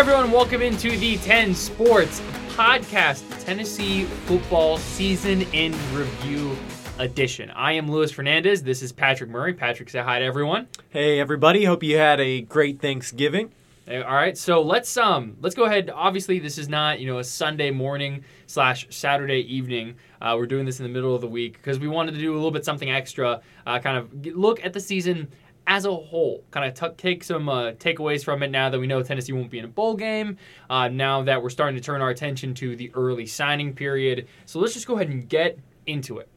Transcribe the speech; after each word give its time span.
everyone, 0.00 0.30
welcome 0.30 0.62
into 0.62 0.96
the 0.96 1.18
10 1.18 1.54
Sports 1.54 2.22
Podcast, 2.56 3.44
Tennessee 3.44 4.04
football 4.04 4.78
season 4.78 5.42
in 5.52 5.72
review 5.92 6.56
edition. 6.98 7.50
I 7.50 7.72
am 7.72 7.90
Luis 7.90 8.10
Fernandez. 8.10 8.62
This 8.62 8.80
is 8.80 8.92
Patrick 8.92 9.28
Murray. 9.28 9.52
Patrick, 9.52 9.90
say 9.90 10.00
hi 10.00 10.20
to 10.20 10.24
everyone. 10.24 10.68
Hey 10.88 11.20
everybody, 11.20 11.66
hope 11.66 11.82
you 11.82 11.98
had 11.98 12.18
a 12.18 12.40
great 12.40 12.80
Thanksgiving. 12.80 13.52
All 13.90 14.14
right, 14.14 14.38
so 14.38 14.62
let's 14.62 14.96
um 14.96 15.36
let's 15.42 15.54
go 15.54 15.64
ahead. 15.64 15.90
Obviously, 15.94 16.38
this 16.38 16.56
is 16.56 16.68
not 16.68 16.98
you 16.98 17.06
know 17.06 17.18
a 17.18 17.24
Sunday 17.24 17.70
morning 17.70 18.24
slash 18.46 18.86
Saturday 18.88 19.40
evening. 19.54 19.96
Uh, 20.22 20.34
we're 20.38 20.46
doing 20.46 20.64
this 20.64 20.80
in 20.80 20.84
the 20.84 20.92
middle 20.92 21.14
of 21.14 21.20
the 21.20 21.28
week 21.28 21.54
because 21.54 21.78
we 21.78 21.88
wanted 21.88 22.12
to 22.12 22.20
do 22.20 22.32
a 22.32 22.36
little 22.36 22.50
bit 22.50 22.64
something 22.64 22.90
extra. 22.90 23.42
Uh, 23.66 23.78
kind 23.80 23.98
of 23.98 24.26
look 24.34 24.64
at 24.64 24.72
the 24.72 24.80
season 24.80 25.28
as 25.66 25.84
a 25.84 25.94
whole. 25.94 26.42
Kind 26.50 26.66
of 26.66 26.74
t- 26.74 26.96
take 26.96 27.22
some 27.24 27.48
uh, 27.48 27.72
takeaways 27.72 28.24
from 28.24 28.42
it 28.42 28.50
now 28.50 28.70
that 28.70 28.78
we 28.78 28.86
know 28.86 29.02
Tennessee 29.02 29.32
won't 29.32 29.50
be 29.50 29.58
in 29.58 29.64
a 29.64 29.68
bowl 29.68 29.94
game. 29.94 30.36
Uh, 30.68 30.88
now 30.88 31.22
that 31.22 31.42
we're 31.42 31.50
starting 31.50 31.76
to 31.76 31.82
turn 31.82 32.00
our 32.02 32.10
attention 32.10 32.54
to 32.54 32.74
the 32.76 32.90
early 32.94 33.26
signing 33.26 33.74
period. 33.74 34.26
So 34.46 34.58
let's 34.60 34.74
just 34.74 34.86
go 34.86 34.96
ahead 34.96 35.08
and 35.08 35.28
get 35.28 35.58
into 35.86 36.18
it. 36.18 36.28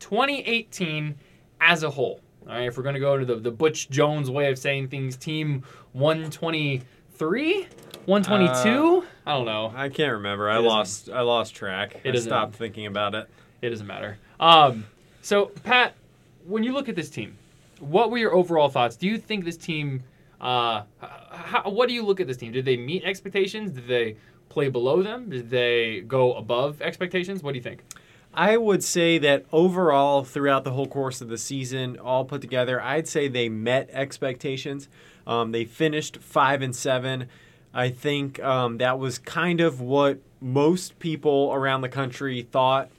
2018 0.00 1.14
as 1.60 1.82
a 1.82 1.90
whole. 1.90 2.20
All 2.48 2.52
right, 2.54 2.68
if 2.68 2.76
we're 2.76 2.84
going 2.84 2.94
to 2.94 3.00
go 3.00 3.14
into 3.14 3.26
the, 3.26 3.36
the 3.40 3.50
Butch 3.50 3.90
Jones 3.90 4.30
way 4.30 4.50
of 4.50 4.58
saying 4.58 4.88
things, 4.88 5.16
team 5.16 5.64
123, 5.94 7.66
122. 8.04 9.04
I 9.26 9.32
don't 9.32 9.46
know. 9.46 9.72
I 9.74 9.88
can't 9.88 10.12
remember. 10.12 10.48
I 10.48 10.52
It 10.52 10.56
doesn't- 10.58 10.68
lost. 10.68 11.10
I 11.10 11.20
lost 11.22 11.54
track. 11.54 12.00
It 12.04 12.14
I 12.14 12.18
stopped 12.20 12.54
thinking 12.54 12.86
about 12.86 13.14
it. 13.16 13.28
It 13.62 13.70
doesn't 13.70 13.86
matter. 13.86 14.18
Um, 14.38 14.84
so 15.22 15.46
Pat, 15.64 15.94
when 16.46 16.62
you 16.62 16.72
look 16.72 16.88
at 16.88 16.94
this 16.94 17.10
team, 17.10 17.36
what 17.80 18.10
were 18.10 18.18
your 18.18 18.34
overall 18.34 18.68
thoughts? 18.68 18.96
Do 18.96 19.06
you 19.06 19.18
think 19.18 19.44
this 19.44 19.56
team? 19.56 20.02
Uh, 20.40 20.82
how, 21.00 21.70
what 21.70 21.88
do 21.88 21.94
you 21.94 22.04
look 22.04 22.20
at 22.20 22.26
this 22.26 22.36
team? 22.36 22.52
Did 22.52 22.64
they 22.64 22.76
meet 22.76 23.04
expectations? 23.04 23.72
Did 23.72 23.86
they 23.88 24.16
play 24.48 24.68
below 24.68 25.02
them? 25.02 25.30
Did 25.30 25.50
they 25.50 26.00
go 26.00 26.34
above 26.34 26.82
expectations? 26.82 27.42
What 27.42 27.52
do 27.52 27.58
you 27.58 27.62
think? 27.62 27.82
I 28.34 28.58
would 28.58 28.84
say 28.84 29.16
that 29.18 29.46
overall, 29.50 30.22
throughout 30.22 30.64
the 30.64 30.72
whole 30.72 30.86
course 30.86 31.22
of 31.22 31.28
the 31.28 31.38
season, 31.38 31.98
all 31.98 32.26
put 32.26 32.42
together, 32.42 32.82
I'd 32.82 33.08
say 33.08 33.28
they 33.28 33.48
met 33.48 33.88
expectations. 33.92 34.88
Um, 35.26 35.52
they 35.52 35.64
finished 35.64 36.18
five 36.18 36.60
and 36.60 36.76
seven. 36.76 37.28
I 37.72 37.88
think 37.88 38.42
um, 38.42 38.78
that 38.78 38.98
was 38.98 39.18
kind 39.18 39.60
of 39.60 39.80
what 39.80 40.18
most 40.40 40.98
people 40.98 41.50
around 41.52 41.80
the 41.80 41.88
country 41.88 42.42
thought 42.42 42.90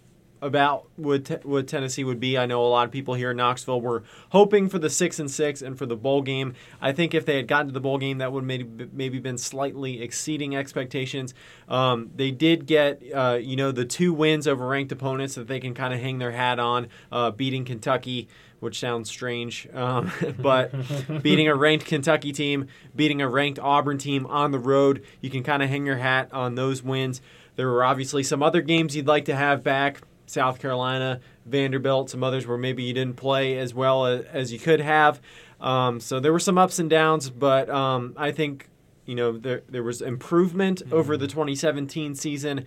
about 0.41 0.87
what, 0.95 1.25
te- 1.25 1.35
what 1.43 1.67
Tennessee 1.67 2.03
would 2.03 2.19
be. 2.19 2.37
I 2.37 2.45
know 2.45 2.63
a 2.63 2.67
lot 2.67 2.85
of 2.85 2.91
people 2.91 3.13
here 3.13 3.31
in 3.31 3.37
Knoxville 3.37 3.81
were 3.81 4.03
hoping 4.29 4.69
for 4.69 4.79
the 4.79 4.89
six 4.89 5.19
and 5.19 5.29
six 5.29 5.61
and 5.61 5.77
for 5.77 5.85
the 5.85 5.95
bowl 5.95 6.21
game. 6.21 6.53
I 6.81 6.91
think 6.91 7.13
if 7.13 7.25
they 7.25 7.37
had 7.37 7.47
gotten 7.47 7.67
to 7.67 7.73
the 7.73 7.79
bowl 7.79 7.97
game, 7.97 8.19
that 8.19 8.31
would 8.31 8.43
maybe 8.43 8.87
maybe 8.93 9.19
been 9.19 9.37
slightly 9.37 10.01
exceeding 10.01 10.55
expectations. 10.55 11.33
Um, 11.67 12.11
they 12.15 12.31
did 12.31 12.65
get 12.65 13.01
uh, 13.13 13.39
you 13.41 13.55
know 13.55 13.71
the 13.71 13.85
two 13.85 14.13
wins 14.13 14.47
over 14.47 14.67
ranked 14.67 14.91
opponents 14.91 15.35
that 15.35 15.47
they 15.47 15.59
can 15.59 15.73
kind 15.73 15.93
of 15.93 15.99
hang 15.99 16.19
their 16.19 16.31
hat 16.31 16.59
on, 16.59 16.87
uh, 17.11 17.31
beating 17.31 17.65
Kentucky. 17.65 18.27
Which 18.59 18.79
sounds 18.79 19.07
strange, 19.07 19.67
um, 19.71 20.11
but 20.39 20.71
beating 21.21 21.47
a 21.47 21.53
ranked 21.53 21.85
Kentucky 21.85 22.31
team, 22.31 22.69
beating 22.95 23.21
a 23.21 23.29
ranked 23.29 23.59
Auburn 23.59 23.99
team 23.99 24.25
on 24.25 24.49
the 24.49 24.57
road, 24.57 25.03
you 25.21 25.29
can 25.29 25.43
kind 25.43 25.61
of 25.61 25.69
hang 25.69 25.85
your 25.85 25.97
hat 25.97 26.29
on 26.33 26.55
those 26.55 26.81
wins. 26.81 27.21
There 27.55 27.67
were 27.67 27.83
obviously 27.83 28.23
some 28.23 28.41
other 28.41 28.61
games 28.61 28.95
you'd 28.95 29.05
like 29.05 29.25
to 29.25 29.35
have 29.35 29.63
back. 29.63 30.01
South 30.27 30.59
Carolina, 30.59 31.19
Vanderbilt, 31.45 32.09
some 32.11 32.23
others 32.23 32.45
where 32.45 32.57
maybe 32.57 32.83
you 32.83 32.93
didn't 32.93 33.15
play 33.15 33.57
as 33.57 33.73
well 33.73 34.05
as, 34.05 34.25
as 34.25 34.53
you 34.53 34.59
could 34.59 34.81
have. 34.81 35.19
Um, 35.59 35.99
so 35.99 36.19
there 36.19 36.31
were 36.31 36.39
some 36.39 36.57
ups 36.57 36.77
and 36.77 36.89
downs, 36.89 37.29
but 37.29 37.69
um, 37.69 38.13
I 38.15 38.31
think 38.31 38.69
you 39.05 39.15
know 39.15 39.37
there 39.37 39.63
there 39.67 39.83
was 39.83 40.01
improvement 40.01 40.83
over 40.91 41.17
the 41.17 41.27
2017 41.27 42.13
season, 42.13 42.65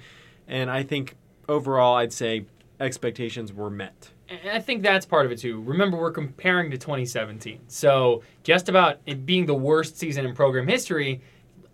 and 0.48 0.70
I 0.70 0.82
think 0.82 1.16
overall 1.48 1.96
I'd 1.96 2.12
say 2.12 2.46
expectations 2.80 3.52
were 3.52 3.70
met. 3.70 4.10
And 4.28 4.50
I 4.50 4.60
think 4.60 4.82
that's 4.82 5.04
part 5.04 5.26
of 5.26 5.32
it 5.32 5.38
too. 5.38 5.60
Remember, 5.62 5.98
we're 5.98 6.12
comparing 6.12 6.70
to 6.70 6.78
2017. 6.78 7.60
So 7.68 8.22
just 8.42 8.68
about 8.68 9.00
it 9.06 9.26
being 9.26 9.46
the 9.46 9.54
worst 9.54 9.98
season 9.98 10.24
in 10.24 10.34
program 10.34 10.66
history, 10.66 11.20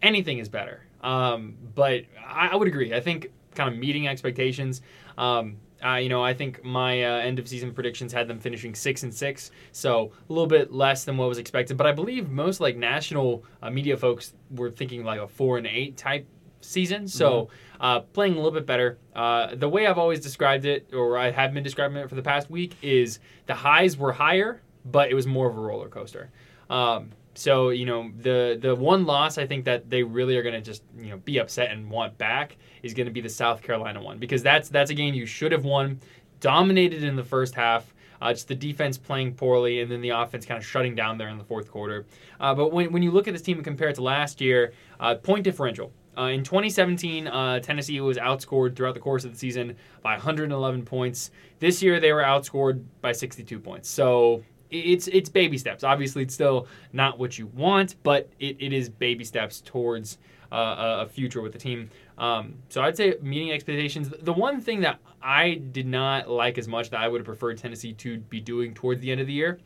anything 0.02 0.38
is 0.38 0.48
better. 0.48 0.82
Um, 1.02 1.54
but 1.74 2.02
I, 2.26 2.48
I 2.48 2.56
would 2.56 2.66
agree. 2.66 2.92
I 2.94 3.00
think 3.00 3.30
kind 3.54 3.72
of 3.72 3.78
meeting 3.78 4.08
expectations. 4.08 4.82
Um, 5.18 5.56
uh, 5.84 5.96
you 5.96 6.08
know, 6.08 6.22
I 6.22 6.32
think 6.34 6.64
my 6.64 7.04
uh, 7.04 7.18
end 7.18 7.38
of 7.38 7.48
season 7.48 7.72
predictions 7.72 8.12
had 8.12 8.28
them 8.28 8.38
finishing 8.38 8.74
six 8.74 9.02
and 9.02 9.12
six, 9.12 9.50
so 9.72 10.12
a 10.28 10.32
little 10.32 10.46
bit 10.46 10.72
less 10.72 11.04
than 11.04 11.16
what 11.16 11.28
was 11.28 11.38
expected. 11.38 11.76
But 11.76 11.86
I 11.86 11.92
believe 11.92 12.30
most 12.30 12.60
like 12.60 12.76
national 12.76 13.44
uh, 13.62 13.70
media 13.70 13.96
folks 13.96 14.32
were 14.50 14.70
thinking 14.70 15.04
like 15.04 15.20
a 15.20 15.28
four 15.28 15.58
and 15.58 15.66
eight 15.66 15.96
type 15.96 16.26
season. 16.60 17.06
So 17.06 17.48
uh, 17.80 18.00
playing 18.00 18.32
a 18.32 18.36
little 18.36 18.50
bit 18.50 18.66
better. 18.66 18.98
Uh, 19.14 19.54
the 19.54 19.68
way 19.68 19.86
I've 19.86 19.98
always 19.98 20.20
described 20.20 20.64
it, 20.64 20.90
or 20.92 21.18
I 21.18 21.30
have 21.30 21.52
been 21.52 21.62
describing 21.62 21.98
it 21.98 22.08
for 22.08 22.14
the 22.14 22.22
past 22.22 22.50
week, 22.50 22.74
is 22.82 23.18
the 23.46 23.54
highs 23.54 23.96
were 23.96 24.12
higher, 24.12 24.62
but 24.84 25.10
it 25.10 25.14
was 25.14 25.26
more 25.26 25.48
of 25.48 25.56
a 25.56 25.60
roller 25.60 25.88
coaster. 25.88 26.30
Um, 26.68 27.10
so 27.36 27.70
you 27.70 27.86
know 27.86 28.10
the 28.18 28.58
the 28.60 28.74
one 28.74 29.04
loss 29.04 29.38
I 29.38 29.46
think 29.46 29.64
that 29.64 29.90
they 29.90 30.02
really 30.02 30.36
are 30.36 30.42
going 30.42 30.54
to 30.54 30.60
just 30.60 30.82
you 30.96 31.10
know 31.10 31.18
be 31.18 31.38
upset 31.38 31.70
and 31.70 31.90
want 31.90 32.16
back 32.18 32.56
is 32.82 32.94
going 32.94 33.06
to 33.06 33.12
be 33.12 33.20
the 33.20 33.28
South 33.28 33.62
Carolina 33.62 34.02
one 34.02 34.18
because 34.18 34.42
that's 34.42 34.68
that's 34.68 34.90
a 34.90 34.94
game 34.94 35.14
you 35.14 35.26
should 35.26 35.52
have 35.52 35.64
won, 35.64 36.00
dominated 36.40 37.02
in 37.02 37.16
the 37.16 37.24
first 37.24 37.54
half. 37.54 37.92
Uh, 38.18 38.32
just 38.32 38.48
the 38.48 38.54
defense 38.54 38.96
playing 38.96 39.34
poorly, 39.34 39.82
and 39.82 39.90
then 39.90 40.00
the 40.00 40.08
offense 40.08 40.46
kind 40.46 40.56
of 40.56 40.64
shutting 40.64 40.94
down 40.94 41.18
there 41.18 41.28
in 41.28 41.36
the 41.36 41.44
fourth 41.44 41.70
quarter. 41.70 42.06
Uh, 42.40 42.54
but 42.54 42.72
when, 42.72 42.90
when 42.90 43.02
you 43.02 43.10
look 43.10 43.28
at 43.28 43.34
this 43.34 43.42
team 43.42 43.58
and 43.58 43.64
compare 43.64 43.90
it 43.90 43.94
to 43.94 44.02
last 44.02 44.40
year, 44.40 44.72
uh, 45.00 45.14
point 45.16 45.44
differential. 45.44 45.92
Uh, 46.16 46.28
in 46.28 46.42
2017, 46.42 47.26
uh, 47.26 47.60
Tennessee 47.60 48.00
was 48.00 48.16
outscored 48.16 48.74
throughout 48.74 48.94
the 48.94 49.00
course 49.00 49.26
of 49.26 49.32
the 49.32 49.38
season 49.38 49.76
by 50.00 50.12
111 50.12 50.82
points. 50.86 51.30
This 51.58 51.82
year, 51.82 52.00
they 52.00 52.10
were 52.10 52.22
outscored 52.22 52.82
by 53.02 53.12
62 53.12 53.58
points. 53.58 53.90
So 53.90 54.42
it's 54.70 55.08
it's 55.08 55.28
baby 55.28 55.58
steps. 55.58 55.84
Obviously, 55.84 56.22
it's 56.22 56.34
still 56.34 56.66
not 56.92 57.18
what 57.18 57.38
you 57.38 57.46
want, 57.48 57.96
but 58.02 58.30
it, 58.38 58.56
it 58.60 58.72
is 58.72 58.88
baby 58.88 59.24
steps 59.24 59.60
towards 59.60 60.18
uh, 60.52 61.04
a- 61.04 61.08
future 61.08 61.42
with 61.42 61.52
the 61.52 61.58
team. 61.58 61.90
Um, 62.18 62.54
so 62.68 62.82
I'd 62.82 62.96
say 62.96 63.14
meeting 63.20 63.52
expectations. 63.52 64.12
The 64.22 64.32
one 64.32 64.60
thing 64.60 64.80
that 64.80 64.98
I 65.22 65.54
did 65.54 65.86
not 65.86 66.28
like 66.28 66.58
as 66.58 66.68
much 66.68 66.90
that 66.90 67.00
I 67.00 67.08
would 67.08 67.20
have 67.20 67.26
preferred 67.26 67.58
Tennessee 67.58 67.92
to 67.94 68.18
be 68.18 68.40
doing 68.40 68.74
towards 68.74 69.00
the 69.00 69.10
end 69.10 69.20
of 69.20 69.26
the 69.26 69.32
year 69.32 69.58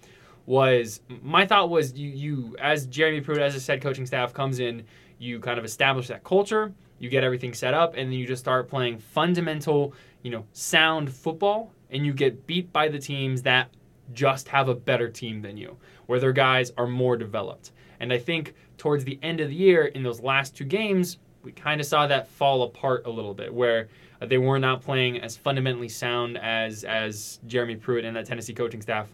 was 0.47 1.01
my 1.23 1.47
thought 1.47 1.71
was 1.71 1.93
you 1.93 2.09
you 2.09 2.57
as 2.59 2.87
Jeremy 2.87 3.21
Pruitt 3.21 3.41
as 3.41 3.57
a 3.57 3.73
head 3.73 3.83
coaching 3.83 4.07
staff 4.07 4.33
comes 4.33 4.59
in, 4.59 4.85
you 5.19 5.39
kind 5.39 5.59
of 5.59 5.65
establish 5.65 6.09
that 6.09 6.25
culture, 6.25 6.73
you 6.99 7.09
get 7.09 7.23
everything 7.23 7.55
set 7.55 7.75
up, 7.75 7.95
and 7.97 8.11
then 8.11 8.19
you 8.19 8.27
just 8.27 8.41
start 8.41 8.69
playing 8.69 8.99
fundamental, 8.99 9.95
you 10.23 10.31
know, 10.31 10.45
sound 10.53 11.13
football, 11.13 11.73
and 11.91 12.05
you 12.07 12.13
get 12.13 12.47
beat 12.47 12.73
by 12.73 12.89
the 12.89 12.99
teams 12.99 13.43
that 13.43 13.69
just 14.13 14.49
have 14.49 14.69
a 14.69 14.75
better 14.75 15.09
team 15.09 15.43
than 15.43 15.57
you, 15.57 15.77
where 16.07 16.21
their 16.21 16.33
guys 16.33 16.73
are 16.77 16.87
more 16.87 17.17
developed. 17.17 17.73
And 18.01 18.13
I 18.13 18.19
think 18.19 18.55
towards 18.79 19.05
the 19.05 19.19
end 19.23 19.41
of 19.41 19.49
the 19.49 19.55
year, 19.55 19.87
in 19.87 20.03
those 20.03 20.21
last 20.21 20.57
two 20.57 20.65
games, 20.65 21.19
we 21.43 21.53
kind 21.53 21.81
of 21.81 21.87
saw 21.87 22.07
that 22.07 22.29
fall 22.29 22.63
apart 22.65 23.07
a 23.07 23.11
little 23.11 23.35
bit, 23.35 23.53
where 23.53 23.89
uh, 24.21 24.27
they 24.27 24.39
were 24.39 24.59
not 24.59 24.83
playing 24.83 25.21
as 25.21 25.37
fundamentally 25.37 25.89
sound 25.89 26.39
as 26.39 26.85
as 26.85 27.41
Jeremy 27.47 27.77
Pruitt 27.77 28.05
and 28.05 28.17
that 28.17 28.27
Tennessee 28.27 28.55
coaching 28.55 28.83
staff 28.83 29.09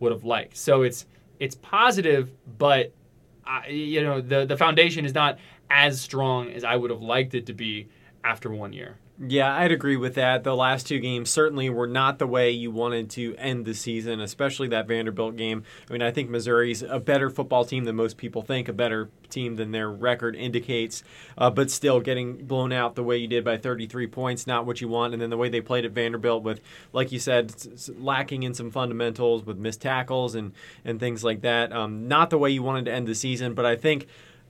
would 0.00 0.12
have 0.12 0.24
liked. 0.24 0.56
So 0.56 0.82
it's 0.82 1.06
it's 1.38 1.54
positive, 1.56 2.32
but 2.58 2.92
I, 3.46 3.68
you 3.68 4.02
know 4.02 4.20
the 4.20 4.44
the 4.46 4.56
foundation 4.56 5.04
is 5.04 5.14
not 5.14 5.38
as 5.70 6.00
strong 6.00 6.50
as 6.50 6.64
I 6.64 6.76
would 6.76 6.90
have 6.90 7.02
liked 7.02 7.34
it 7.34 7.46
to 7.46 7.52
be 7.52 7.88
after 8.24 8.50
one 8.50 8.72
year. 8.72 8.96
Yeah, 9.20 9.52
I'd 9.52 9.72
agree 9.72 9.96
with 9.96 10.14
that. 10.14 10.44
The 10.44 10.54
last 10.54 10.86
two 10.86 11.00
games 11.00 11.28
certainly 11.28 11.68
were 11.70 11.88
not 11.88 12.20
the 12.20 12.26
way 12.26 12.52
you 12.52 12.70
wanted 12.70 13.10
to 13.10 13.34
end 13.36 13.64
the 13.64 13.74
season, 13.74 14.20
especially 14.20 14.68
that 14.68 14.86
Vanderbilt 14.86 15.34
game. 15.34 15.64
I 15.88 15.92
mean, 15.92 16.02
I 16.02 16.12
think 16.12 16.30
Missouri's 16.30 16.82
a 16.82 17.00
better 17.00 17.28
football 17.28 17.64
team 17.64 17.82
than 17.82 17.96
most 17.96 18.16
people 18.16 18.42
think, 18.42 18.68
a 18.68 18.72
better 18.72 19.10
team 19.28 19.56
than 19.56 19.72
their 19.72 19.90
record 19.90 20.36
indicates, 20.36 21.02
uh, 21.36 21.50
but 21.50 21.68
still 21.68 21.98
getting 21.98 22.44
blown 22.46 22.70
out 22.70 22.94
the 22.94 23.02
way 23.02 23.16
you 23.16 23.26
did 23.26 23.44
by 23.44 23.56
33 23.56 24.06
points, 24.06 24.46
not 24.46 24.66
what 24.66 24.80
you 24.80 24.86
want. 24.86 25.12
And 25.14 25.20
then 25.20 25.30
the 25.30 25.36
way 25.36 25.48
they 25.48 25.60
played 25.60 25.84
at 25.84 25.90
Vanderbilt 25.90 26.44
with, 26.44 26.60
like 26.92 27.10
you 27.10 27.18
said, 27.18 27.52
lacking 27.98 28.44
in 28.44 28.54
some 28.54 28.70
fundamentals 28.70 29.44
with 29.44 29.58
missed 29.58 29.82
tackles 29.82 30.36
and, 30.36 30.52
and 30.84 31.00
things 31.00 31.24
like 31.24 31.40
that. 31.40 31.72
Um, 31.72 32.06
not 32.06 32.30
the 32.30 32.38
way 32.38 32.50
you 32.50 32.62
wanted 32.62 32.84
to 32.84 32.92
end 32.92 33.08
the 33.08 33.16
season, 33.16 33.54
but 33.54 33.66
I 33.66 33.74
think. 33.74 34.06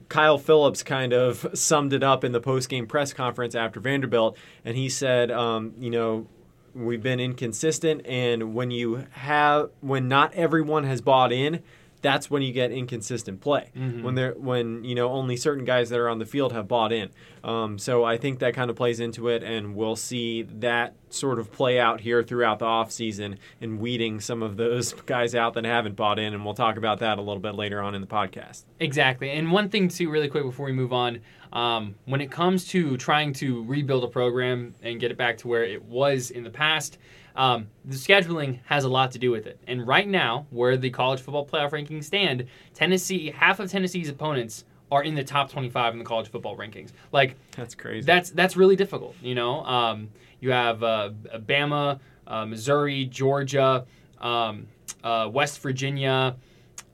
Kyle 0.09 0.37
Phillips 0.37 0.83
kind 0.83 1.13
of 1.13 1.47
summed 1.53 1.93
it 1.93 2.03
up 2.03 2.23
in 2.23 2.31
the 2.31 2.41
post-game 2.41 2.87
press 2.87 3.13
conference 3.13 3.55
after 3.55 3.79
Vanderbilt, 3.79 4.37
and 4.65 4.75
he 4.75 4.89
said, 4.89 5.31
um, 5.31 5.73
you 5.79 5.89
know, 5.89 6.27
we've 6.73 7.03
been 7.03 7.19
inconsistent, 7.19 8.05
and 8.05 8.53
when 8.53 8.71
you 8.71 9.05
have 9.11 9.69
when 9.81 10.07
not 10.07 10.33
everyone 10.33 10.83
has 10.83 11.01
bought 11.01 11.31
in 11.31 11.61
that's 12.01 12.29
when 12.31 12.41
you 12.41 12.53
get 12.53 12.71
inconsistent 12.71 13.41
play 13.41 13.69
Mhm. 13.77 14.03
when 14.03 14.15
they're 14.15 14.33
when 14.33 14.83
you 14.83 14.95
know 14.95 15.09
only 15.09 15.35
certain 15.35 15.65
guys 15.65 15.89
that 15.89 15.99
are 15.99 16.07
on 16.09 16.19
the 16.19 16.25
field 16.25 16.53
have 16.53 16.67
bought 16.67 16.91
in. 16.93 17.09
Um, 17.43 17.77
so 17.77 18.03
I 18.03 18.17
think 18.17 18.39
that 18.39 18.53
kind 18.53 18.69
of 18.69 18.75
plays 18.75 18.99
into 18.99 19.27
it, 19.29 19.43
and 19.43 19.75
we'll 19.75 19.95
see 19.95 20.43
that 20.59 20.95
sort 21.09 21.39
of 21.39 21.51
play 21.51 21.79
out 21.79 22.01
here 22.01 22.21
throughout 22.21 22.59
the 22.59 22.65
offseason 22.65 23.37
and 23.61 23.79
weeding 23.79 24.19
some 24.19 24.43
of 24.43 24.57
those 24.57 24.93
guys 25.05 25.33
out 25.35 25.53
that 25.55 25.65
haven't 25.65 25.95
bought 25.95 26.19
in, 26.19 26.33
and 26.33 26.43
we'll 26.45 26.53
talk 26.53 26.77
about 26.77 26.99
that 26.99 27.17
a 27.17 27.21
little 27.21 27.39
bit 27.41 27.55
later 27.55 27.81
on 27.81 27.95
in 27.95 28.01
the 28.01 28.07
podcast. 28.07 28.63
Exactly. 28.79 29.29
And 29.31 29.51
one 29.51 29.69
thing, 29.69 29.87
too, 29.87 30.09
really 30.09 30.27
quick 30.27 30.43
before 30.43 30.65
we 30.65 30.71
move 30.73 30.91
on, 30.93 31.19
um, 31.53 31.95
when 32.05 32.21
it 32.21 32.31
comes 32.31 32.67
to 32.69 32.95
trying 32.97 33.33
to 33.33 33.63
rebuild 33.65 34.03
a 34.03 34.07
program 34.07 34.73
and 34.83 34.99
get 34.99 35.11
it 35.11 35.17
back 35.17 35.37
to 35.39 35.47
where 35.47 35.63
it 35.63 35.83
was 35.83 36.31
in 36.31 36.43
the 36.43 36.49
past, 36.49 36.97
um, 37.35 37.67
the 37.85 37.95
scheduling 37.95 38.59
has 38.65 38.83
a 38.83 38.89
lot 38.89 39.11
to 39.11 39.19
do 39.19 39.31
with 39.31 39.47
it. 39.47 39.59
And 39.67 39.85
right 39.87 40.07
now, 40.07 40.45
where 40.49 40.77
the 40.77 40.89
college 40.89 41.21
football 41.21 41.45
playoff 41.45 41.71
rankings 41.71 42.03
stand, 42.05 42.45
Tennessee, 42.73 43.31
half 43.31 43.59
of 43.59 43.71
Tennessee's 43.71 44.09
opponents 44.09 44.65
are 44.91 45.03
in 45.03 45.13
the 45.15 45.23
top 45.23 45.51
25 45.51 45.93
in 45.93 45.99
the 45.99 46.05
college 46.05 46.27
football 46.29 46.57
rankings. 46.57 46.91
Like, 47.11 47.35
That's 47.55 47.75
crazy. 47.75 48.05
that's 48.05 48.31
that's 48.31 48.57
really 48.57 48.75
difficult. 48.75 49.15
You 49.21 49.35
know, 49.35 49.63
um, 49.63 50.09
you 50.39 50.51
have 50.51 50.81
uh, 50.83 51.11
Bama, 51.35 51.99
uh, 52.27 52.45
Missouri, 52.45 53.05
Georgia, 53.05 53.85
um, 54.19 54.67
uh, 55.03 55.29
West 55.31 55.61
Virginia. 55.61 56.35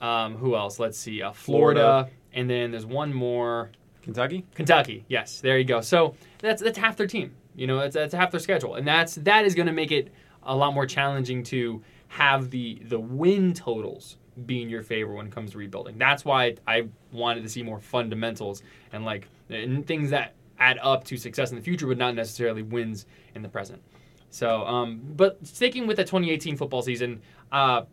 Um, 0.01 0.35
who 0.35 0.55
else? 0.55 0.77
Let's 0.77 0.97
see, 0.97 1.21
uh, 1.21 1.31
Florida, 1.31 1.79
Florida. 1.79 2.09
and 2.33 2.49
then 2.49 2.71
there's 2.71 2.85
one 2.85 3.13
more. 3.13 3.71
Kentucky. 4.05 4.45
Kentucky, 4.53 5.03
yes, 5.07 5.41
there 5.41 5.57
you 5.57 5.65
go. 5.65 5.81
So 5.81 6.15
that's 6.39 6.61
that's 6.61 6.77
half 6.77 6.95
their 6.95 7.07
team. 7.07 7.35
You 7.55 7.65
know, 7.65 7.79
that's, 7.79 7.95
that's 7.95 8.13
half 8.13 8.29
their 8.29 8.39
schedule, 8.39 8.75
and 8.75 8.87
that's 8.87 9.15
that 9.15 9.45
is 9.45 9.55
going 9.55 9.65
to 9.65 9.73
make 9.73 9.91
it 9.91 10.13
a 10.43 10.55
lot 10.55 10.75
more 10.75 10.85
challenging 10.85 11.41
to 11.45 11.81
have 12.07 12.51
the 12.51 12.81
the 12.85 12.99
win 12.99 13.53
totals 13.53 14.17
be 14.45 14.61
in 14.61 14.69
your 14.69 14.83
favor 14.83 15.13
when 15.13 15.25
it 15.25 15.31
comes 15.31 15.51
to 15.51 15.57
rebuilding. 15.57 15.97
That's 15.97 16.23
why 16.23 16.55
I 16.67 16.87
wanted 17.11 17.41
to 17.43 17.49
see 17.49 17.63
more 17.63 17.79
fundamentals 17.79 18.61
and 18.93 19.05
like 19.05 19.27
and 19.49 19.87
things 19.87 20.11
that 20.11 20.35
add 20.59 20.77
up 20.83 21.03
to 21.05 21.17
success 21.17 21.49
in 21.49 21.55
the 21.55 21.63
future, 21.63 21.87
but 21.87 21.97
not 21.97 22.13
necessarily 22.13 22.61
wins 22.61 23.07
in 23.33 23.41
the 23.41 23.49
present. 23.49 23.81
So, 24.29 24.67
um, 24.67 25.01
but 25.15 25.39
sticking 25.47 25.87
with 25.87 25.97
the 25.97 26.03
2018 26.03 26.57
football 26.57 26.83
season, 26.83 27.21
uh, 27.51 27.83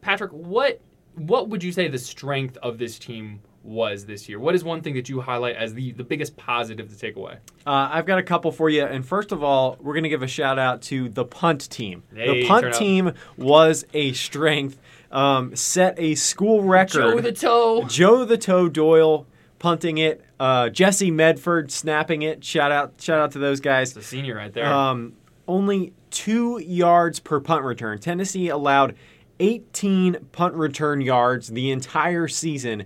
Patrick, 0.00 0.32
what 0.32 0.80
what 1.14 1.48
would 1.48 1.62
you 1.62 1.70
say 1.70 1.86
the 1.86 1.98
strength 1.98 2.56
of 2.56 2.76
this 2.76 2.98
team 2.98 3.40
was 3.64 4.04
this 4.04 4.28
year? 4.28 4.38
What 4.38 4.54
is 4.54 4.62
one 4.62 4.82
thing 4.82 4.94
that 4.94 5.08
you 5.08 5.20
highlight 5.20 5.56
as 5.56 5.74
the, 5.74 5.92
the 5.92 6.04
biggest 6.04 6.36
positive 6.36 6.88
to 6.90 6.98
take 6.98 7.16
away? 7.16 7.38
Uh, 7.66 7.88
I've 7.92 8.06
got 8.06 8.18
a 8.18 8.22
couple 8.22 8.52
for 8.52 8.68
you. 8.68 8.84
And 8.84 9.04
first 9.04 9.32
of 9.32 9.42
all, 9.42 9.76
we're 9.80 9.94
going 9.94 10.04
to 10.04 10.08
give 10.08 10.22
a 10.22 10.28
shout 10.28 10.58
out 10.58 10.82
to 10.82 11.08
the 11.08 11.24
punt 11.24 11.70
team. 11.70 12.02
Hey, 12.14 12.42
the 12.42 12.46
punt 12.46 12.64
turn 12.64 12.72
up. 12.72 12.78
team 12.78 13.12
was 13.36 13.84
a 13.94 14.12
strength, 14.12 14.78
um, 15.10 15.56
set 15.56 15.98
a 15.98 16.14
school 16.14 16.62
record. 16.62 17.14
Joe 17.14 17.20
the 17.20 17.32
toe. 17.32 17.84
Joe 17.88 18.24
the 18.24 18.38
Toe 18.38 18.68
Doyle 18.68 19.26
punting 19.58 19.98
it. 19.98 20.22
Uh, 20.38 20.68
Jesse 20.68 21.10
Medford 21.10 21.72
snapping 21.72 22.22
it. 22.22 22.44
Shout 22.44 22.70
out, 22.70 22.94
shout 23.00 23.18
out 23.18 23.32
to 23.32 23.38
those 23.38 23.60
guys. 23.60 23.96
It's 23.96 24.06
a 24.06 24.08
senior 24.08 24.36
right 24.36 24.52
there. 24.52 24.66
Um, 24.66 25.14
only 25.48 25.94
two 26.10 26.58
yards 26.58 27.18
per 27.18 27.40
punt 27.40 27.64
return. 27.64 27.98
Tennessee 27.98 28.48
allowed 28.48 28.94
18 29.40 30.26
punt 30.32 30.54
return 30.54 31.00
yards 31.00 31.48
the 31.48 31.70
entire 31.70 32.28
season. 32.28 32.84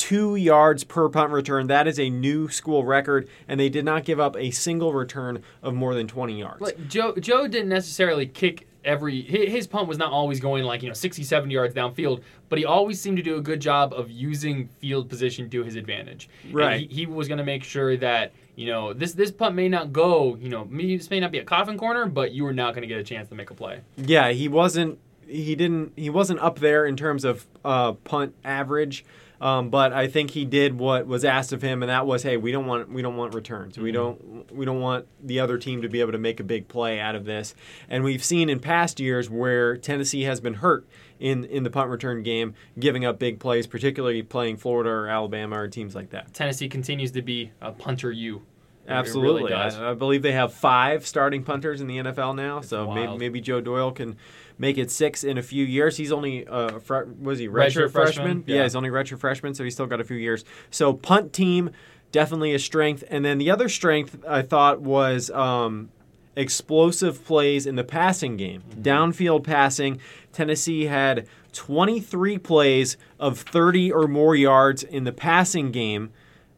Two 0.00 0.34
yards 0.34 0.82
per 0.82 1.10
punt 1.10 1.30
return. 1.30 1.66
That 1.66 1.86
is 1.86 2.00
a 2.00 2.08
new 2.08 2.48
school 2.48 2.84
record, 2.84 3.28
and 3.46 3.60
they 3.60 3.68
did 3.68 3.84
not 3.84 4.04
give 4.06 4.18
up 4.18 4.34
a 4.34 4.50
single 4.50 4.94
return 4.94 5.42
of 5.62 5.74
more 5.74 5.94
than 5.94 6.08
20 6.08 6.38
yards. 6.38 6.62
Like 6.62 6.88
Joe, 6.88 7.14
Joe 7.20 7.46
didn't 7.46 7.68
necessarily 7.68 8.24
kick 8.26 8.66
every. 8.82 9.20
His 9.20 9.66
punt 9.66 9.88
was 9.88 9.98
not 9.98 10.10
always 10.10 10.40
going 10.40 10.64
like 10.64 10.82
you 10.82 10.88
know 10.88 10.94
60, 10.94 11.22
70 11.22 11.52
yards 11.52 11.74
downfield, 11.74 12.22
but 12.48 12.58
he 12.58 12.64
always 12.64 12.98
seemed 12.98 13.18
to 13.18 13.22
do 13.22 13.36
a 13.36 13.42
good 13.42 13.60
job 13.60 13.92
of 13.92 14.10
using 14.10 14.68
field 14.78 15.10
position 15.10 15.50
to 15.50 15.62
his 15.64 15.76
advantage. 15.76 16.30
And 16.44 16.54
Right. 16.54 16.88
he, 16.88 17.00
he 17.00 17.06
was 17.06 17.28
going 17.28 17.36
to 17.36 17.44
make 17.44 17.62
sure 17.62 17.94
that 17.98 18.32
you 18.56 18.68
know 18.68 18.94
this 18.94 19.12
this 19.12 19.30
punt 19.30 19.54
may 19.54 19.68
not 19.68 19.92
go. 19.92 20.34
You 20.36 20.48
know, 20.48 20.66
this 20.72 21.10
may 21.10 21.20
not 21.20 21.30
be 21.30 21.40
a 21.40 21.44
coffin 21.44 21.76
corner, 21.76 22.06
but 22.06 22.32
you 22.32 22.46
are 22.46 22.54
not 22.54 22.72
going 22.74 22.82
to 22.82 22.88
get 22.88 22.98
a 22.98 23.04
chance 23.04 23.28
to 23.28 23.34
make 23.34 23.50
a 23.50 23.54
play. 23.54 23.80
Yeah, 23.98 24.30
he 24.30 24.48
wasn't. 24.48 24.98
He 25.26 25.54
didn't. 25.54 25.92
He 25.94 26.08
wasn't 26.08 26.40
up 26.40 26.58
there 26.60 26.86
in 26.86 26.96
terms 26.96 27.26
of 27.26 27.46
uh, 27.66 27.92
punt 27.92 28.34
average, 28.44 29.04
um, 29.40 29.70
but 29.70 29.92
I 29.92 30.06
think 30.06 30.30
he 30.32 30.44
did 30.44 30.78
what 30.78 31.06
was 31.06 31.24
asked 31.24 31.52
of 31.52 31.62
him, 31.62 31.82
and 31.82 31.88
that 31.90 32.06
was, 32.06 32.22
hey, 32.22 32.36
we 32.36 32.52
don't 32.52 32.66
want 32.66 32.90
we 32.90 33.00
don't 33.02 33.16
want 33.16 33.34
returns. 33.34 33.78
We 33.78 33.90
don't 33.92 34.52
we 34.54 34.64
don't 34.66 34.80
want 34.80 35.06
the 35.22 35.40
other 35.40 35.56
team 35.58 35.82
to 35.82 35.88
be 35.88 36.00
able 36.00 36.12
to 36.12 36.18
make 36.18 36.40
a 36.40 36.44
big 36.44 36.68
play 36.68 37.00
out 37.00 37.14
of 37.14 37.24
this. 37.24 37.54
And 37.88 38.04
we've 38.04 38.22
seen 38.24 38.48
in 38.50 38.60
past 38.60 39.00
years 39.00 39.30
where 39.30 39.76
Tennessee 39.76 40.22
has 40.22 40.40
been 40.40 40.54
hurt 40.54 40.86
in 41.18 41.44
in 41.46 41.62
the 41.62 41.70
punt 41.70 41.88
return 41.90 42.22
game, 42.22 42.54
giving 42.78 43.04
up 43.04 43.18
big 43.18 43.40
plays, 43.40 43.66
particularly 43.66 44.22
playing 44.22 44.56
Florida 44.58 44.90
or 44.90 45.08
Alabama 45.08 45.58
or 45.60 45.68
teams 45.68 45.94
like 45.94 46.10
that. 46.10 46.34
Tennessee 46.34 46.68
continues 46.68 47.12
to 47.12 47.22
be 47.22 47.52
a 47.60 47.72
punter 47.72 48.12
you. 48.12 48.36
It- 48.36 48.92
it 48.92 49.14
really 49.14 49.52
Absolutely. 49.52 49.52
I, 49.54 49.90
I 49.90 49.94
believe 49.94 50.22
they 50.22 50.32
have 50.32 50.52
five 50.52 51.06
starting 51.06 51.44
punters 51.44 51.80
in 51.80 51.86
the 51.86 51.98
NFL 51.98 52.34
now. 52.34 52.60
so 52.60 52.90
maybe, 52.92 53.16
maybe 53.18 53.40
Joe 53.40 53.60
Doyle 53.60 53.92
can 53.92 54.16
make 54.60 54.76
it 54.78 54.90
six 54.90 55.24
in 55.24 55.38
a 55.38 55.42
few 55.42 55.64
years. 55.64 55.96
He's 55.96 56.12
only 56.12 56.46
uh, 56.46 56.78
fr- 56.80 57.04
was 57.20 57.38
he 57.40 57.48
Redshirt 57.48 57.86
redshirt 57.88 57.90
freshman? 57.92 58.26
freshman? 58.26 58.44
Yeah. 58.46 58.56
Yeah. 58.56 58.62
he's 58.64 58.76
only 58.76 58.90
redshirt 58.90 59.18
freshman, 59.18 59.54
so 59.54 59.64
he's 59.64 59.72
still 59.74 59.86
got 59.86 60.00
a 60.00 60.04
few 60.04 60.16
years. 60.18 60.44
So 60.70 60.92
punt 60.92 61.32
team 61.32 61.70
definitely 62.12 62.54
a 62.54 62.58
strength, 62.58 63.02
and 63.08 63.24
then 63.24 63.38
the 63.38 63.50
other 63.50 63.68
strength 63.68 64.22
I 64.28 64.42
thought 64.42 64.80
was. 64.80 65.30
Um, 65.30 65.90
Explosive 66.36 67.24
plays 67.24 67.66
in 67.66 67.74
the 67.74 67.82
passing 67.84 68.36
game, 68.36 68.62
Mm-hmm. 68.70 68.82
downfield 68.82 69.42
passing. 69.44 70.00
Tennessee 70.32 70.84
had 70.84 71.26
23 71.52 72.38
plays 72.38 72.96
of 73.18 73.40
30 73.40 73.90
or 73.92 74.06
more 74.06 74.36
yards 74.36 74.82
in 74.84 75.02
the 75.04 75.12
passing 75.12 75.72
game 75.72 76.12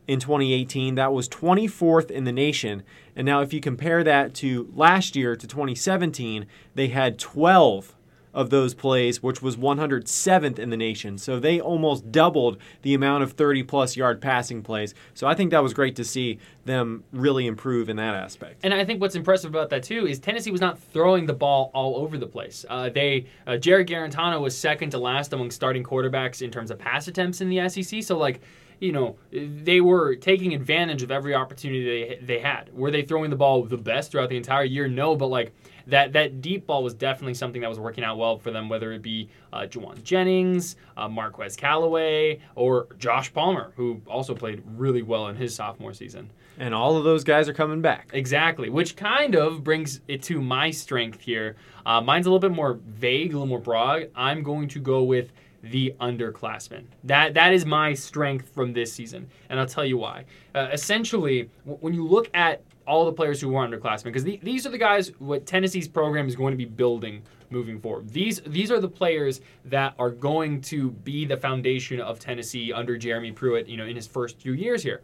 in 0.06 0.20
2018. 0.20 0.94
That 0.96 1.12
was 1.14 1.26
24th 1.30 2.10
in 2.10 2.24
the 2.24 2.32
nation. 2.32 2.82
And 3.14 3.26
now, 3.26 3.40
if 3.40 3.52
you 3.52 3.60
compare 3.60 4.02
that 4.04 4.34
to 4.36 4.70
last 4.74 5.16
year, 5.16 5.36
to 5.36 5.46
2017, 5.46 6.46
they 6.74 6.88
had 6.88 7.18
12 7.18 7.94
of 8.34 8.50
those 8.50 8.74
plays, 8.74 9.22
which 9.22 9.42
was 9.42 9.56
107th 9.56 10.58
in 10.58 10.70
the 10.70 10.76
nation. 10.76 11.18
So 11.18 11.38
they 11.38 11.60
almost 11.60 12.10
doubled 12.10 12.58
the 12.82 12.94
amount 12.94 13.22
of 13.22 13.32
30 13.32 13.62
plus 13.64 13.96
yard 13.96 14.20
passing 14.20 14.62
plays. 14.62 14.94
So 15.14 15.26
I 15.26 15.34
think 15.34 15.50
that 15.50 15.62
was 15.62 15.74
great 15.74 15.96
to 15.96 16.04
see 16.04 16.38
them 16.64 17.04
really 17.12 17.46
improve 17.46 17.88
in 17.88 17.96
that 17.96 18.14
aspect. 18.14 18.60
And 18.62 18.72
I 18.72 18.84
think 18.84 19.00
what's 19.00 19.14
impressive 19.14 19.50
about 19.50 19.70
that 19.70 19.82
too 19.82 20.06
is 20.06 20.18
Tennessee 20.18 20.50
was 20.50 20.60
not 20.60 20.78
throwing 20.78 21.26
the 21.26 21.34
ball 21.34 21.70
all 21.74 21.96
over 21.96 22.16
the 22.16 22.26
place. 22.26 22.64
Uh, 22.68 22.88
they 22.88 23.26
uh, 23.46 23.56
Jarrett 23.56 23.88
Guarantano 23.88 24.40
was 24.40 24.56
second 24.56 24.90
to 24.90 24.98
last 24.98 25.32
among 25.32 25.50
starting 25.50 25.82
quarterbacks 25.82 26.40
in 26.42 26.50
terms 26.50 26.70
of 26.70 26.78
pass 26.78 27.08
attempts 27.08 27.40
in 27.40 27.48
the 27.48 27.68
SEC. 27.68 28.02
So 28.02 28.16
like. 28.16 28.40
You 28.82 28.90
know, 28.90 29.16
they 29.30 29.80
were 29.80 30.16
taking 30.16 30.54
advantage 30.54 31.04
of 31.04 31.12
every 31.12 31.36
opportunity 31.36 31.84
they 31.84 32.18
they 32.20 32.40
had. 32.40 32.74
Were 32.74 32.90
they 32.90 33.02
throwing 33.02 33.30
the 33.30 33.36
ball 33.36 33.62
the 33.62 33.76
best 33.76 34.10
throughout 34.10 34.28
the 34.28 34.36
entire 34.36 34.64
year? 34.64 34.88
No, 34.88 35.14
but 35.14 35.28
like 35.28 35.52
that 35.86 36.12
that 36.14 36.40
deep 36.40 36.66
ball 36.66 36.82
was 36.82 36.92
definitely 36.92 37.34
something 37.34 37.60
that 37.62 37.68
was 37.68 37.78
working 37.78 38.02
out 38.02 38.18
well 38.18 38.38
for 38.38 38.50
them. 38.50 38.68
Whether 38.68 38.92
it 38.92 39.00
be 39.00 39.28
uh, 39.52 39.66
Jauan 39.68 40.02
Jennings, 40.02 40.74
uh, 40.96 41.08
Marquez 41.08 41.54
Callaway, 41.54 42.40
or 42.56 42.88
Josh 42.98 43.32
Palmer, 43.32 43.72
who 43.76 44.00
also 44.08 44.34
played 44.34 44.64
really 44.76 45.02
well 45.02 45.28
in 45.28 45.36
his 45.36 45.54
sophomore 45.54 45.92
season. 45.92 46.30
And 46.58 46.74
all 46.74 46.96
of 46.96 47.04
those 47.04 47.24
guys 47.24 47.48
are 47.48 47.54
coming 47.54 47.82
back. 47.82 48.10
Exactly, 48.12 48.68
which 48.68 48.96
kind 48.96 49.34
of 49.36 49.64
brings 49.64 50.00
it 50.08 50.22
to 50.24 50.40
my 50.42 50.70
strength 50.70 51.20
here. 51.20 51.56
Uh, 51.86 52.00
mine's 52.00 52.26
a 52.26 52.30
little 52.30 52.40
bit 52.40 52.54
more 52.54 52.80
vague, 52.84 53.30
a 53.30 53.34
little 53.34 53.46
more 53.46 53.60
broad. 53.60 54.10
I'm 54.14 54.42
going 54.42 54.68
to 54.68 54.80
go 54.80 55.02
with 55.02 55.32
the 55.62 55.94
underclassmen. 56.00 56.84
That 57.04 57.34
that 57.34 57.52
is 57.52 57.64
my 57.64 57.94
strength 57.94 58.48
from 58.48 58.72
this 58.72 58.92
season, 58.92 59.28
and 59.48 59.60
I'll 59.60 59.66
tell 59.66 59.84
you 59.84 59.98
why. 59.98 60.24
Uh, 60.54 60.68
essentially, 60.72 61.48
w- 61.64 61.78
when 61.80 61.94
you 61.94 62.06
look 62.06 62.28
at 62.34 62.62
all 62.86 63.04
the 63.04 63.12
players 63.12 63.40
who 63.40 63.54
are 63.54 63.66
underclassmen, 63.66 64.04
because 64.04 64.24
the, 64.24 64.40
these 64.42 64.66
are 64.66 64.70
the 64.70 64.78
guys 64.78 65.12
what 65.18 65.46
Tennessee's 65.46 65.86
program 65.86 66.26
is 66.26 66.34
going 66.34 66.52
to 66.52 66.56
be 66.56 66.64
building 66.64 67.22
moving 67.50 67.78
forward. 67.80 68.08
These 68.10 68.40
these 68.46 68.70
are 68.70 68.80
the 68.80 68.88
players 68.88 69.40
that 69.66 69.94
are 69.98 70.10
going 70.10 70.60
to 70.62 70.90
be 70.90 71.24
the 71.24 71.36
foundation 71.36 72.00
of 72.00 72.18
Tennessee 72.18 72.72
under 72.72 72.96
Jeremy 72.96 73.32
Pruitt. 73.32 73.68
You 73.68 73.76
know, 73.76 73.86
in 73.86 73.96
his 73.96 74.06
first 74.06 74.40
few 74.40 74.52
years 74.52 74.82
here. 74.82 75.02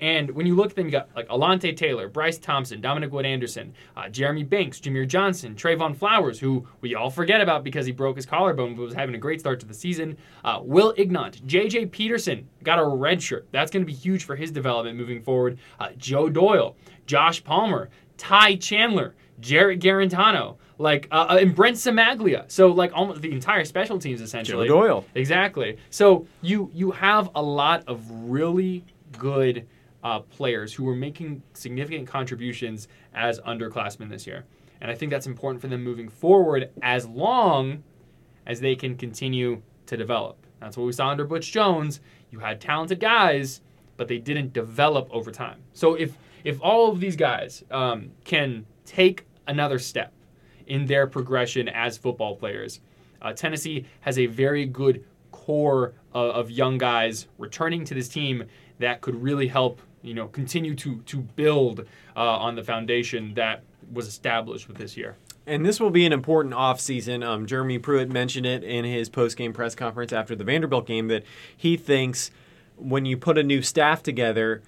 And 0.00 0.30
when 0.30 0.46
you 0.46 0.54
look 0.54 0.70
at 0.70 0.76
them, 0.76 0.86
you 0.86 0.92
got 0.92 1.08
like 1.16 1.28
Alontae 1.28 1.76
Taylor, 1.76 2.08
Bryce 2.08 2.38
Thompson, 2.38 2.80
Dominick 2.80 3.12
Wood-Anderson, 3.12 3.72
uh, 3.96 4.08
Jeremy 4.08 4.42
Banks, 4.42 4.78
Jahmir 4.80 5.06
Johnson, 5.06 5.54
Trevon 5.54 5.96
Flowers, 5.96 6.38
who 6.38 6.66
we 6.80 6.94
all 6.94 7.10
forget 7.10 7.40
about 7.40 7.64
because 7.64 7.86
he 7.86 7.92
broke 7.92 8.16
his 8.16 8.26
collarbone 8.26 8.74
but 8.74 8.82
was 8.82 8.94
having 8.94 9.14
a 9.14 9.18
great 9.18 9.40
start 9.40 9.60
to 9.60 9.66
the 9.66 9.74
season. 9.74 10.16
Uh, 10.44 10.60
Will 10.62 10.92
Ignont, 10.96 11.46
JJ 11.46 11.90
Peterson 11.90 12.48
got 12.62 12.78
a 12.78 12.86
red 12.86 13.22
shirt. 13.22 13.46
That's 13.52 13.70
going 13.70 13.82
to 13.82 13.86
be 13.86 13.92
huge 13.92 14.24
for 14.24 14.36
his 14.36 14.50
development 14.50 14.98
moving 14.98 15.22
forward. 15.22 15.58
Uh, 15.80 15.90
Joe 15.96 16.28
Doyle, 16.28 16.76
Josh 17.06 17.42
Palmer, 17.42 17.90
Ty 18.18 18.56
Chandler, 18.56 19.14
Jarrett 19.40 19.80
Guarantano, 19.80 20.56
like 20.78 21.08
uh, 21.10 21.26
uh, 21.30 21.38
and 21.40 21.54
Brent 21.54 21.76
Cimaglia. 21.76 22.50
So 22.50 22.68
like 22.68 22.92
almost 22.94 23.22
the 23.22 23.32
entire 23.32 23.64
special 23.64 23.98
teams 23.98 24.20
essentially. 24.20 24.68
Joe 24.68 24.74
Doyle. 24.74 25.04
Exactly. 25.14 25.78
So 25.90 26.26
you 26.42 26.70
you 26.74 26.90
have 26.90 27.30
a 27.34 27.42
lot 27.42 27.84
of 27.86 28.04
really 28.10 28.84
good 29.18 29.66
uh, 30.06 30.20
players 30.20 30.72
who 30.72 30.84
were 30.84 30.94
making 30.94 31.42
significant 31.52 32.06
contributions 32.06 32.86
as 33.12 33.40
underclassmen 33.40 34.08
this 34.08 34.24
year, 34.24 34.44
and 34.80 34.88
I 34.88 34.94
think 34.94 35.10
that's 35.10 35.26
important 35.26 35.60
for 35.60 35.66
them 35.66 35.82
moving 35.82 36.08
forward 36.08 36.70
as 36.80 37.08
long 37.08 37.82
as 38.46 38.60
they 38.60 38.76
can 38.76 38.96
continue 38.96 39.62
to 39.86 39.96
develop. 39.96 40.36
That's 40.60 40.76
what 40.76 40.86
we 40.86 40.92
saw 40.92 41.08
under 41.08 41.24
Butch 41.24 41.50
Jones. 41.50 42.00
You 42.30 42.38
had 42.38 42.60
talented 42.60 43.00
guys, 43.00 43.62
but 43.96 44.06
they 44.06 44.18
didn't 44.18 44.52
develop 44.52 45.08
over 45.10 45.32
time. 45.32 45.58
So 45.72 45.94
if 45.94 46.16
if 46.44 46.62
all 46.62 46.92
of 46.92 47.00
these 47.00 47.16
guys 47.16 47.64
um, 47.72 48.12
can 48.22 48.64
take 48.84 49.24
another 49.48 49.80
step 49.80 50.12
in 50.68 50.86
their 50.86 51.08
progression 51.08 51.68
as 51.68 51.98
football 51.98 52.36
players, 52.36 52.80
uh, 53.22 53.32
Tennessee 53.32 53.86
has 54.02 54.20
a 54.20 54.26
very 54.26 54.66
good 54.66 55.04
core 55.32 55.94
of, 56.14 56.30
of 56.30 56.50
young 56.52 56.78
guys 56.78 57.26
returning 57.38 57.84
to 57.86 57.94
this 57.94 58.08
team 58.08 58.44
that 58.78 59.00
could 59.00 59.20
really 59.20 59.48
help 59.48 59.80
you 60.06 60.14
know 60.14 60.28
continue 60.28 60.74
to 60.76 61.00
to 61.02 61.18
build 61.18 61.80
uh, 62.16 62.20
on 62.20 62.54
the 62.54 62.62
foundation 62.62 63.34
that 63.34 63.62
was 63.92 64.06
established 64.06 64.68
with 64.68 64.76
this 64.78 64.96
year. 64.96 65.16
And 65.46 65.64
this 65.64 65.78
will 65.78 65.90
be 65.90 66.04
an 66.04 66.12
important 66.12 66.54
offseason. 66.54 67.24
Um, 67.24 67.46
Jeremy 67.46 67.78
Pruitt 67.78 68.10
mentioned 68.10 68.46
it 68.46 68.64
in 68.64 68.84
his 68.84 69.08
post-game 69.08 69.52
press 69.52 69.76
conference 69.76 70.12
after 70.12 70.34
the 70.34 70.42
Vanderbilt 70.42 70.86
game 70.86 71.06
that 71.06 71.22
he 71.56 71.76
thinks 71.76 72.32
when 72.76 73.04
you 73.04 73.16
put 73.16 73.38
a 73.38 73.44
new 73.44 73.62
staff 73.62 74.02
together, 74.02 74.62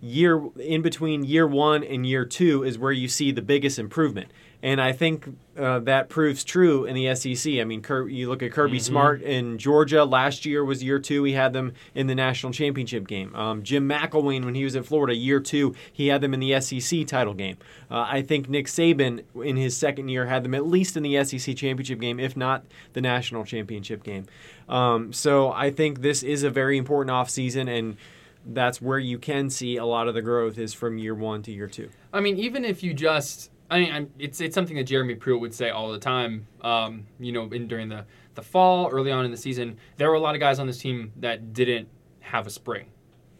year 0.00 0.42
in 0.58 0.82
between 0.82 1.24
year 1.24 1.46
one 1.46 1.82
and 1.82 2.06
year 2.06 2.24
two 2.24 2.62
is 2.62 2.78
where 2.78 2.92
you 2.92 3.08
see 3.08 3.32
the 3.32 3.42
biggest 3.42 3.78
improvement. 3.78 4.30
And 4.62 4.80
I 4.80 4.92
think 4.92 5.36
uh, 5.56 5.78
that 5.80 6.08
proves 6.08 6.42
true 6.42 6.84
in 6.84 6.94
the 6.96 7.14
SEC. 7.14 7.54
I 7.54 7.64
mean, 7.64 7.84
you 8.08 8.28
look 8.28 8.42
at 8.42 8.50
Kirby 8.50 8.78
mm-hmm. 8.78 8.84
Smart 8.84 9.22
in 9.22 9.56
Georgia. 9.58 10.04
Last 10.04 10.44
year 10.44 10.64
was 10.64 10.82
year 10.82 10.98
two. 10.98 11.22
He 11.24 11.32
had 11.32 11.52
them 11.52 11.74
in 11.94 12.08
the 12.08 12.14
national 12.14 12.52
championship 12.52 13.06
game. 13.06 13.34
Um, 13.36 13.62
Jim 13.62 13.88
McElwain, 13.88 14.44
when 14.44 14.56
he 14.56 14.64
was 14.64 14.74
at 14.74 14.84
Florida, 14.84 15.14
year 15.14 15.38
two, 15.38 15.76
he 15.92 16.08
had 16.08 16.20
them 16.20 16.34
in 16.34 16.40
the 16.40 16.60
SEC 16.60 17.06
title 17.06 17.34
game. 17.34 17.56
Uh, 17.88 18.06
I 18.08 18.22
think 18.22 18.48
Nick 18.48 18.66
Saban, 18.66 19.22
in 19.44 19.56
his 19.56 19.76
second 19.76 20.08
year, 20.08 20.26
had 20.26 20.42
them 20.42 20.54
at 20.54 20.66
least 20.66 20.96
in 20.96 21.04
the 21.04 21.22
SEC 21.24 21.56
championship 21.56 22.00
game, 22.00 22.18
if 22.18 22.36
not 22.36 22.64
the 22.94 23.00
national 23.00 23.44
championship 23.44 24.02
game. 24.02 24.26
Um, 24.68 25.12
so 25.12 25.52
I 25.52 25.70
think 25.70 26.02
this 26.02 26.24
is 26.24 26.42
a 26.42 26.50
very 26.50 26.78
important 26.78 27.14
offseason, 27.14 27.68
and 27.68 27.96
that's 28.44 28.82
where 28.82 28.98
you 28.98 29.18
can 29.18 29.50
see 29.50 29.76
a 29.76 29.84
lot 29.84 30.08
of 30.08 30.14
the 30.14 30.22
growth 30.22 30.58
is 30.58 30.74
from 30.74 30.98
year 30.98 31.14
one 31.14 31.42
to 31.42 31.52
year 31.52 31.68
two. 31.68 31.90
I 32.12 32.20
mean, 32.20 32.38
even 32.38 32.64
if 32.64 32.82
you 32.82 32.92
just 32.92 33.50
I 33.70 33.80
mean, 33.80 33.92
I'm, 33.92 34.10
it's 34.18 34.40
it's 34.40 34.54
something 34.54 34.76
that 34.76 34.84
Jeremy 34.84 35.14
Pruitt 35.14 35.40
would 35.40 35.54
say 35.54 35.70
all 35.70 35.92
the 35.92 35.98
time. 35.98 36.46
Um, 36.62 37.06
you 37.20 37.32
know, 37.32 37.44
in 37.50 37.68
during 37.68 37.88
the 37.88 38.04
the 38.34 38.42
fall, 38.42 38.88
early 38.88 39.10
on 39.10 39.24
in 39.24 39.30
the 39.30 39.36
season, 39.36 39.76
there 39.96 40.08
were 40.08 40.14
a 40.14 40.20
lot 40.20 40.34
of 40.34 40.40
guys 40.40 40.58
on 40.58 40.66
this 40.66 40.78
team 40.78 41.12
that 41.16 41.52
didn't 41.52 41.88
have 42.20 42.46
a 42.46 42.50
spring, 42.50 42.86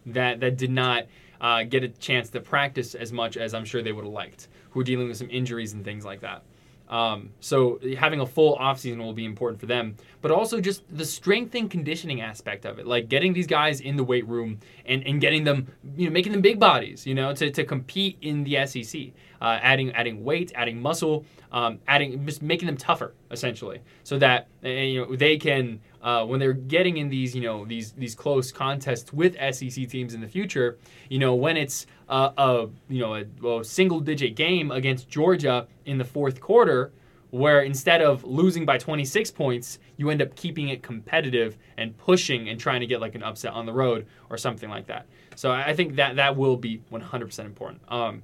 that 0.07 0.41
that 0.41 0.57
did 0.57 0.71
not 0.71 1.07
uh, 1.41 1.63
get 1.63 1.83
a 1.85 1.89
chance 1.89 2.31
to 2.31 2.41
practice 2.41 2.95
as 2.95 3.13
much 3.13 3.37
as 3.37 3.55
I'm 3.55 3.65
sure 3.65 3.83
they 3.83 3.93
would 3.93 4.05
have 4.05 4.13
liked, 4.13 4.49
who 4.71 4.81
were 4.81 4.85
dealing 4.85 5.09
with 5.09 5.17
some 5.17 5.31
injuries 5.31 5.73
and 5.73 5.85
things 5.85 6.05
like 6.05 6.21
that. 6.21 6.43
Um, 6.89 7.31
so 7.41 7.79
having 7.99 8.21
a 8.21 8.27
full 8.27 8.57
offseason 8.57 8.99
will 8.99 9.13
be 9.13 9.27
important 9.27 9.61
for 9.61 9.67
them, 9.67 9.97
but 10.23 10.31
also 10.31 10.61
just 10.61 10.83
the 10.91 11.05
strength 11.05 11.55
and 11.55 11.71
conditioning 11.71 12.21
aspect 12.23 12.65
of 12.65 12.79
it, 12.79 12.87
like 12.87 13.09
getting 13.09 13.35
these 13.35 13.47
guys 13.47 13.81
in 13.81 13.97
the 13.97 14.05
weight 14.05 14.27
room 14.27 14.59
and, 14.87 15.07
and 15.07 15.21
getting 15.21 15.45
them, 15.45 15.69
you 15.97 16.07
know, 16.07 16.13
making 16.13 16.33
them 16.33 16.41
big 16.41 16.59
bodies, 16.59 17.07
you 17.07 17.15
know, 17.15 17.35
to, 17.35 17.51
to 17.51 17.65
compete 17.65 18.17
in 18.23 18.43
the 18.43 18.67
SEC, 18.67 19.09
uh, 19.41 19.59
adding 19.63 19.93
adding 19.93 20.25
weight, 20.25 20.51
adding 20.55 20.81
muscle, 20.81 21.27
um, 21.53 21.79
adding 21.87 22.25
just 22.25 22.43
making 22.43 22.67
them 22.67 22.77
tougher 22.77 23.15
essentially, 23.31 23.81
so 24.03 24.19
that 24.19 24.49
uh, 24.65 24.69
you 24.69 25.01
know 25.01 25.15
they 25.15 25.37
can 25.37 25.81
uh, 26.03 26.25
when 26.25 26.41
they're 26.41 26.53
getting 26.53 26.97
in 26.97 27.09
these 27.09 27.35
you 27.35 27.43
know 27.43 27.65
these 27.65 27.93
these 27.93 28.15
close 28.15 28.51
contests 28.51 29.13
with 29.13 29.35
SEC 29.55 29.89
teams 29.89 30.15
in 30.15 30.21
the 30.21 30.29
future, 30.29 30.79
you 31.09 31.19
know 31.19 31.35
when 31.35 31.57
it's 31.57 31.87
uh, 32.09 32.31
a 32.37 32.69
you 32.89 33.01
know 33.01 33.59
a, 33.59 33.65
single 33.65 34.01
digit 34.01 34.35
game 34.35 34.71
against 34.71 35.09
Georgia 35.09 35.67
in 35.85 35.99
the 35.99 36.05
fourth 36.05 36.41
quarter, 36.41 36.93
where 37.31 37.63
instead 37.63 38.01
of 38.01 38.25
losing 38.25 38.65
by 38.65 38.79
26 38.79 39.31
points, 39.33 39.79
you 39.97 40.11
end 40.11 40.23
up 40.23 40.35
keeping 40.35 40.69
it 40.69 40.83
competitive 40.83 41.57
and 41.77 41.97
pushing 41.99 42.49
and 42.49 42.59
trying 42.59 42.81
to 42.81 42.87
get 42.87 43.01
like 43.01 43.15
an 43.15 43.23
upset 43.23 43.53
on 43.53 43.67
the 43.67 43.73
road 43.73 44.07
or 44.31 44.37
something 44.37 44.71
like 44.71 44.87
that. 44.87 45.07
So 45.35 45.53
I 45.53 45.75
think 45.75 45.97
that 45.97 46.17
that 46.17 46.37
will 46.37 46.57
be 46.57 46.83
100% 46.91 47.45
important. 47.45 47.81
Um, 47.89 48.23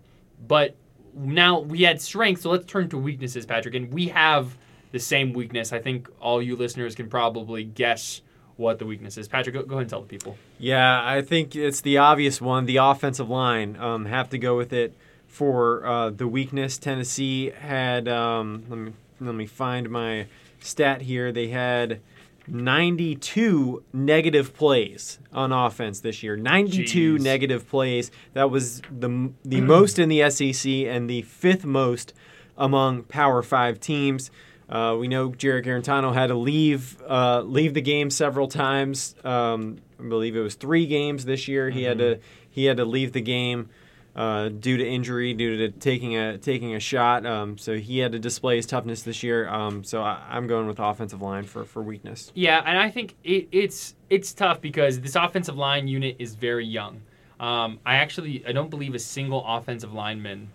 but 0.49 0.75
now 1.14 1.61
we 1.61 1.83
had 1.83 2.00
strength, 2.00 2.43
so 2.43 2.50
let's 2.50 2.67
turn 2.67 2.88
to 2.88 2.99
weaknesses, 2.99 3.47
Patrick. 3.47 3.75
And 3.75 3.93
we 3.93 4.09
have 4.09 4.57
the 4.91 4.99
same 4.99 5.33
weakness. 5.33 5.73
I 5.73 5.79
think 5.79 6.09
all 6.21 6.43
you 6.43 6.57
listeners 6.57 6.95
can 6.95 7.09
probably 7.09 7.64
guess 7.64 8.23
what 8.56 8.78
the 8.78 8.87
weakness 8.87 9.18
is. 9.18 9.28
Patrick, 9.28 9.54
go, 9.54 9.62
go 9.62 9.75
ahead 9.75 9.82
and 9.82 9.90
tell 9.90 10.00
the 10.00 10.06
people. 10.06 10.37
Yeah, 10.58 11.02
I 11.04 11.23
think 11.23 11.56
it's 11.56 11.80
the 11.80 11.99
obvious 11.99 12.40
one. 12.40 12.66
The 12.66 12.76
offensive 12.76 13.28
line 13.28 13.76
um, 13.76 14.06
have 14.06 14.30
to 14.30 14.38
go 14.38 14.56
with 14.56 14.73
it 14.73 14.94
for 15.26 15.84
uh, 15.84 16.11
the 16.11 16.28
weakness. 16.28 16.78
Tennessee 16.78 17.50
had 17.50 18.08
um, 18.08 18.64
let 18.68 18.78
me 18.78 18.92
let 19.20 19.34
me 19.34 19.46
find 19.46 19.90
my 19.90 20.26
stat 20.61 21.02
here. 21.02 21.32
They 21.32 21.49
had 21.49 22.00
92 22.46 23.82
negative 23.92 24.54
plays 24.54 25.18
on 25.32 25.52
offense 25.52 26.00
this 26.00 26.23
year. 26.23 26.37
92 26.37 27.16
Jeez. 27.16 27.20
negative 27.20 27.68
plays. 27.68 28.11
That 28.34 28.50
was 28.50 28.80
the 28.82 29.32
the 29.44 29.61
most 29.62 29.99
in 29.99 30.08
the 30.08 30.28
SEC 30.30 30.70
and 30.70 31.08
the 31.08 31.23
fifth 31.23 31.64
most 31.64 32.12
among 32.56 33.02
Power 33.04 33.42
5 33.42 33.80
teams. 33.80 34.30
Uh, 34.68 34.97
we 34.99 35.09
know 35.09 35.30
Jarrett 35.30 35.66
Guarantano 35.66 36.14
had 36.14 36.28
to 36.28 36.35
leave 36.35 37.00
uh, 37.06 37.42
leave 37.42 37.75
the 37.75 37.83
game 37.83 38.11
several 38.11 38.49
times. 38.49 39.14
Um, 39.25 39.78
I 39.99 40.04
believe 40.09 40.37
it 40.37 40.40
was 40.40 40.54
three 40.54 40.87
games 40.87 41.25
this 41.25 41.49
year. 41.49 41.68
Mm-hmm. 41.68 41.78
He 41.78 41.85
had 41.85 41.99
to 41.99 42.21
he 42.50 42.64
had 42.64 42.78
to 42.78 42.85
leave 42.85 43.12
the 43.12 43.21
game 43.21 43.68
uh, 44.16 44.49
due 44.49 44.76
to 44.76 44.87
injury, 44.87 45.35
due 45.35 45.56
to 45.59 45.71
taking 45.71 46.16
a 46.16 46.38
taking 46.38 46.75
a 46.75 46.80
shot. 46.80 47.26
Um, 47.26 47.59
so 47.59 47.76
he 47.76 47.99
had 47.99 48.12
to 48.12 48.18
display 48.18 48.56
his 48.56 48.66
toughness 48.66 49.02
this 49.02 49.23
year. 49.23 49.49
Um, 49.49 49.85
so 49.85 50.02
I, 50.02 50.37
am 50.37 50.47
going 50.47 50.66
with 50.66 50.78
offensive 50.78 51.21
line 51.21 51.44
for, 51.44 51.64
for 51.64 51.83
weakness. 51.83 52.30
Yeah, 52.35 52.62
and 52.64 52.78
I 52.78 52.90
think 52.90 53.16
it, 53.25 53.49
it's 53.50 53.94
it's 54.09 54.33
tough 54.33 54.61
because 54.61 55.00
this 55.00 55.16
offensive 55.16 55.56
line 55.56 55.88
unit 55.88 56.16
is 56.18 56.35
very 56.35 56.66
young. 56.66 57.02
Um, 57.40 57.80
I 57.85 57.97
actually 57.97 58.44
I 58.47 58.52
don't 58.52 58.71
believe 58.71 58.94
a 58.94 59.00
single 59.00 59.44
offensive 59.47 59.92
lineman 59.92 60.50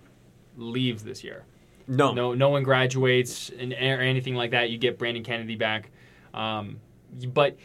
leaves 0.57 1.03
this 1.03 1.23
year. 1.23 1.43
No, 1.89 2.13
no, 2.13 2.35
no 2.35 2.49
one 2.49 2.61
graduates 2.61 3.49
and 3.57 3.73
or 3.73 4.01
anything 4.01 4.35
like 4.35 4.51
that. 4.51 4.69
You 4.69 4.77
get 4.77 4.99
Brandon 4.99 5.23
Kennedy 5.23 5.55
back, 5.55 5.89
um, 6.35 6.79
but 7.33 7.57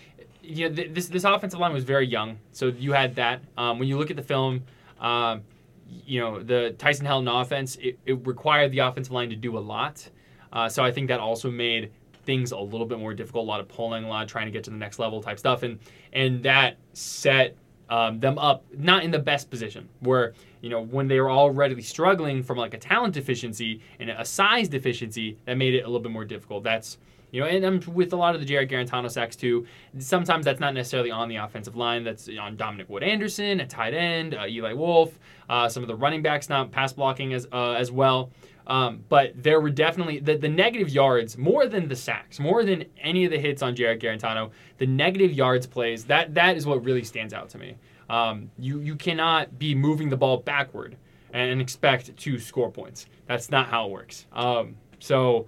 you 0.42 0.68
know, 0.68 0.74
this 0.74 1.08
this 1.08 1.24
offensive 1.24 1.60
line 1.60 1.74
was 1.74 1.84
very 1.84 2.06
young, 2.06 2.38
so 2.52 2.68
you 2.68 2.92
had 2.92 3.16
that. 3.16 3.42
Um, 3.58 3.78
when 3.78 3.86
you 3.86 3.98
look 3.98 4.10
at 4.10 4.16
the 4.16 4.22
film, 4.22 4.62
um, 4.98 5.42
you 5.86 6.20
know, 6.20 6.42
the 6.42 6.74
Tyson 6.78 7.06
Helton 7.06 7.40
offense, 7.40 7.76
it, 7.76 7.98
it, 8.06 8.26
required 8.26 8.72
the 8.72 8.78
offensive 8.78 9.12
line 9.12 9.28
to 9.28 9.36
do 9.36 9.58
a 9.58 9.60
lot. 9.60 10.08
Uh, 10.52 10.68
so 10.68 10.82
I 10.82 10.90
think 10.90 11.08
that 11.08 11.20
also 11.20 11.50
made 11.50 11.92
things 12.24 12.52
a 12.52 12.58
little 12.58 12.86
bit 12.86 12.98
more 12.98 13.12
difficult. 13.12 13.44
A 13.44 13.48
lot 13.48 13.60
of 13.60 13.68
pulling, 13.68 14.04
a 14.04 14.08
lot 14.08 14.22
of 14.22 14.30
trying 14.30 14.46
to 14.46 14.52
get 14.52 14.64
to 14.64 14.70
the 14.70 14.76
next 14.76 14.98
level 14.98 15.22
type 15.22 15.38
stuff, 15.38 15.62
and 15.62 15.78
and 16.14 16.42
that 16.44 16.78
set 16.94 17.56
um, 17.94 18.18
them 18.18 18.38
up 18.38 18.64
not 18.76 19.04
in 19.04 19.12
the 19.12 19.18
best 19.20 19.50
position. 19.50 19.88
Where 20.00 20.34
you 20.60 20.68
know 20.68 20.82
when 20.82 21.06
they 21.06 21.20
were 21.20 21.30
already 21.30 21.80
struggling 21.80 22.42
from 22.42 22.58
like 22.58 22.74
a 22.74 22.78
talent 22.78 23.14
deficiency 23.14 23.80
and 24.00 24.10
a 24.10 24.24
size 24.24 24.68
deficiency, 24.68 25.38
that 25.44 25.56
made 25.56 25.74
it 25.74 25.82
a 25.82 25.86
little 25.86 26.00
bit 26.00 26.10
more 26.10 26.24
difficult. 26.24 26.64
That's 26.64 26.98
you 27.30 27.40
know, 27.40 27.46
and 27.46 27.64
um, 27.64 27.94
with 27.94 28.12
a 28.12 28.16
lot 28.16 28.34
of 28.34 28.40
the 28.40 28.46
Jarrett 28.46 28.68
Guarantano 28.68 29.08
sacks 29.10 29.36
too, 29.36 29.66
sometimes 29.98 30.44
that's 30.44 30.60
not 30.60 30.74
necessarily 30.74 31.12
on 31.12 31.28
the 31.28 31.36
offensive 31.36 31.76
line. 31.76 32.02
That's 32.02 32.28
on 32.40 32.56
Dominick 32.56 32.88
Wood-Anderson, 32.88 33.60
a 33.60 33.66
tight 33.66 33.94
end, 33.94 34.34
uh, 34.34 34.46
Eli 34.46 34.72
Wolf, 34.72 35.16
uh, 35.48 35.68
some 35.68 35.82
of 35.82 35.88
the 35.88 35.96
running 35.96 36.22
backs 36.22 36.48
not 36.48 36.72
pass 36.72 36.92
blocking 36.92 37.32
as 37.32 37.46
uh, 37.52 37.72
as 37.72 37.92
well. 37.92 38.30
Um, 38.66 39.04
but 39.08 39.32
there 39.42 39.60
were 39.60 39.70
definitely 39.70 40.20
the, 40.20 40.36
the 40.36 40.48
negative 40.48 40.88
yards 40.88 41.36
more 41.36 41.66
than 41.66 41.88
the 41.88 41.96
sacks, 41.96 42.40
more 42.40 42.64
than 42.64 42.84
any 43.00 43.24
of 43.24 43.30
the 43.30 43.38
hits 43.38 43.62
on 43.62 43.76
Jarrett 43.76 44.00
Guarantano. 44.00 44.50
The 44.78 44.86
negative 44.86 45.32
yards 45.32 45.66
plays 45.66 46.04
that 46.06 46.34
that 46.34 46.56
is 46.56 46.64
what 46.64 46.82
really 46.82 47.04
stands 47.04 47.34
out 47.34 47.50
to 47.50 47.58
me. 47.58 47.76
Um, 48.08 48.50
you 48.58 48.80
you 48.80 48.96
cannot 48.96 49.58
be 49.58 49.74
moving 49.74 50.08
the 50.08 50.16
ball 50.16 50.38
backward 50.38 50.96
and 51.32 51.60
expect 51.60 52.16
to 52.16 52.38
score 52.38 52.70
points. 52.70 53.06
That's 53.26 53.50
not 53.50 53.68
how 53.68 53.86
it 53.86 53.90
works. 53.90 54.26
Um, 54.32 54.76
so 54.98 55.46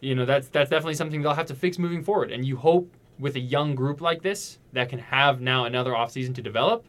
you 0.00 0.14
know 0.14 0.24
that's 0.24 0.48
that's 0.48 0.70
definitely 0.70 0.94
something 0.94 1.22
they'll 1.22 1.34
have 1.34 1.46
to 1.46 1.54
fix 1.54 1.78
moving 1.78 2.02
forward. 2.02 2.32
And 2.32 2.44
you 2.44 2.56
hope 2.56 2.92
with 3.18 3.36
a 3.36 3.40
young 3.40 3.74
group 3.74 4.00
like 4.00 4.22
this 4.22 4.58
that 4.72 4.88
can 4.88 4.98
have 4.98 5.40
now 5.40 5.64
another 5.64 5.92
offseason 5.92 6.34
to 6.34 6.42
develop, 6.42 6.86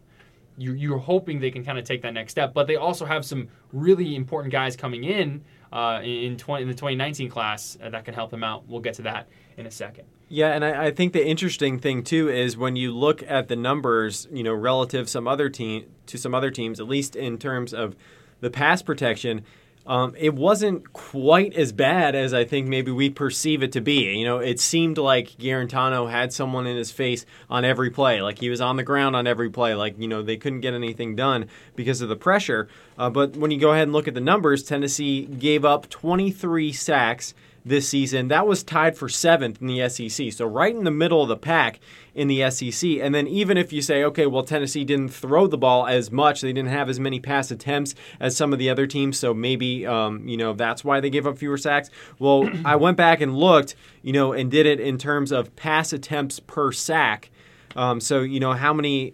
you, 0.57 0.73
you're 0.73 0.97
hoping 0.97 1.39
they 1.39 1.51
can 1.51 1.63
kind 1.63 1.77
of 1.77 1.85
take 1.85 2.01
that 2.01 2.13
next 2.13 2.31
step. 2.31 2.53
But 2.53 2.67
they 2.67 2.75
also 2.75 3.05
have 3.05 3.25
some 3.25 3.47
really 3.71 4.15
important 4.15 4.51
guys 4.51 4.75
coming 4.75 5.03
in 5.03 5.43
uh, 5.71 6.01
in 6.03 6.37
20, 6.37 6.63
in 6.63 6.67
the 6.67 6.73
2019 6.73 7.29
class 7.29 7.77
uh, 7.81 7.89
that 7.89 8.05
can 8.05 8.13
help 8.13 8.31
them 8.31 8.43
out. 8.43 8.67
We'll 8.67 8.81
get 8.81 8.95
to 8.95 9.03
that 9.03 9.27
in 9.57 9.65
a 9.65 9.71
second. 9.71 10.05
Yeah, 10.29 10.49
and 10.49 10.65
I, 10.65 10.87
I, 10.87 10.91
think 10.91 11.13
the 11.13 11.25
interesting 11.25 11.79
thing 11.79 12.03
too 12.03 12.27
is 12.27 12.57
when 12.57 12.75
you 12.75 12.93
look 12.93 13.23
at 13.23 13.47
the 13.47 13.55
numbers, 13.55 14.27
you 14.31 14.43
know, 14.43 14.53
relative 14.53 15.07
some 15.07 15.27
other 15.27 15.49
team 15.49 15.85
to 16.07 16.17
some 16.17 16.35
other 16.35 16.51
teams, 16.51 16.79
at 16.79 16.87
least 16.87 17.15
in 17.15 17.37
terms 17.37 17.73
of 17.73 17.95
the 18.41 18.49
pass 18.49 18.81
protection, 18.81 19.43
um, 19.87 20.13
it 20.17 20.35
wasn't 20.35 20.91
quite 20.91 21.55
as 21.55 21.71
bad 21.71 22.13
as 22.13 22.33
I 22.33 22.43
think 22.43 22.67
maybe 22.67 22.91
we 22.91 23.09
perceive 23.09 23.63
it 23.63 23.71
to 23.71 23.81
be. 23.81 24.17
You 24.17 24.25
know, 24.25 24.39
it 24.39 24.59
seemed 24.59 24.97
like 24.97 25.29
Guarantano 25.37 26.11
had 26.11 26.33
someone 26.33 26.67
in 26.67 26.75
his 26.75 26.91
face 26.91 27.25
on 27.49 27.63
every 27.63 27.89
play, 27.89 28.21
like 28.21 28.37
he 28.37 28.49
was 28.49 28.59
on 28.59 28.75
the 28.75 28.83
ground 28.83 29.15
on 29.15 29.25
every 29.25 29.49
play. 29.49 29.73
Like 29.75 29.97
you 29.97 30.09
know, 30.09 30.21
they 30.21 30.35
couldn't 30.35 30.59
get 30.59 30.73
anything 30.73 31.15
done 31.15 31.47
because 31.77 32.01
of 32.01 32.09
the 32.09 32.17
pressure. 32.17 32.67
Uh, 32.97 33.09
but 33.09 33.37
when 33.37 33.49
you 33.49 33.59
go 33.59 33.71
ahead 33.71 33.83
and 33.83 33.93
look 33.93 34.09
at 34.09 34.13
the 34.13 34.19
numbers, 34.21 34.61
Tennessee 34.61 35.25
gave 35.25 35.63
up 35.63 35.89
23 35.89 36.73
sacks 36.73 37.33
this 37.67 37.87
season. 37.87 38.27
That 38.27 38.47
was 38.47 38.63
tied 38.63 38.97
for 38.97 39.09
seventh 39.09 39.61
in 39.61 39.67
the 39.67 39.87
SEC. 39.89 40.31
So 40.31 40.45
right 40.45 40.75
in 40.75 40.83
the 40.83 40.91
middle 40.91 41.21
of 41.21 41.29
the 41.29 41.37
pack 41.37 41.79
in 42.17 42.27
the 42.27 42.49
SEC. 42.49 42.89
And 42.99 43.13
then 43.13 43.27
even 43.27 43.57
if 43.57 43.71
you 43.71 43.81
say, 43.81 44.03
okay, 44.03 44.25
well, 44.25 44.43
Tennessee 44.43 44.83
didn't 44.83 45.09
throw 45.09 45.45
the 45.45 45.57
ball 45.57 45.85
as 45.85 46.11
much, 46.11 46.41
they 46.41 46.51
didn't 46.51 46.71
have 46.71 46.89
as 46.89 46.99
many 46.99 47.19
pass 47.19 47.51
attempts 47.51 47.93
as 48.19 48.35
some 48.35 48.51
of 48.51 48.59
the 48.59 48.71
other 48.71 48.87
teams, 48.87 49.19
so 49.19 49.35
maybe 49.35 49.85
um, 49.85 50.27
you 50.27 50.35
know 50.35 50.53
that's 50.53 50.83
why 50.83 50.99
they 50.99 51.11
gave 51.11 51.27
up 51.27 51.37
fewer 51.37 51.57
sacks. 51.57 51.91
Well, 52.17 52.49
I 52.65 52.75
went 52.75 52.97
back 52.97 53.21
and 53.21 53.35
looked, 53.37 53.75
you 54.01 54.13
know, 54.13 54.33
and 54.33 54.49
did 54.49 54.65
it 54.65 54.79
in 54.79 54.97
terms 54.97 55.31
of 55.31 55.55
pass 55.55 55.93
attempts 55.93 56.39
per 56.39 56.71
sack. 56.71 57.29
Um, 57.75 58.01
so 58.01 58.21
you 58.21 58.39
know 58.39 58.53
how 58.53 58.73
many 58.73 59.13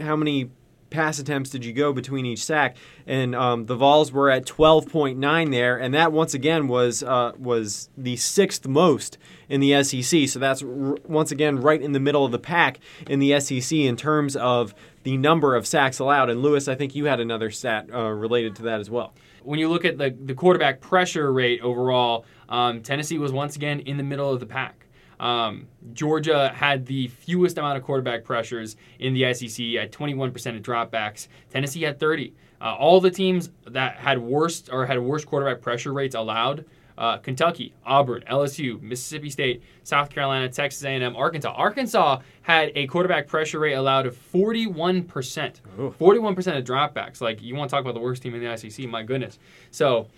how 0.00 0.16
many 0.16 0.50
pass 0.92 1.18
attempts 1.18 1.50
did 1.50 1.64
you 1.64 1.72
go 1.72 1.92
between 1.92 2.26
each 2.26 2.44
sack? 2.44 2.76
And 3.06 3.34
um, 3.34 3.66
the 3.66 3.74
Vols 3.74 4.12
were 4.12 4.30
at 4.30 4.46
12.9 4.46 5.50
there, 5.50 5.76
and 5.76 5.94
that 5.94 6.12
once 6.12 6.34
again 6.34 6.68
was 6.68 7.02
uh, 7.02 7.32
was 7.38 7.88
the 7.96 8.16
sixth 8.16 8.68
most 8.68 9.18
in 9.48 9.60
the 9.60 9.82
SEC. 9.82 10.28
So 10.28 10.38
that's 10.38 10.62
r- 10.62 10.96
once 11.04 11.32
again 11.32 11.56
right 11.56 11.80
in 11.80 11.92
the 11.92 12.00
middle 12.00 12.24
of 12.24 12.32
the 12.32 12.38
pack 12.38 12.78
in 13.08 13.18
the 13.18 13.40
SEC 13.40 13.76
in 13.76 13.96
terms 13.96 14.36
of 14.36 14.74
the 15.02 15.16
number 15.16 15.56
of 15.56 15.66
sacks 15.66 15.98
allowed. 15.98 16.30
And 16.30 16.42
Lewis, 16.42 16.68
I 16.68 16.74
think 16.74 16.94
you 16.94 17.06
had 17.06 17.20
another 17.20 17.50
stat 17.50 17.88
uh, 17.92 18.10
related 18.10 18.56
to 18.56 18.62
that 18.62 18.80
as 18.80 18.88
well. 18.88 19.14
When 19.42 19.58
you 19.58 19.68
look 19.68 19.84
at 19.84 19.98
the, 19.98 20.16
the 20.24 20.34
quarterback 20.34 20.80
pressure 20.80 21.32
rate 21.32 21.60
overall, 21.62 22.24
um, 22.48 22.82
Tennessee 22.82 23.18
was 23.18 23.32
once 23.32 23.56
again 23.56 23.80
in 23.80 23.96
the 23.96 24.04
middle 24.04 24.32
of 24.32 24.38
the 24.38 24.46
pack. 24.46 24.81
Um, 25.22 25.68
Georgia 25.94 26.48
had 26.48 26.84
the 26.84 27.06
fewest 27.06 27.56
amount 27.56 27.78
of 27.78 27.84
quarterback 27.84 28.24
pressures 28.24 28.76
in 28.98 29.14
the 29.14 29.32
SEC 29.32 29.64
at 29.76 29.92
21% 29.92 30.56
of 30.56 30.62
dropbacks. 30.62 31.28
Tennessee 31.48 31.82
had 31.82 31.98
30. 32.00 32.34
Uh, 32.60 32.74
all 32.74 33.00
the 33.00 33.10
teams 33.10 33.50
that 33.66 33.96
had 33.96 34.18
worst 34.18 34.68
or 34.70 34.84
had 34.84 34.98
worst 34.98 35.26
quarterback 35.26 35.62
pressure 35.62 35.92
rates 35.92 36.14
allowed 36.14 36.64
uh, 36.98 37.16
Kentucky, 37.18 37.72
Auburn, 37.84 38.22
LSU, 38.30 38.80
Mississippi 38.80 39.30
State, 39.30 39.62
South 39.82 40.10
Carolina, 40.10 40.48
Texas 40.48 40.84
A&M, 40.84 41.16
Arkansas. 41.16 41.52
Arkansas 41.52 42.20
had 42.42 42.70
a 42.74 42.86
quarterback 42.86 43.26
pressure 43.26 43.58
rate 43.58 43.72
allowed 43.72 44.06
of 44.06 44.16
41%. 44.16 45.06
41% 45.06 46.58
of 46.58 46.64
dropbacks. 46.64 47.20
Like, 47.20 47.42
you 47.42 47.54
want 47.54 47.70
to 47.70 47.74
talk 47.74 47.80
about 47.80 47.94
the 47.94 48.00
worst 48.00 48.22
team 48.22 48.34
in 48.34 48.44
the 48.44 48.56
SEC, 48.56 48.86
my 48.88 49.02
goodness. 49.02 49.38
So, 49.70 50.08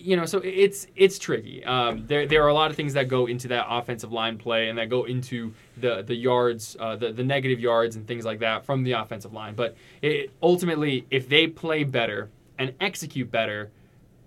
you 0.00 0.16
know, 0.16 0.26
so 0.26 0.38
it's 0.38 0.86
it's 0.96 1.18
tricky. 1.18 1.64
Um, 1.64 2.06
there 2.06 2.26
there 2.26 2.44
are 2.44 2.48
a 2.48 2.54
lot 2.54 2.70
of 2.70 2.76
things 2.76 2.94
that 2.94 3.08
go 3.08 3.26
into 3.26 3.48
that 3.48 3.66
offensive 3.68 4.12
line 4.12 4.38
play 4.38 4.68
and 4.68 4.78
that 4.78 4.88
go 4.88 5.04
into 5.04 5.54
the 5.76 6.02
the 6.02 6.14
yards, 6.14 6.76
uh, 6.78 6.96
the 6.96 7.12
the 7.12 7.24
negative 7.24 7.60
yards 7.60 7.96
and 7.96 8.06
things 8.06 8.24
like 8.24 8.40
that 8.40 8.64
from 8.64 8.82
the 8.82 8.92
offensive 8.92 9.32
line. 9.32 9.54
But 9.54 9.76
it, 10.02 10.30
ultimately, 10.42 11.06
if 11.10 11.28
they 11.28 11.46
play 11.46 11.84
better 11.84 12.28
and 12.58 12.74
execute 12.80 13.30
better, 13.30 13.70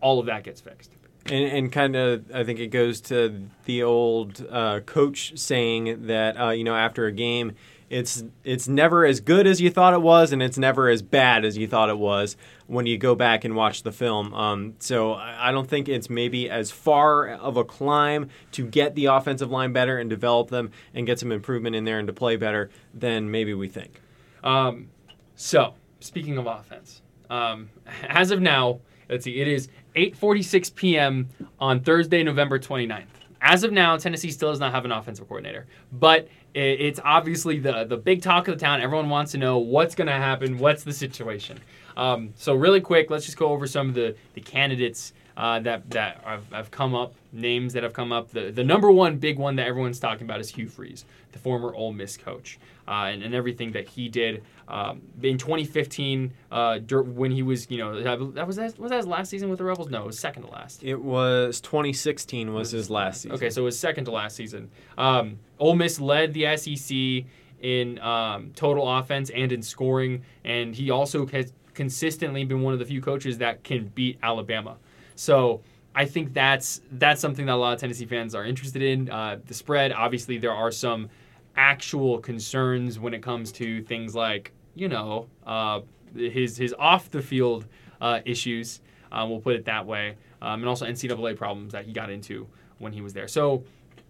all 0.01 0.19
of 0.19 0.25
that 0.27 0.43
gets 0.43 0.61
fixed. 0.61 0.91
And, 1.25 1.45
and 1.45 1.71
kind 1.71 1.95
of, 1.95 2.29
I 2.33 2.43
think 2.43 2.59
it 2.59 2.67
goes 2.67 2.99
to 3.01 3.47
the 3.65 3.83
old 3.83 4.45
uh, 4.49 4.81
coach 4.81 5.37
saying 5.37 6.07
that 6.07 6.39
uh, 6.39 6.49
you 6.49 6.63
know 6.63 6.75
after 6.75 7.05
a 7.05 7.11
game 7.11 7.55
it's 7.93 8.23
it's 8.43 8.67
never 8.67 9.05
as 9.05 9.19
good 9.19 9.45
as 9.45 9.61
you 9.61 9.69
thought 9.69 9.93
it 9.93 10.01
was, 10.01 10.31
and 10.31 10.41
it's 10.41 10.57
never 10.57 10.89
as 10.89 11.01
bad 11.01 11.45
as 11.45 11.57
you 11.57 11.67
thought 11.67 11.89
it 11.89 11.97
was 11.97 12.35
when 12.73 12.85
you 12.85 12.97
go 12.97 13.15
back 13.15 13.45
and 13.45 13.55
watch 13.55 13.83
the 13.83 13.91
film. 13.91 14.33
Um, 14.33 14.75
so 14.79 15.13
I 15.13 15.51
don't 15.51 15.69
think 15.69 15.87
it's 15.87 16.09
maybe 16.09 16.49
as 16.49 16.71
far 16.71 17.29
of 17.29 17.57
a 17.57 17.63
climb 17.63 18.29
to 18.53 18.65
get 18.65 18.95
the 18.95 19.05
offensive 19.05 19.51
line 19.51 19.73
better 19.73 19.97
and 19.97 20.09
develop 20.09 20.49
them 20.49 20.71
and 20.93 21.05
get 21.05 21.19
some 21.19 21.31
improvement 21.31 21.75
in 21.75 21.85
there 21.85 21.99
and 21.99 22.07
to 22.07 22.13
play 22.13 22.35
better 22.35 22.69
than 22.93 23.31
maybe 23.31 23.53
we 23.53 23.67
think. 23.67 24.01
Um, 24.43 24.89
so 25.35 25.75
speaking 25.99 26.37
of 26.37 26.47
offense, 26.47 27.01
um, 27.29 27.69
as 28.07 28.31
of 28.31 28.41
now, 28.41 28.79
let's 29.09 29.23
see, 29.23 29.39
it 29.39 29.47
is 29.47 29.69
8:46 29.95 30.75
p.m. 30.75 31.29
on 31.59 31.79
Thursday, 31.79 32.23
November 32.23 32.59
29th. 32.59 33.05
As 33.41 33.63
of 33.63 33.71
now, 33.73 33.97
Tennessee 33.97 34.31
still 34.31 34.51
does 34.51 34.59
not 34.59 34.71
have 34.71 34.85
an 34.85 34.91
offensive 34.91 35.27
coordinator, 35.27 35.67
but 35.91 36.29
it's 36.53 36.99
obviously 37.03 37.59
the 37.59 37.83
the 37.85 37.97
big 37.97 38.21
talk 38.21 38.47
of 38.47 38.57
the 38.57 38.63
town. 38.63 38.81
Everyone 38.81 39.09
wants 39.09 39.31
to 39.31 39.37
know 39.37 39.57
what's 39.57 39.95
going 39.95 40.07
to 40.07 40.13
happen. 40.13 40.57
What's 40.57 40.83
the 40.83 40.93
situation? 40.93 41.59
Um, 41.97 42.33
so 42.35 42.53
really 42.53 42.81
quick, 42.81 43.09
let's 43.09 43.25
just 43.25 43.37
go 43.37 43.47
over 43.47 43.67
some 43.67 43.89
of 43.89 43.95
the 43.95 44.15
the 44.33 44.41
candidates 44.41 45.13
uh, 45.35 45.59
that 45.59 45.89
that 45.91 46.21
have, 46.23 46.51
have, 46.51 46.71
come 46.71 46.93
up, 46.93 47.13
names 47.31 47.73
that 47.73 47.83
have 47.83 47.93
come 47.93 48.11
up. 48.11 48.29
The 48.29 48.51
the 48.51 48.63
number 48.63 48.91
one 48.91 49.17
big 49.17 49.37
one 49.37 49.55
that 49.55 49.67
everyone's 49.67 49.99
talking 49.99 50.25
about 50.25 50.39
is 50.39 50.49
Hugh 50.49 50.67
Freeze, 50.67 51.05
the 51.31 51.39
former 51.39 51.73
Ole 51.73 51.93
Miss 51.93 52.17
coach, 52.17 52.59
uh, 52.87 53.09
and, 53.11 53.23
and 53.23 53.33
everything 53.33 53.71
that 53.71 53.87
he 53.87 54.09
did 54.09 54.43
um, 54.67 55.01
in 55.21 55.37
2015 55.37 56.33
uh, 56.51 56.79
when 56.79 57.31
he 57.31 57.43
was, 57.43 57.69
you 57.69 57.77
know, 57.77 58.01
that 58.01 58.19
was 58.47 58.55
that 58.57 58.77
was 58.79 58.89
that 58.89 58.97
his 58.97 59.07
last 59.07 59.29
season 59.29 59.49
with 59.49 59.59
the 59.59 59.65
Rebels? 59.65 59.89
No, 59.89 60.03
it 60.03 60.07
was 60.07 60.19
second 60.19 60.43
to 60.43 60.49
last. 60.49 60.83
It 60.83 61.01
was 61.01 61.59
2016 61.61 62.53
was 62.53 62.71
his 62.71 62.89
last 62.89 63.21
season. 63.21 63.35
Okay, 63.35 63.49
so 63.49 63.61
it 63.61 63.65
was 63.65 63.77
second 63.77 64.05
to 64.05 64.11
last 64.11 64.35
season. 64.35 64.69
Um, 64.97 65.39
Ole 65.59 65.75
Miss 65.75 65.99
led 65.99 66.33
the 66.33 66.55
SEC 66.57 67.25
in 67.61 67.99
um, 67.99 68.51
total 68.55 68.97
offense 68.97 69.29
and 69.31 69.51
in 69.51 69.61
scoring, 69.61 70.23
and 70.43 70.75
he 70.75 70.91
also 70.91 71.25
has 71.27 71.53
consistently 71.73 72.43
been 72.43 72.61
one 72.61 72.73
of 72.73 72.79
the 72.79 72.85
few 72.85 73.01
coaches 73.01 73.37
that 73.39 73.63
can 73.63 73.87
beat 73.95 74.19
Alabama. 74.21 74.77
So 75.15 75.61
I 75.95 76.05
think 76.05 76.33
that's 76.33 76.81
that's 76.93 77.21
something 77.21 77.45
that 77.45 77.53
a 77.53 77.55
lot 77.55 77.73
of 77.73 77.79
Tennessee 77.79 78.05
fans 78.05 78.33
are 78.33 78.45
interested 78.45 78.81
in. 78.81 79.09
Uh, 79.09 79.37
the 79.45 79.53
spread, 79.53 79.91
obviously, 79.91 80.37
there 80.37 80.53
are 80.53 80.71
some 80.71 81.09
actual 81.55 82.17
concerns 82.19 82.99
when 82.99 83.13
it 83.13 83.21
comes 83.21 83.51
to 83.51 83.83
things 83.83 84.15
like 84.15 84.51
you 84.75 84.87
know 84.87 85.27
uh, 85.45 85.81
his 86.15 86.57
his 86.57 86.73
off 86.79 87.11
the 87.11 87.21
field 87.21 87.67
uh, 88.01 88.19
issues. 88.25 88.81
Uh, 89.11 89.25
we'll 89.29 89.39
put 89.39 89.55
it 89.55 89.65
that 89.65 89.85
way, 89.85 90.17
um, 90.41 90.61
and 90.61 90.67
also 90.67 90.85
NCAA 90.85 91.37
problems 91.37 91.73
that 91.73 91.85
he 91.85 91.93
got 91.93 92.09
into 92.09 92.47
when 92.79 92.91
he 92.91 93.01
was 93.01 93.13
there. 93.13 93.27
So. 93.27 93.63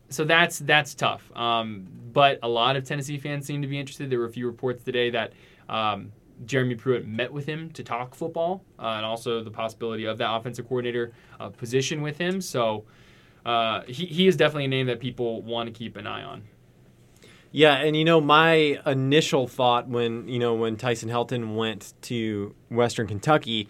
So 0.10 0.26
that's 0.26 0.60
that's 0.60 0.94
tough, 0.94 1.24
um, 1.36 1.88
but 2.12 2.38
a 2.44 2.48
lot 2.48 2.76
of 2.76 2.84
Tennessee 2.84 3.18
fans 3.18 3.48
seem 3.48 3.64
to 3.64 3.68
be 3.68 3.80
interested. 3.80 4.12
There 4.12 4.20
were 4.20 4.28
a 4.28 4.32
few 4.32 4.46
reports 4.46 4.84
today 4.84 5.10
that 5.10 5.34
um, 5.70 6.12
Jeremy 6.46 6.76
Pruitt 6.76 7.08
met 7.08 7.32
with 7.32 7.46
him 7.46 7.70
to 7.72 7.84
talk 7.84 8.16
football, 8.16 8.64
uh, 8.80 8.94
and 8.98 9.06
also 9.06 9.44
the 9.44 9.52
possibility 9.52 10.06
of 10.06 10.18
that 10.18 10.34
offensive 10.34 10.68
coordinator 10.68 11.14
uh, 11.40 11.50
position 11.50 12.02
with 12.02 12.18
him. 12.18 12.42
So 12.42 12.86
uh, 13.46 13.82
he, 13.88 14.06
he 14.06 14.28
is 14.28 14.36
definitely 14.36 14.66
a 14.66 14.70
name 14.70 14.88
that 14.88 15.00
people 15.00 15.42
want 15.42 15.68
to 15.68 15.74
keep 15.74 15.98
an 15.98 16.08
eye 16.08 16.24
on. 16.24 16.44
Yeah, 17.52 17.76
and 17.76 17.96
you 17.96 18.04
know 18.04 18.20
my 18.20 18.80
initial 18.86 19.48
thought 19.48 19.88
when 19.88 20.28
you 20.28 20.40
know 20.40 20.56
when 20.56 20.76
Tyson 20.76 21.10
Helton 21.10 21.56
went 21.56 21.94
to 22.04 22.56
Western 22.70 23.06
Kentucky 23.06 23.68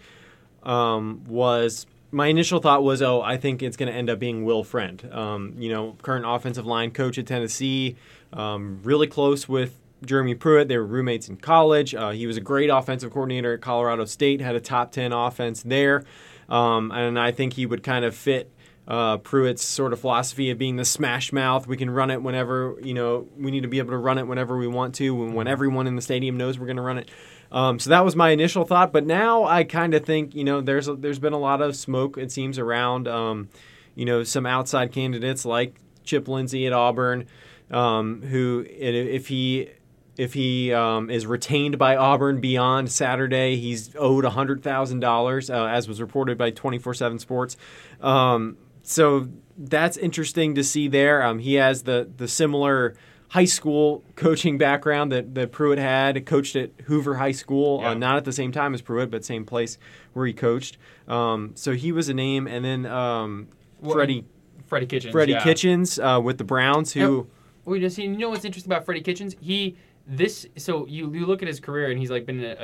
um, 0.62 1.22
was 1.26 1.86
my 2.14 2.28
initial 2.28 2.60
thought 2.60 2.84
was, 2.84 3.02
oh, 3.02 3.20
I 3.20 3.36
think 3.36 3.62
it's 3.62 3.76
going 3.76 3.90
to 3.90 3.94
end 3.94 4.08
up 4.08 4.20
being 4.20 4.44
Will 4.44 4.62
Friend. 4.62 5.12
Um, 5.12 5.54
you 5.58 5.68
know, 5.68 5.96
current 6.00 6.24
offensive 6.26 6.64
line 6.64 6.92
coach 6.92 7.18
at 7.18 7.26
Tennessee, 7.26 7.96
um, 8.32 8.80
really 8.84 9.08
close 9.08 9.48
with 9.48 9.76
Jeremy 10.06 10.34
Pruitt. 10.34 10.68
They 10.68 10.78
were 10.78 10.86
roommates 10.86 11.28
in 11.28 11.36
college. 11.36 11.94
Uh, 11.94 12.10
he 12.10 12.26
was 12.26 12.36
a 12.36 12.40
great 12.40 12.70
offensive 12.70 13.12
coordinator 13.12 13.54
at 13.54 13.60
Colorado 13.60 14.04
State, 14.04 14.40
had 14.40 14.54
a 14.54 14.60
top 14.60 14.92
10 14.92 15.12
offense 15.12 15.62
there. 15.62 16.04
Um, 16.48 16.90
and 16.92 17.18
I 17.18 17.32
think 17.32 17.54
he 17.54 17.66
would 17.66 17.82
kind 17.82 18.04
of 18.04 18.14
fit 18.14 18.50
uh, 18.86 19.16
Pruitt's 19.18 19.64
sort 19.64 19.92
of 19.92 20.00
philosophy 20.00 20.50
of 20.50 20.58
being 20.58 20.76
the 20.76 20.84
smash 20.84 21.32
mouth. 21.32 21.66
We 21.66 21.76
can 21.76 21.90
run 21.90 22.10
it 22.10 22.22
whenever, 22.22 22.76
you 22.82 22.94
know, 22.94 23.26
we 23.36 23.50
need 23.50 23.62
to 23.62 23.68
be 23.68 23.78
able 23.78 23.92
to 23.92 23.98
run 23.98 24.18
it 24.18 24.26
whenever 24.26 24.56
we 24.56 24.66
want 24.66 24.94
to, 24.96 25.14
when, 25.14 25.32
when 25.32 25.46
everyone 25.46 25.86
in 25.86 25.96
the 25.96 26.02
stadium 26.02 26.36
knows 26.36 26.58
we're 26.58 26.66
going 26.66 26.76
to 26.76 26.82
run 26.82 26.98
it. 26.98 27.10
Um, 27.50 27.78
so 27.78 27.90
that 27.90 28.04
was 28.04 28.14
my 28.16 28.30
initial 28.30 28.64
thought. 28.64 28.92
But 28.92 29.06
now 29.06 29.44
I 29.44 29.64
kind 29.64 29.94
of 29.94 30.04
think, 30.04 30.34
you 30.34 30.44
know, 30.44 30.60
there's 30.60 30.88
a, 30.88 30.94
there's 30.94 31.18
been 31.18 31.32
a 31.32 31.38
lot 31.38 31.62
of 31.62 31.76
smoke, 31.76 32.18
it 32.18 32.30
seems, 32.30 32.58
around, 32.58 33.08
um, 33.08 33.48
you 33.94 34.04
know, 34.04 34.22
some 34.24 34.44
outside 34.44 34.92
candidates 34.92 35.44
like 35.44 35.76
Chip 36.04 36.28
Lindsey 36.28 36.66
at 36.66 36.72
Auburn, 36.72 37.26
um, 37.70 38.22
who, 38.22 38.66
if 38.68 39.28
he 39.28 39.70
if 40.16 40.34
he 40.34 40.72
um, 40.72 41.10
is 41.10 41.26
retained 41.26 41.78
by 41.78 41.96
Auburn 41.96 42.40
beyond 42.40 42.90
Saturday, 42.90 43.56
he's 43.56 43.94
owed 43.96 44.24
$100,000, 44.24 45.50
uh, 45.50 45.66
as 45.66 45.88
was 45.88 46.00
reported 46.00 46.38
by 46.38 46.50
24 46.50 46.94
7 46.94 47.18
Sports. 47.18 47.56
Um, 48.00 48.56
so 48.82 49.28
that's 49.56 49.96
interesting 49.96 50.54
to 50.54 50.64
see 50.64 50.88
there. 50.88 51.22
Um, 51.22 51.38
he 51.38 51.54
has 51.54 51.82
the, 51.82 52.08
the 52.16 52.28
similar 52.28 52.94
high 53.28 53.44
school 53.44 54.04
coaching 54.14 54.58
background 54.58 55.10
that, 55.10 55.34
that 55.34 55.50
Pruitt 55.50 55.78
had. 55.78 56.24
Coached 56.26 56.54
at 56.54 56.70
Hoover 56.84 57.16
High 57.16 57.32
School, 57.32 57.80
uh, 57.80 57.82
yeah. 57.82 57.90
uh, 57.90 57.94
not 57.94 58.16
at 58.16 58.24
the 58.24 58.32
same 58.32 58.52
time 58.52 58.74
as 58.74 58.82
Pruitt, 58.82 59.10
but 59.10 59.24
same 59.24 59.44
place 59.44 59.78
where 60.12 60.26
he 60.26 60.32
coached. 60.32 60.78
Um, 61.08 61.52
so 61.54 61.72
he 61.72 61.90
was 61.90 62.08
a 62.08 62.14
name. 62.14 62.46
And 62.46 62.64
then 62.64 62.86
um, 62.86 63.48
Freddie. 63.82 64.24
Freddie 64.66 64.86
Kitchens. 64.86 65.12
Freddie 65.12 65.32
yeah. 65.32 65.42
Kitchens 65.42 65.98
uh, 65.98 66.20
with 66.22 66.38
the 66.38 66.44
Browns, 66.44 66.92
who. 66.92 67.28
Just 67.66 67.96
you 67.96 68.08
know 68.08 68.28
what's 68.28 68.44
interesting 68.44 68.70
about 68.70 68.84
Freddie 68.84 69.00
Kitchens? 69.00 69.34
He 69.40 69.76
this 70.06 70.46
so 70.56 70.86
you, 70.86 71.12
you 71.12 71.26
look 71.26 71.42
at 71.42 71.48
his 71.48 71.60
career 71.60 71.90
and 71.90 71.98
he's 71.98 72.10
like 72.10 72.26
been 72.26 72.40
an 72.40 72.58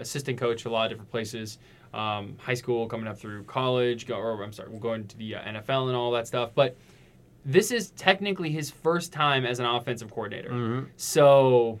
assistant 0.00 0.38
coach 0.38 0.64
a 0.64 0.70
lot 0.70 0.86
of 0.86 0.90
different 0.90 1.10
places. 1.10 1.58
Um, 1.92 2.36
high 2.38 2.54
school 2.54 2.86
coming 2.86 3.08
up 3.08 3.18
through 3.18 3.42
college 3.44 4.06
go, 4.06 4.16
or 4.16 4.42
i'm 4.42 4.52
sorry 4.52 4.68
we're 4.68 4.78
going 4.78 5.06
to 5.08 5.16
the 5.16 5.34
uh, 5.34 5.42
nfl 5.42 5.88
and 5.88 5.96
all 5.96 6.10
that 6.12 6.26
stuff. 6.26 6.50
But 6.54 6.76
this 7.44 7.70
is 7.70 7.90
technically 7.92 8.50
his 8.50 8.70
first 8.70 9.12
time 9.12 9.44
as 9.44 9.60
an 9.60 9.66
offensive 9.66 10.10
coordinator. 10.10 10.50
Mm-hmm. 10.50 10.86
so 10.96 11.80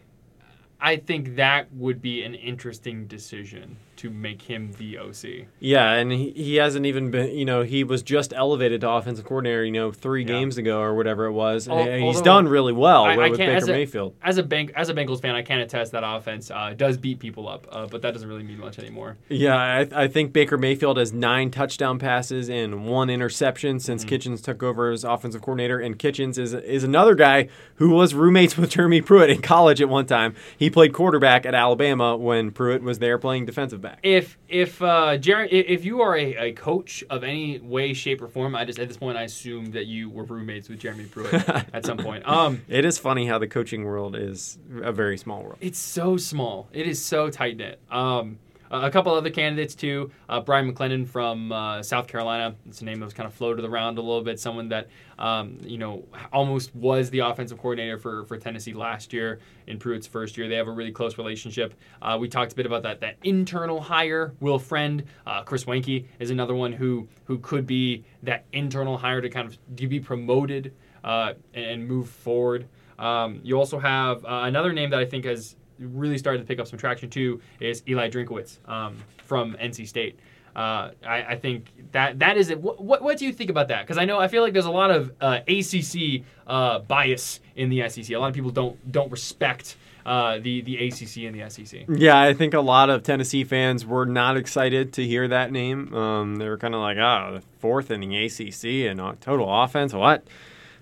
i 0.80 0.96
think 0.96 1.36
that 1.36 1.72
would 1.74 2.00
be 2.00 2.22
an 2.22 2.34
interesting 2.34 3.06
decision 3.06 3.76
to 4.00 4.10
make 4.10 4.42
him 4.42 4.72
the 4.78 4.98
OC. 4.98 5.46
Yeah, 5.58 5.92
and 5.92 6.12
he, 6.12 6.30
he 6.30 6.56
hasn't 6.56 6.86
even 6.86 7.10
been, 7.10 7.36
you 7.36 7.44
know, 7.44 7.62
he 7.62 7.84
was 7.84 8.02
just 8.02 8.32
elevated 8.34 8.80
to 8.82 8.90
offensive 8.90 9.24
coordinator, 9.24 9.64
you 9.64 9.72
know, 9.72 9.92
three 9.92 10.22
Yeah. 10.22 10.28
games 10.28 10.58
ago 10.58 10.80
or 10.80 10.94
whatever 10.94 11.26
it 11.26 11.32
was. 11.32 11.68
Al- 11.68 11.78
and 11.78 12.02
he's 12.04 12.20
done 12.22 12.48
really 12.48 12.72
well 12.72 13.04
I- 13.04 13.16
with, 13.16 13.24
I 13.26 13.28
with 13.30 13.38
Baker 13.38 13.52
as 13.52 13.68
a- 13.68 13.72
Mayfield. 13.72 14.14
As 14.22 14.38
a 14.38 14.42
bank, 14.42 14.72
as 14.74 14.88
a 14.88 14.94
Bengals 14.94 15.20
fan, 15.20 15.34
I 15.34 15.42
can 15.42 15.58
attest 15.60 15.92
that 15.92 16.02
offense 16.04 16.50
uh, 16.50 16.74
does 16.76 16.96
beat 16.96 17.18
people 17.18 17.48
up, 17.48 17.66
uh, 17.70 17.86
but 17.86 18.02
that 18.02 18.12
doesn't 18.12 18.28
really 18.28 18.42
mean 18.42 18.58
much 18.58 18.78
anymore. 18.78 19.16
Yeah, 19.28 19.56
I, 19.56 20.04
I 20.04 20.08
think 20.08 20.32
Baker 20.32 20.56
Mayfield 20.58 20.96
has 20.96 21.12
nine 21.12 21.50
touchdown 21.50 21.98
passes 21.98 22.48
and 22.50 22.86
one 22.86 23.10
interception 23.10 23.80
since 23.80 24.02
Mm-hmm. 24.02 24.08
Kitchens 24.08 24.40
took 24.40 24.62
over 24.62 24.90
as 24.90 25.04
offensive 25.04 25.42
coordinator. 25.42 25.78
And 25.78 25.98
Kitchens 25.98 26.38
is 26.38 26.54
is 26.54 26.84
another 26.84 27.14
guy 27.14 27.48
who 27.76 27.90
was 27.90 28.14
roommates 28.14 28.56
with 28.56 28.70
Jeremy 28.70 29.00
Pruitt 29.02 29.28
in 29.30 29.42
college 29.42 29.80
at 29.82 29.88
one 29.88 30.06
time. 30.06 30.34
He 30.56 30.70
played 30.70 30.92
quarterback 30.94 31.44
at 31.44 31.54
Alabama 31.54 32.16
when 32.16 32.50
Pruitt 32.50 32.82
was 32.82 32.98
there 32.98 33.18
playing 33.18 33.44
defensive 33.46 33.80
back. 33.82 33.89
If 34.02 34.38
if 34.48 34.80
uh, 34.82 35.16
Jerry, 35.18 35.48
if 35.50 35.80
if 35.80 35.84
you 35.84 36.00
are 36.02 36.16
a, 36.16 36.36
a 36.48 36.52
coach 36.52 37.04
of 37.10 37.24
any 37.24 37.58
way, 37.58 37.92
shape, 37.94 38.22
or 38.22 38.28
form, 38.28 38.54
I 38.54 38.64
just 38.64 38.78
at 38.78 38.88
this 38.88 38.96
point 38.96 39.16
I 39.16 39.22
assume 39.22 39.72
that 39.72 39.86
you 39.86 40.10
were 40.10 40.24
roommates 40.24 40.68
with 40.68 40.80
Jeremy 40.80 41.04
Pruitt 41.04 41.32
at 41.72 41.84
some 41.84 41.98
point. 41.98 42.26
Um, 42.26 42.62
It 42.68 42.84
is 42.84 42.98
funny 42.98 43.26
how 43.26 43.38
the 43.38 43.48
coaching 43.48 43.84
world 43.84 44.16
is 44.16 44.58
a 44.82 44.92
very 44.92 45.16
small 45.18 45.42
world. 45.42 45.58
It's 45.60 45.78
so 45.78 46.16
small. 46.16 46.68
It 46.72 46.86
is 46.86 47.04
so 47.04 47.30
tight 47.30 47.56
knit. 47.56 47.80
Um, 47.90 48.38
a 48.70 48.90
a 48.90 48.90
couple 48.90 49.14
other 49.14 49.30
candidates 49.30 49.74
too. 49.74 50.10
Uh, 50.28 50.40
Bryan 50.40 50.72
McClendon 50.72 51.06
from 51.06 51.52
uh, 51.52 51.82
South 51.82 52.08
Carolina. 52.08 52.56
It's 52.66 52.80
a 52.80 52.84
name 52.84 52.98
that 53.00 53.04
was 53.04 53.14
kind 53.14 53.26
of 53.26 53.32
floated 53.32 53.64
around 53.64 53.98
a 53.98 54.00
little 54.00 54.22
bit. 54.22 54.40
Someone 54.40 54.68
that 54.70 54.88
um, 55.18 55.58
you 55.62 55.78
know 55.78 56.04
almost 56.32 56.74
was 56.74 57.10
the 57.10 57.20
offensive 57.20 57.58
coordinator 57.58 57.98
for, 57.98 58.24
for 58.24 58.36
Tennessee 58.36 58.72
last 58.72 59.12
year 59.12 59.38
in 59.66 59.78
Pruitt's 59.78 60.06
first 60.06 60.36
year. 60.36 60.48
They 60.48 60.56
have 60.56 60.68
a 60.68 60.72
really 60.72 60.92
close 60.92 61.18
relationship. 61.18 61.74
Uh, 62.02 62.16
we 62.20 62.28
talked 62.28 62.52
a 62.52 62.56
bit 62.56 62.66
about 62.66 62.82
that 62.82 63.00
that 63.00 63.16
internal 63.22 63.80
hire. 63.80 64.34
Will 64.40 64.58
Friend, 64.58 65.04
uh, 65.26 65.42
Chris 65.42 65.64
Weinke 65.64 66.06
is 66.18 66.30
another 66.30 66.54
one 66.54 66.72
who 66.72 67.08
who 67.24 67.38
could 67.38 67.66
be 67.66 68.04
that 68.22 68.44
internal 68.52 68.98
hire 68.98 69.20
to 69.20 69.28
kind 69.28 69.46
of 69.48 69.58
to 69.76 69.86
be 69.86 70.00
promoted 70.00 70.74
uh, 71.04 71.34
and, 71.54 71.64
and 71.64 71.88
move 71.88 72.08
forward. 72.08 72.66
Um, 72.98 73.40
you 73.42 73.56
also 73.58 73.78
have 73.78 74.24
uh, 74.24 74.42
another 74.44 74.72
name 74.74 74.90
that 74.90 75.00
I 75.00 75.06
think 75.06 75.24
has 75.24 75.56
really 75.80 76.18
started 76.18 76.38
to 76.38 76.44
pick 76.44 76.58
up 76.58 76.66
some 76.66 76.78
traction 76.78 77.10
too 77.10 77.40
is 77.58 77.82
Eli 77.88 78.08
Drinkwitz 78.08 78.56
um, 78.68 78.96
from 79.24 79.54
NC 79.54 79.88
State. 79.88 80.18
Uh, 80.54 80.90
I, 81.06 81.22
I 81.28 81.36
think 81.36 81.72
that 81.92 82.18
that 82.18 82.36
is 82.36 82.50
it. 82.50 82.60
What, 82.60 82.82
what, 82.82 83.02
what 83.02 83.18
do 83.18 83.26
you 83.26 83.32
think 83.32 83.50
about 83.50 83.68
that? 83.68 83.82
Because 83.82 83.98
I 83.98 84.04
know 84.04 84.18
I 84.18 84.28
feel 84.28 84.42
like 84.42 84.52
there's 84.52 84.64
a 84.64 84.70
lot 84.70 84.90
of 84.90 85.12
uh, 85.20 85.40
ACC 85.46 86.24
uh, 86.46 86.80
bias 86.80 87.40
in 87.54 87.68
the 87.68 87.88
SEC. 87.88 88.10
A 88.10 88.16
lot 88.16 88.28
of 88.28 88.34
people 88.34 88.50
don't 88.50 88.90
don't 88.90 89.10
respect 89.12 89.76
uh, 90.04 90.38
the 90.38 90.60
the 90.62 90.88
ACC 90.88 91.18
and 91.18 91.40
the 91.40 91.48
SEC. 91.48 91.84
Yeah, 91.88 92.20
I 92.20 92.34
think 92.34 92.54
a 92.54 92.60
lot 92.60 92.90
of 92.90 93.04
Tennessee 93.04 93.44
fans 93.44 93.86
were 93.86 94.06
not 94.06 94.36
excited 94.36 94.92
to 94.94 95.06
hear 95.06 95.28
that 95.28 95.52
name. 95.52 95.94
Um, 95.94 96.36
they 96.36 96.48
were 96.48 96.58
kind 96.58 96.74
of 96.74 96.80
like, 96.80 96.96
"Oh, 96.96 97.34
the 97.34 97.42
fourth 97.60 97.90
in 97.92 98.00
the 98.00 98.24
ACC 98.24 98.90
and 98.90 99.20
total 99.20 99.62
offense, 99.62 99.92
what?" 99.92 100.24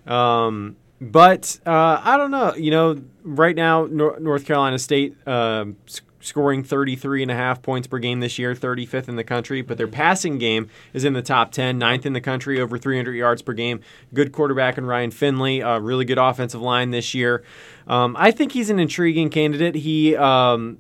Um, 0.07 0.77
but 1.01 1.61
uh, 1.67 2.01
I 2.03 2.17
don't 2.17 2.31
know. 2.31 2.55
You 2.55 2.71
know, 2.71 3.03
right 3.23 3.55
now, 3.55 3.87
Nor- 3.91 4.19
North 4.21 4.45
Carolina 4.45 4.79
State 4.79 5.17
um, 5.27 5.77
s- 5.87 6.01
scoring 6.21 6.65
33 6.65 7.23
and 7.23 7.31
a 7.31 7.35
half 7.35 7.63
points 7.63 7.87
per 7.87 7.99
game 7.99 8.21
this 8.21 8.39
year, 8.39 8.55
35th 8.55 9.09
in 9.09 9.17
the 9.17 9.25
country. 9.25 9.63
But 9.63 9.79
their 9.79 9.89
passing 9.89 10.39
game 10.39 10.69
is 10.93 11.05
in 11.05 11.13
the 11.13 11.23
top 11.23 11.53
10, 11.53 11.79
ninth 11.79 12.05
in 12.05 12.13
the 12.13 12.21
country, 12.21 12.61
over 12.61 12.79
300 12.79 13.13
yards 13.13 13.43
per 13.43 13.53
game. 13.53 13.81
Good 14.13 14.33
quarterback 14.33 14.77
in 14.79 14.87
Ryan 14.87 15.11
Finley. 15.11 15.63
Uh, 15.63 15.79
really 15.79 16.05
good 16.05 16.19
offensive 16.19 16.61
line 16.61 16.91
this 16.91 17.15
year. 17.15 17.45
Um, 17.87 18.17
I 18.19 18.31
think 18.31 18.53
he's 18.53 18.71
an 18.71 18.79
intriguing 18.79 19.31
candidate. 19.31 19.77
He, 19.77 20.17
um, 20.17 20.79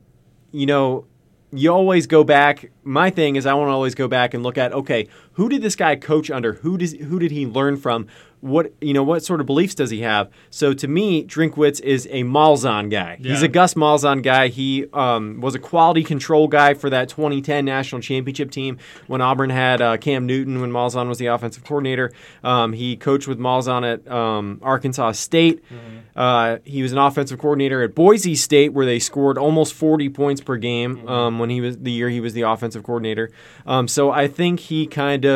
you 0.51 0.67
know, 0.67 1.07
you 1.53 1.73
always 1.73 2.07
go 2.07 2.25
back. 2.25 2.71
My 2.85 3.09
thing 3.11 3.37
is, 3.37 3.47
I 3.47 3.55
want 3.55 3.69
to 3.69 3.73
always 3.73 3.95
go 3.95 4.09
back 4.09 4.35
and 4.35 4.43
look 4.43 4.59
at 4.59 4.73
okay, 4.73 5.09
who 5.39 5.49
did 5.49 5.63
this 5.63 5.77
guy 5.77 5.95
coach 5.95 6.33
under? 6.33 6.55
Who 6.55 6.77
does 6.77 6.95
who 6.95 7.21
did 7.21 7.31
he 7.31 7.47
learn 7.47 7.77
from? 7.77 8.09
What 8.41 8.73
you 8.81 8.93
know, 8.93 9.03
what 9.03 9.25
sort 9.25 9.41
of 9.41 9.47
beliefs 9.47 9.75
does 9.75 9.91
he 9.91 10.03
have? 10.03 10.31
So 10.51 10.73
to 10.75 10.87
me, 10.87 11.25
Drinkwitz 11.25 11.81
is 11.81 12.07
a 12.11 12.23
Malzahn 12.23 12.89
guy. 12.91 13.19
He's 13.21 13.43
a 13.43 13.49
Gus 13.49 13.75
Malzahn 13.75 14.23
guy. 14.23 14.47
He 14.49 14.87
um, 14.93 15.41
was 15.41 15.57
a 15.57 15.59
quality 15.59 16.05
control 16.05 16.47
guy 16.47 16.75
for 16.75 16.91
that 16.91 17.09
2010 17.09 17.65
national 17.65 18.01
championship 18.01 18.53
team 18.53 18.79
when 19.09 19.21
Auburn 19.21 19.51
had 19.51 19.81
uh, 19.81 19.97
Cam 19.97 20.27
Newton 20.27 20.61
when 20.61 20.71
Malzahn 20.71 21.09
was 21.09 21.19
the 21.19 21.27
offensive 21.27 21.65
coordinator. 21.65 22.13
Um, 22.45 22.73
he 22.73 22.97
coached 22.97 23.27
with 23.27 23.41
Malzahn 23.41 23.83
at 23.93 24.09
um, 24.09 24.61
Arkansas 24.63 25.13
State. 25.13 25.63
Uh, 26.15 26.59
he 26.65 26.83
was 26.83 26.93
an 26.93 26.99
offensive 26.99 27.39
coordinator 27.41 27.83
at 27.83 27.95
Boise 27.95 28.37
State, 28.37 28.73
where 28.73 28.87
they 28.87 28.99
scored 29.01 29.37
almost 29.39 29.75
40 29.75 30.09
points 30.11 30.41
per 30.41 30.57
game 30.57 31.09
um, 31.09 31.39
when 31.41 31.51
he 31.51 31.61
was 31.61 31.79
the 31.79 31.93
year 31.93 32.09
he 32.09 32.21
was 32.21 32.35
the 32.35 32.43
offensive 32.43 32.83
coordinator. 32.85 33.31
Um, 33.67 33.87
so 33.89 34.11
I 34.13 34.29
think 34.29 34.61
he 34.61 34.87
kind 34.87 35.25
of 35.25 35.28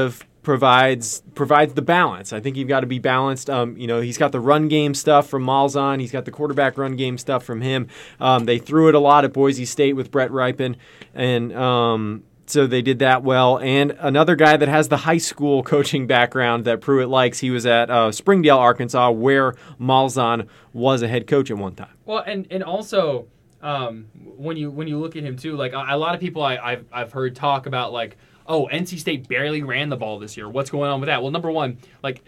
provides 0.42 1.22
provides 1.34 1.74
the 1.74 1.82
balance. 1.82 2.32
I 2.32 2.40
think 2.40 2.56
you've 2.56 2.68
got 2.68 2.80
to 2.80 2.86
be 2.86 2.98
balanced. 2.98 3.48
Um, 3.48 3.76
you 3.76 3.86
know, 3.86 4.00
he's 4.00 4.18
got 4.18 4.32
the 4.32 4.40
run 4.40 4.68
game 4.68 4.94
stuff 4.94 5.28
from 5.28 5.44
Malzahn. 5.44 6.00
He's 6.00 6.12
got 6.12 6.24
the 6.24 6.30
quarterback 6.30 6.76
run 6.76 6.96
game 6.96 7.16
stuff 7.18 7.44
from 7.44 7.60
him. 7.60 7.88
Um, 8.20 8.44
they 8.44 8.58
threw 8.58 8.88
it 8.88 8.94
a 8.94 8.98
lot 8.98 9.24
at 9.24 9.32
Boise 9.32 9.64
State 9.64 9.94
with 9.94 10.10
Brett 10.10 10.30
Rypien, 10.30 10.76
and 11.14 11.52
um, 11.52 12.24
so 12.46 12.66
they 12.66 12.82
did 12.82 12.98
that 12.98 13.22
well. 13.22 13.58
And 13.58 13.96
another 14.00 14.36
guy 14.36 14.56
that 14.56 14.68
has 14.68 14.88
the 14.88 14.96
high 14.96 15.18
school 15.18 15.62
coaching 15.62 16.06
background 16.06 16.64
that 16.64 16.80
Pruitt 16.80 17.08
likes. 17.08 17.38
He 17.38 17.50
was 17.50 17.64
at 17.64 17.90
uh, 17.90 18.10
Springdale, 18.10 18.58
Arkansas, 18.58 19.10
where 19.12 19.54
Malzahn 19.80 20.48
was 20.72 21.02
a 21.02 21.08
head 21.08 21.26
coach 21.26 21.50
at 21.50 21.56
one 21.56 21.74
time. 21.74 21.96
Well, 22.04 22.22
and 22.26 22.46
and 22.50 22.64
also 22.64 23.28
um, 23.62 24.06
when 24.14 24.56
you 24.56 24.70
when 24.70 24.88
you 24.88 24.98
look 24.98 25.14
at 25.16 25.22
him 25.22 25.36
too, 25.36 25.56
like 25.56 25.72
a, 25.72 25.84
a 25.88 25.96
lot 25.96 26.14
of 26.14 26.20
people 26.20 26.42
I, 26.42 26.56
I've 26.56 26.84
I've 26.92 27.12
heard 27.12 27.36
talk 27.36 27.66
about 27.66 27.92
like, 27.92 28.16
oh, 28.46 28.68
NC 28.72 28.98
State 28.98 29.28
barely 29.28 29.62
ran 29.62 29.88
the 29.88 29.96
ball 29.96 30.18
this 30.18 30.36
year. 30.36 30.48
What's 30.48 30.70
going 30.70 30.90
on 30.90 31.00
with 31.00 31.08
that? 31.08 31.22
Well, 31.22 31.30
number 31.30 31.50
one, 31.50 31.78
like 32.02 32.24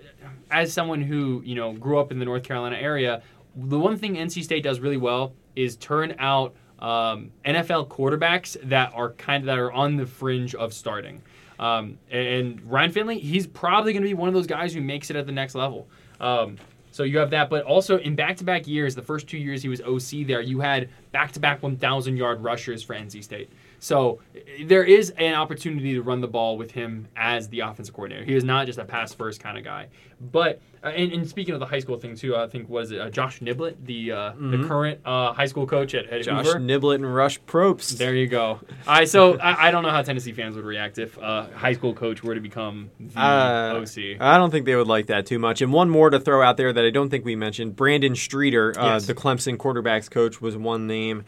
as 0.50 0.72
someone 0.72 1.03
who 1.03 1.42
you 1.44 1.55
know 1.55 1.72
grew 1.72 1.98
up 1.98 2.12
in 2.12 2.18
the 2.18 2.24
North 2.24 2.42
Carolina 2.42 2.77
area, 2.77 3.22
the 3.57 3.79
one 3.79 3.96
thing 3.96 4.14
NC 4.14 4.42
State 4.42 4.62
does 4.62 4.81
really 4.81 4.96
well 4.96 5.35
is 5.57 5.77
turn 5.77 6.14
out 6.18 6.55
um, 6.79 7.31
NFL 7.44 7.88
quarterbacks 7.88 8.57
that 8.68 8.92
are 8.94 9.12
kind 9.12 9.42
of 9.42 9.46
that 9.46 9.59
are 9.59 9.72
on 9.72 9.96
the 9.96 10.07
fringe 10.07 10.55
of 10.55 10.72
starting. 10.72 11.22
Um, 11.59 11.98
and 12.11 12.61
Ryan 12.62 12.90
Finley, 12.90 13.18
he's 13.18 13.46
probably 13.46 13.92
going 13.92 14.03
to 14.03 14.09
be 14.09 14.14
one 14.14 14.29
of 14.29 14.35
those 14.35 14.46
guys 14.46 14.74
who 14.74 14.81
makes 14.81 15.11
it 15.11 15.16
at 15.16 15.27
the 15.27 15.33
next 15.33 15.55
level. 15.55 15.88
Um, 16.20 16.57
so 16.90 17.03
you 17.03 17.18
have 17.18 17.31
that, 17.31 17.50
but 17.50 17.64
also 17.64 17.98
in 17.98 18.14
back-to-back 18.14 18.66
years, 18.68 18.94
the 18.94 19.03
first 19.03 19.27
two 19.27 19.38
years 19.38 19.62
he 19.62 19.68
was 19.68 19.81
OC 19.81 20.27
there, 20.27 20.40
you 20.40 20.61
had 20.61 20.88
back-to-back 21.11 21.61
1,000-yard 21.61 22.42
rushers 22.42 22.83
for 22.83 22.94
NC 22.94 23.24
State. 23.24 23.50
So 23.85 24.20
there 24.64 24.83
is 24.83 25.11
an 25.11 25.35
opportunity 25.35 25.92
to 25.92 26.01
run 26.01 26.23
the 26.23 26.27
ball 26.27 26.57
with 26.57 26.70
him 26.70 27.07
as 27.14 27.49
the 27.49 27.61
offensive 27.61 27.94
coordinator. 27.94 28.25
He 28.25 28.35
is 28.35 28.42
not 28.42 28.64
just 28.64 28.79
a 28.79 28.85
pass-first 28.87 29.40
kind 29.42 29.59
of 29.59 29.64
guy. 29.64 29.88
But 30.33 30.62
uh, 30.83 30.87
and, 30.87 31.12
and 31.12 31.29
speaking 31.29 31.53
of 31.53 31.61
the 31.61 31.66
high 31.66 31.81
school 31.81 31.99
thing 31.99 32.16
too, 32.16 32.35
I 32.35 32.47
think 32.47 32.66
was 32.70 32.92
it 32.92 32.99
uh, 33.01 33.11
Josh 33.11 33.40
Niblett, 33.40 33.77
the 33.85 34.12
uh, 34.12 34.33
the 34.38 34.64
current 34.66 35.01
uh, 35.05 35.35
high 35.35 35.44
school 35.44 35.66
coach 35.66 35.94
at, 35.94 36.07
at 36.07 36.23
Josh 36.23 36.47
Hoover. 36.47 36.59
Niblett 36.61 36.94
and 36.94 37.14
Rush 37.14 37.38
Propst. 37.42 37.99
There 37.99 38.14
you 38.14 38.27
go. 38.27 38.61
I 38.87 39.05
so 39.05 39.38
I, 39.38 39.68
I 39.68 39.70
don't 39.70 39.83
know 39.83 39.90
how 39.90 40.01
Tennessee 40.01 40.33
fans 40.33 40.57
would 40.57 40.64
react 40.64 40.99
if 40.99 41.18
a 41.18 41.51
high 41.55 41.75
school 41.75 41.92
coach 41.92 42.23
were 42.23 42.35
to 42.35 42.40
become 42.40 42.90
the 42.99 43.20
Uh, 43.20 43.83
OC. 43.83 44.18
I 44.18 44.38
don't 44.38 44.51
think 44.51 44.64
they 44.64 44.77
would 44.77 44.87
like 44.88 45.09
that 45.09 45.27
too 45.27 45.38
much. 45.38 45.61
And 45.61 45.75
one 45.75 45.90
more 45.90 46.09
to 46.09 46.18
throw 46.18 46.40
out 46.42 46.57
there 46.57 46.73
that 46.73 46.85
I 46.87 46.90
don't 46.90 47.11
think 47.11 47.27
we 47.27 47.37
mentioned: 47.37 47.77
Brandon 47.77 48.14
Streeter, 48.16 48.73
uh, 48.79 48.94
Yes. 48.94 49.07
the 49.07 49.14
Clemson 49.14 49.59
quarterbacks 49.59 50.11
coach, 50.11 50.40
was 50.40 50.57
one 50.57 50.87
name 50.87 51.25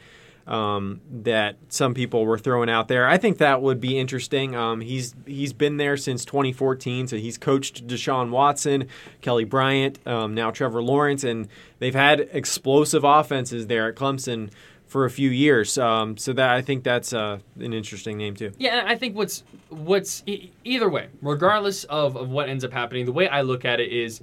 um, 0.46 1.00
that 1.10 1.56
some 1.68 1.94
people 1.94 2.24
were 2.24 2.38
throwing 2.38 2.70
out 2.70 2.88
there. 2.88 3.08
I 3.08 3.18
think 3.18 3.38
that 3.38 3.62
would 3.62 3.80
be 3.80 3.98
interesting. 3.98 4.54
Um, 4.54 4.80
he's 4.80 5.14
he's 5.26 5.52
been 5.52 5.76
there 5.76 5.96
since 5.96 6.24
2014, 6.24 7.08
so 7.08 7.16
he's 7.16 7.36
coached 7.36 7.86
Deshaun 7.86 8.30
Watson, 8.30 8.88
Kelly 9.20 9.44
Bryant, 9.44 9.98
um, 10.06 10.34
now 10.34 10.50
Trevor 10.50 10.82
Lawrence, 10.82 11.24
and 11.24 11.48
they've 11.78 11.94
had 11.94 12.28
explosive 12.32 13.04
offenses 13.04 13.66
there 13.66 13.88
at 13.88 13.96
Clemson 13.96 14.50
for 14.86 15.04
a 15.04 15.10
few 15.10 15.30
years. 15.30 15.76
Um, 15.78 16.16
so 16.16 16.32
that 16.32 16.50
I 16.50 16.62
think 16.62 16.84
that's 16.84 17.12
uh, 17.12 17.38
an 17.58 17.72
interesting 17.72 18.16
name 18.16 18.36
too. 18.36 18.52
Yeah, 18.56 18.84
I 18.86 18.94
think 18.94 19.16
what's 19.16 19.42
what's 19.68 20.22
either 20.64 20.88
way, 20.88 21.08
regardless 21.20 21.84
of, 21.84 22.16
of 22.16 22.30
what 22.30 22.48
ends 22.48 22.64
up 22.64 22.72
happening, 22.72 23.04
the 23.04 23.12
way 23.12 23.28
I 23.28 23.42
look 23.42 23.64
at 23.64 23.80
it 23.80 23.92
is 23.92 24.20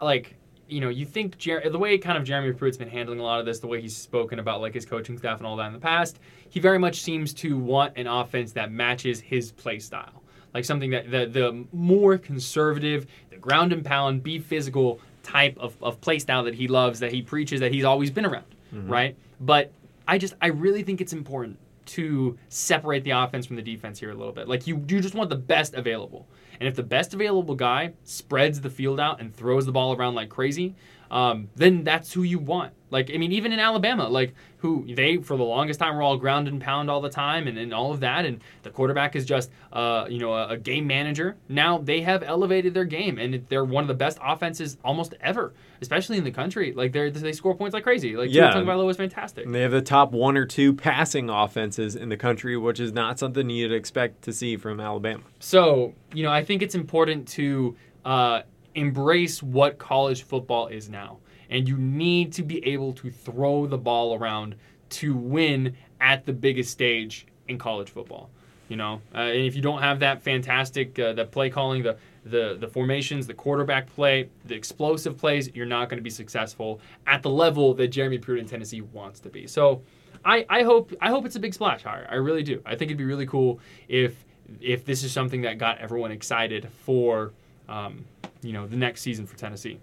like 0.00 0.35
you 0.68 0.80
know 0.80 0.88
you 0.88 1.04
think 1.04 1.38
Jer- 1.38 1.68
the 1.70 1.78
way 1.78 1.96
kind 1.98 2.18
of 2.18 2.24
Jeremy 2.24 2.52
Pruitt's 2.52 2.76
been 2.76 2.88
handling 2.88 3.20
a 3.20 3.22
lot 3.22 3.40
of 3.40 3.46
this, 3.46 3.60
the 3.60 3.66
way 3.66 3.80
he's 3.80 3.96
spoken 3.96 4.38
about 4.38 4.60
like 4.60 4.74
his 4.74 4.86
coaching 4.86 5.18
staff 5.18 5.38
and 5.38 5.46
all 5.46 5.56
that 5.56 5.66
in 5.66 5.72
the 5.72 5.78
past, 5.78 6.18
he 6.48 6.60
very 6.60 6.78
much 6.78 7.00
seems 7.00 7.32
to 7.34 7.58
want 7.58 7.96
an 7.96 8.06
offense 8.06 8.52
that 8.52 8.72
matches 8.72 9.20
his 9.20 9.52
play 9.52 9.78
style, 9.78 10.22
like 10.54 10.64
something 10.64 10.90
that 10.90 11.10
the 11.10 11.26
the 11.26 11.64
more 11.72 12.18
conservative, 12.18 13.06
the 13.30 13.36
ground 13.36 13.72
and 13.72 13.84
pound, 13.84 14.22
be 14.22 14.38
physical 14.38 15.00
type 15.22 15.56
of, 15.58 15.76
of 15.82 16.00
play 16.00 16.18
style 16.18 16.44
that 16.44 16.54
he 16.54 16.68
loves, 16.68 17.00
that 17.00 17.12
he 17.12 17.20
preaches, 17.20 17.60
that 17.60 17.72
he's 17.72 17.84
always 17.84 18.10
been 18.10 18.24
around, 18.24 18.46
mm-hmm. 18.72 18.88
right? 18.88 19.16
But 19.40 19.72
I 20.08 20.18
just 20.18 20.34
I 20.40 20.48
really 20.48 20.82
think 20.82 21.00
it's 21.00 21.12
important 21.12 21.58
to 21.86 22.36
separate 22.48 23.04
the 23.04 23.12
offense 23.12 23.46
from 23.46 23.56
the 23.56 23.62
defense 23.62 23.98
here 23.98 24.10
a 24.10 24.14
little 24.14 24.32
bit. 24.32 24.48
Like 24.48 24.66
you, 24.66 24.84
you 24.88 25.00
just 25.00 25.14
want 25.14 25.30
the 25.30 25.36
best 25.36 25.74
available. 25.74 26.26
And 26.60 26.68
if 26.68 26.74
the 26.74 26.82
best 26.82 27.14
available 27.14 27.54
guy 27.54 27.92
spreads 28.04 28.60
the 28.60 28.70
field 28.70 28.98
out 29.00 29.20
and 29.20 29.34
throws 29.34 29.66
the 29.66 29.72
ball 29.72 29.94
around 29.94 30.14
like 30.14 30.28
crazy, 30.28 30.74
um, 31.10 31.48
then 31.56 31.84
that's 31.84 32.12
who 32.12 32.22
you 32.22 32.38
want. 32.38 32.72
Like, 32.88 33.10
I 33.12 33.16
mean, 33.16 33.32
even 33.32 33.52
in 33.52 33.58
Alabama, 33.58 34.08
like, 34.08 34.32
who 34.58 34.86
they, 34.94 35.16
for 35.16 35.36
the 35.36 35.42
longest 35.42 35.80
time, 35.80 35.96
were 35.96 36.02
all 36.02 36.16
ground 36.16 36.46
and 36.46 36.60
pound 36.60 36.88
all 36.88 37.00
the 37.00 37.10
time 37.10 37.48
and, 37.48 37.58
and 37.58 37.74
all 37.74 37.90
of 37.92 38.00
that. 38.00 38.24
And 38.24 38.40
the 38.62 38.70
quarterback 38.70 39.16
is 39.16 39.24
just, 39.24 39.50
uh, 39.72 40.06
you 40.08 40.20
know, 40.20 40.32
a, 40.32 40.50
a 40.50 40.56
game 40.56 40.86
manager. 40.86 41.36
Now 41.48 41.78
they 41.78 42.02
have 42.02 42.22
elevated 42.22 42.74
their 42.74 42.84
game 42.84 43.18
and 43.18 43.44
they're 43.48 43.64
one 43.64 43.82
of 43.82 43.88
the 43.88 43.94
best 43.94 44.18
offenses 44.22 44.76
almost 44.84 45.14
ever, 45.20 45.52
especially 45.80 46.16
in 46.16 46.22
the 46.24 46.30
country. 46.30 46.72
Like, 46.72 46.92
they 46.92 47.10
they 47.10 47.32
score 47.32 47.56
points 47.56 47.74
like 47.74 47.82
crazy. 47.82 48.16
Like, 48.16 48.30
Yeah. 48.32 48.52
Tagovailoa 48.52 48.86
was 48.86 48.96
fantastic. 48.96 49.46
And 49.46 49.54
they 49.54 49.62
have 49.62 49.72
the 49.72 49.82
top 49.82 50.12
one 50.12 50.36
or 50.36 50.46
two 50.46 50.72
passing 50.72 51.28
offenses 51.28 51.96
in 51.96 52.08
the 52.08 52.16
country, 52.16 52.56
which 52.56 52.78
is 52.78 52.92
not 52.92 53.18
something 53.18 53.50
you'd 53.50 53.72
expect 53.72 54.22
to 54.22 54.32
see 54.32 54.56
from 54.56 54.78
Alabama. 54.78 55.24
So, 55.40 55.92
you 56.14 56.22
know, 56.22 56.30
I 56.30 56.44
think 56.44 56.62
it's 56.62 56.76
important 56.76 57.26
to 57.28 57.76
uh, 58.04 58.42
embrace 58.76 59.42
what 59.42 59.78
college 59.78 60.22
football 60.22 60.68
is 60.68 60.88
now. 60.88 61.18
And 61.50 61.68
you 61.68 61.76
need 61.76 62.32
to 62.34 62.42
be 62.42 62.64
able 62.66 62.92
to 62.94 63.10
throw 63.10 63.66
the 63.66 63.78
ball 63.78 64.14
around 64.14 64.54
to 64.90 65.16
win 65.16 65.76
at 66.00 66.26
the 66.26 66.32
biggest 66.32 66.70
stage 66.70 67.26
in 67.48 67.58
college 67.58 67.90
football. 67.90 68.30
You 68.68 68.76
know, 68.76 69.00
uh, 69.14 69.18
and 69.18 69.46
if 69.46 69.54
you 69.54 69.62
don't 69.62 69.80
have 69.80 70.00
that 70.00 70.22
fantastic, 70.22 70.98
uh, 70.98 71.12
the 71.12 71.24
play 71.24 71.50
calling, 71.50 71.84
the, 71.84 71.96
the 72.24 72.56
the 72.58 72.66
formations, 72.66 73.28
the 73.28 73.34
quarterback 73.34 73.86
play, 73.94 74.28
the 74.44 74.56
explosive 74.56 75.16
plays, 75.16 75.48
you're 75.54 75.66
not 75.66 75.88
going 75.88 75.98
to 75.98 76.02
be 76.02 76.10
successful 76.10 76.80
at 77.06 77.22
the 77.22 77.30
level 77.30 77.74
that 77.74 77.88
Jeremy 77.88 78.18
Pruitt 78.18 78.40
in 78.40 78.46
Tennessee 78.46 78.80
wants 78.80 79.20
to 79.20 79.28
be. 79.28 79.46
So, 79.46 79.82
I, 80.24 80.44
I 80.50 80.64
hope 80.64 80.92
I 81.00 81.10
hope 81.10 81.24
it's 81.24 81.36
a 81.36 81.40
big 81.40 81.54
splash 81.54 81.84
hire. 81.84 82.08
I 82.10 82.16
really 82.16 82.42
do. 82.42 82.60
I 82.66 82.70
think 82.70 82.90
it'd 82.90 82.98
be 82.98 83.04
really 83.04 83.26
cool 83.26 83.60
if 83.86 84.24
if 84.60 84.84
this 84.84 85.04
is 85.04 85.12
something 85.12 85.42
that 85.42 85.58
got 85.58 85.78
everyone 85.78 86.10
excited 86.10 86.68
for 86.84 87.32
um, 87.68 88.04
you 88.42 88.52
know 88.52 88.66
the 88.66 88.76
next 88.76 89.02
season 89.02 89.26
for 89.26 89.36
Tennessee. 89.36 89.78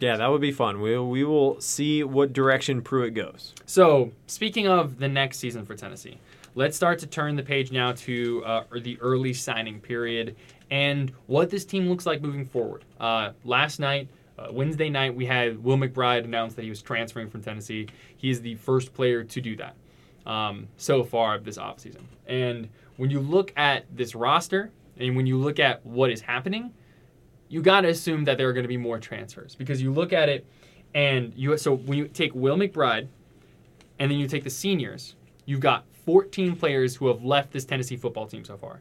Yeah, 0.00 0.16
that 0.16 0.26
would 0.26 0.40
be 0.40 0.52
fun. 0.52 0.80
We 0.80 0.98
we 0.98 1.24
will 1.24 1.60
see 1.60 2.02
what 2.02 2.32
direction 2.32 2.82
Pruitt 2.82 3.14
goes. 3.14 3.54
So 3.66 4.12
speaking 4.26 4.66
of 4.66 4.98
the 4.98 5.08
next 5.08 5.38
season 5.38 5.64
for 5.64 5.74
Tennessee, 5.74 6.18
let's 6.54 6.76
start 6.76 6.98
to 7.00 7.06
turn 7.06 7.36
the 7.36 7.42
page 7.42 7.70
now 7.70 7.92
to 7.92 8.44
uh, 8.44 8.64
the 8.80 8.98
early 9.00 9.32
signing 9.32 9.80
period 9.80 10.36
and 10.70 11.12
what 11.26 11.50
this 11.50 11.64
team 11.64 11.88
looks 11.88 12.06
like 12.06 12.22
moving 12.22 12.44
forward. 12.46 12.84
Uh, 13.00 13.32
last 13.44 13.80
night. 13.80 14.08
Uh, 14.36 14.48
Wednesday 14.50 14.90
night, 14.90 15.14
we 15.14 15.24
had 15.24 15.62
Will 15.62 15.76
McBride 15.76 16.24
announce 16.24 16.54
that 16.54 16.62
he 16.62 16.68
was 16.68 16.82
transferring 16.82 17.30
from 17.30 17.40
Tennessee. 17.40 17.86
He 18.16 18.30
is 18.30 18.40
the 18.40 18.56
first 18.56 18.92
player 18.92 19.22
to 19.22 19.40
do 19.40 19.54
that 19.58 19.76
um, 20.26 20.68
so 20.76 21.04
far 21.04 21.38
this 21.38 21.58
offseason. 21.58 22.02
And 22.26 22.68
when 22.96 23.10
you 23.10 23.20
look 23.20 23.52
at 23.56 23.84
this 23.94 24.14
roster 24.14 24.70
and 24.98 25.16
when 25.16 25.26
you 25.26 25.36
look 25.38 25.58
at 25.58 25.84
what 25.84 26.10
is 26.10 26.20
happening, 26.20 26.72
you 27.48 27.62
got 27.62 27.82
to 27.82 27.88
assume 27.88 28.24
that 28.24 28.38
there 28.38 28.48
are 28.48 28.52
going 28.52 28.64
to 28.64 28.68
be 28.68 28.76
more 28.76 28.98
transfers 28.98 29.54
because 29.54 29.80
you 29.80 29.92
look 29.92 30.12
at 30.12 30.28
it 30.28 30.46
and 30.94 31.32
you 31.36 31.56
so 31.56 31.76
when 31.76 31.98
you 31.98 32.08
take 32.08 32.34
Will 32.34 32.56
McBride 32.56 33.08
and 33.98 34.10
then 34.10 34.18
you 34.18 34.26
take 34.26 34.44
the 34.44 34.50
seniors, 34.50 35.14
you've 35.44 35.60
got 35.60 35.84
14 36.04 36.56
players 36.56 36.96
who 36.96 37.08
have 37.08 37.24
left 37.24 37.52
this 37.52 37.64
Tennessee 37.64 37.96
football 37.96 38.26
team 38.26 38.44
so 38.44 38.56
far. 38.56 38.80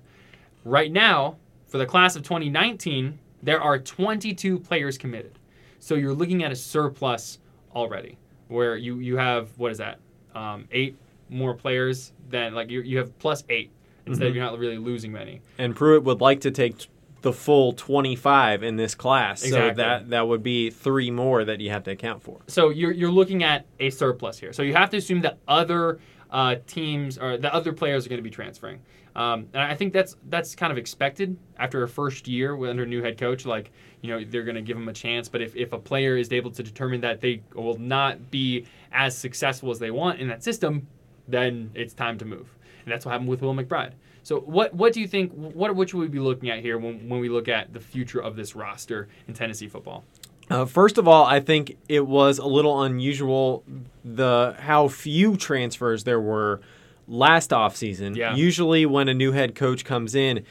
Right 0.66 0.92
now, 0.92 1.38
for 1.68 1.78
the 1.78 1.86
class 1.86 2.16
of 2.16 2.24
2019, 2.24 3.18
there 3.42 3.62
are 3.62 3.80
22 3.80 4.60
players 4.60 4.98
committed. 4.98 5.38
So 5.80 5.96
you're 5.96 6.14
looking 6.14 6.44
at 6.44 6.52
a 6.52 6.56
surplus 6.56 7.40
already, 7.76 8.18
where 8.48 8.78
you 8.78 9.00
you 9.00 9.18
have 9.18 9.50
what 9.58 9.72
is 9.72 9.80
that? 9.80 10.00
Um, 10.34 10.68
eight 10.72 10.98
more 11.30 11.54
players 11.54 12.14
than 12.30 12.54
like 12.54 12.70
you 12.70 12.82
you 12.82 12.98
have 13.00 13.18
plus 13.20 13.44
eight 13.50 13.72
instead 14.06 14.28
of 14.28 14.36
you're 14.36 14.44
not 14.44 14.58
really 14.58 14.78
losing 14.78 15.12
many. 15.12 15.42
And 15.58 15.76
Pruitt 15.76 16.04
would 16.04 16.22
like 16.22 16.42
to 16.42 16.52
take 16.52 16.88
the 17.24 17.34
full 17.34 17.74
25 17.74 18.64
in 18.64 18.76
this 18.76 18.94
class. 18.94 19.44
Exactly. 19.44 19.70
So 19.72 19.76
that 19.76 20.10
that 20.12 20.28
would 20.28 20.44
be 20.44 20.70
three 20.70 21.10
more 21.10 21.44
that 21.44 21.60
you 21.60 21.72
have 21.72 21.84
to 21.86 21.92
account 21.92 22.22
for. 22.22 22.42
So 22.48 22.70
you're 22.70 22.92
you're 22.92 23.12
looking 23.12 23.44
at 23.44 23.66
a 23.80 23.90
surplus 23.90 24.38
here. 24.38 24.54
So 24.54 24.62
you 24.62 24.74
have 24.74 24.90
to 24.92 24.98
assume 24.98 25.22
that 25.22 25.40
other 25.48 26.00
uh, 26.30 26.56
teams 26.68 27.18
or 27.18 27.38
the 27.38 27.54
other 27.54 27.74
players 27.74 28.06
are 28.06 28.10
going 28.10 28.20
to 28.20 28.24
be 28.24 28.30
transferring. 28.30 28.82
Um, 29.16 29.48
and 29.54 29.62
I 29.62 29.76
think 29.76 29.94
that's 29.94 30.18
that's 30.30 30.54
kind 30.54 30.72
of 30.72 30.78
expected 30.78 31.38
after 31.58 31.84
a 31.84 31.88
first 31.88 32.28
year 32.28 32.56
under 32.68 32.84
a 32.84 32.88
new 32.88 33.02
head 33.02 33.18
coach. 33.18 33.46
Like 33.46 33.72
you 34.02 34.10
know 34.10 34.24
they're 34.24 34.44
going 34.44 34.56
to 34.56 34.62
give 34.62 34.78
them 34.78 34.90
a 34.90 34.94
chance. 34.94 35.30
But 35.30 35.42
if, 35.42 35.56
if 35.56 35.72
a 35.72 35.80
player 35.80 36.18
is 36.18 36.32
able 36.32 36.52
to 36.52 36.62
determine 36.62 37.02
that 37.02 37.22
they 37.22 37.42
will 37.56 37.78
not 37.78 38.32
be 38.32 38.66
as 38.92 39.18
successful 39.18 39.72
as 39.72 39.80
they 39.80 39.92
want 39.92 40.20
in 40.20 40.28
that 40.28 40.44
system, 40.44 40.88
then 41.28 41.72
it's 41.74 41.94
time 41.94 42.18
to 42.18 42.26
move. 42.26 42.54
And 42.84 42.92
that's 42.92 43.06
what 43.06 43.12
happened 43.12 43.30
with 43.30 43.42
Will 43.42 43.54
McBride. 43.54 43.94
So 44.24 44.40
what 44.40 44.74
what 44.74 44.94
do 44.94 45.02
you 45.02 45.08
think? 45.08 45.32
What 45.34 45.76
what 45.76 45.90
should 45.90 46.00
we 46.00 46.08
be 46.08 46.20
looking 46.20 46.50
at 46.50 46.60
here 46.60 46.78
when, 46.78 47.10
when 47.10 47.20
we 47.20 47.30
look 47.30 47.48
at 47.48 47.74
the 47.74 47.80
future 47.80 48.20
of 48.20 48.36
this 48.36 48.56
roster 48.56 49.10
in 49.28 49.34
Tennessee 49.34 49.68
football? 49.68 50.04
Uh, 50.50 50.66
first 50.66 50.98
of 50.98 51.08
all, 51.08 51.26
I 51.26 51.40
think 51.40 51.78
it 51.88 52.06
was 52.06 52.38
a 52.38 52.46
little 52.46 52.84
unusual 52.84 53.64
the 54.04 54.56
how 54.60 54.88
few 54.88 55.38
transfers 55.38 56.04
there 56.04 56.20
were 56.20 56.62
last 57.08 57.52
offseason. 57.52 58.16
Yeah. 58.16 58.36
Usually 58.36 58.86
when 58.86 59.10
a 59.10 59.14
new 59.14 59.32
head 59.32 59.56
coach 59.56 59.86
comes 59.86 60.16
in, 60.16 60.46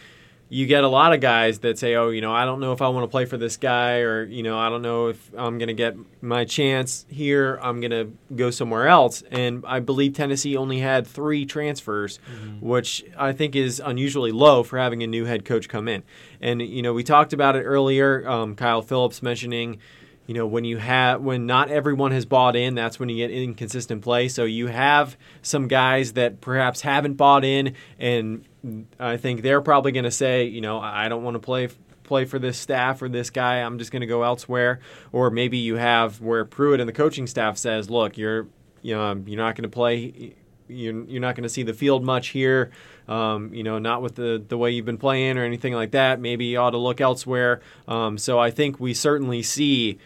you 0.53 0.67
get 0.67 0.85
a 0.85 0.89
lot 0.89 1.15
of 1.15 1.21
guys 1.21 1.61
that 1.61 1.79
say, 1.79 1.95
"Oh, 1.95 2.11
you 2.11 2.21
know, 2.21 2.31
I 2.31 2.45
don't 2.45 2.61
know 2.61 2.73
if 2.73 2.83
I 2.83 2.89
want 2.89 3.05
to 3.05 3.09
play 3.09 3.25
for 3.25 3.39
this 3.39 3.57
guy 3.57 4.01
or, 4.01 4.25
you 4.25 4.43
know, 4.43 4.59
I 4.59 4.69
don't 4.69 4.83
know 4.83 5.07
if 5.07 5.31
I'm 5.35 5.57
going 5.57 5.69
to 5.69 5.75
get 5.75 5.97
my 6.21 6.45
chance 6.45 7.07
here. 7.09 7.59
I'm 7.63 7.81
going 7.81 7.91
to 7.91 8.13
go 8.37 8.51
somewhere 8.51 8.87
else." 8.87 9.23
And 9.31 9.65
I 9.67 9.81
believe 9.81 10.13
Tennessee 10.13 10.55
only 10.55 10.81
had 10.81 11.07
3 11.07 11.47
transfers, 11.47 12.19
which 12.61 13.03
I 13.17 13.33
think 13.33 13.57
is 13.57 13.81
unusually 13.83 14.31
low 14.31 14.63
for 14.63 14.79
having 14.79 15.03
a 15.03 15.07
new 15.07 15.25
head 15.25 15.47
coach 15.47 15.71
come 15.71 15.89
in. 15.89 16.03
And 16.43 16.61
you 16.61 16.83
know, 16.83 16.93
we 16.93 17.03
talked 17.03 17.33
about 17.33 17.57
it 17.57 17.63
earlier, 17.63 18.29
um, 18.29 18.55
Kyle 18.55 18.83
Phillips 18.83 19.23
mentioning 19.23 19.79
you 20.27 20.35
know 20.35 20.47
when 20.47 20.65
you 20.65 20.79
have 20.79 21.21
when 21.21 21.47
not 21.47 21.71
everyone 21.71 22.13
has 22.13 22.25
bought 22.25 22.57
in 22.57 22.75
that's 22.75 22.99
when 23.01 23.09
you 23.09 23.17
get 23.17 23.31
inconsistent 23.31 24.03
play. 24.03 24.29
So 24.29 24.45
you 24.45 24.69
have 24.69 25.17
some 25.43 25.69
guys 25.69 26.15
that 26.15 26.41
perhaps 26.41 26.81
haven't 26.83 27.15
bought 27.15 27.45
in 27.45 27.75
and 27.99 28.45
i 29.01 29.17
think 29.17 29.43
they're 29.43 29.61
probably 29.61 29.91
going 29.91 30.05
to 30.05 30.11
say 30.11 30.45
you 30.45 30.61
know 30.61 30.79
i 30.79 31.09
don't 31.09 31.25
want 31.25 31.35
to 31.35 31.41
play 31.41 31.69
play 32.05 32.25
for 32.25 32.39
this 32.39 32.59
staff 32.59 33.01
or 33.01 33.09
this 33.09 33.31
guy. 33.31 33.57
I'm 33.57 33.79
just 33.79 33.91
going 33.91 34.01
to 34.01 34.07
go 34.07 34.23
elsewhere. 34.23 34.81
Or 35.13 35.31
maybe 35.31 35.57
you 35.57 35.77
have 35.77 36.21
where 36.21 36.45
pruitt 36.45 36.79
and 36.79 36.87
the 36.87 36.93
coaching 36.93 37.27
staff 37.27 37.57
says 37.57 37.89
look 37.89 38.19
you're 38.19 38.49
you 38.83 38.95
know 38.95 39.15
you're 39.27 39.39
not 39.39 39.57
going 39.57 39.63
to 39.63 39.69
play 39.69 40.35
you're, 40.73 41.05
you're 41.05 41.21
not 41.21 41.35
going 41.35 41.45
to 41.45 41.49
see 41.49 41.63
the 41.63 41.75
field 41.75 42.05
much 42.05 42.29
here 42.29 42.71
um, 43.09 43.53
you 43.53 43.63
know, 43.63 43.79
not 43.79 44.03
with 44.03 44.15
the, 44.15 44.43
the 44.47 44.57
way 44.57 44.71
you've 44.71 44.87
been 44.87 44.99
playing 44.99 45.39
or 45.39 45.45
anything 45.45 45.75
like 45.75 45.93
that. 45.93 46.21
Maybe 46.21 46.47
you 46.47 46.59
ought 46.59 46.71
to 46.71 46.79
look 46.79 47.01
elsewhere. 47.01 47.61
Um, 47.89 48.19
so 48.19 48.39
I 48.39 48.51
think 48.51 48.79
we 48.79 48.95
certainly 48.95 49.43
see 49.43 49.99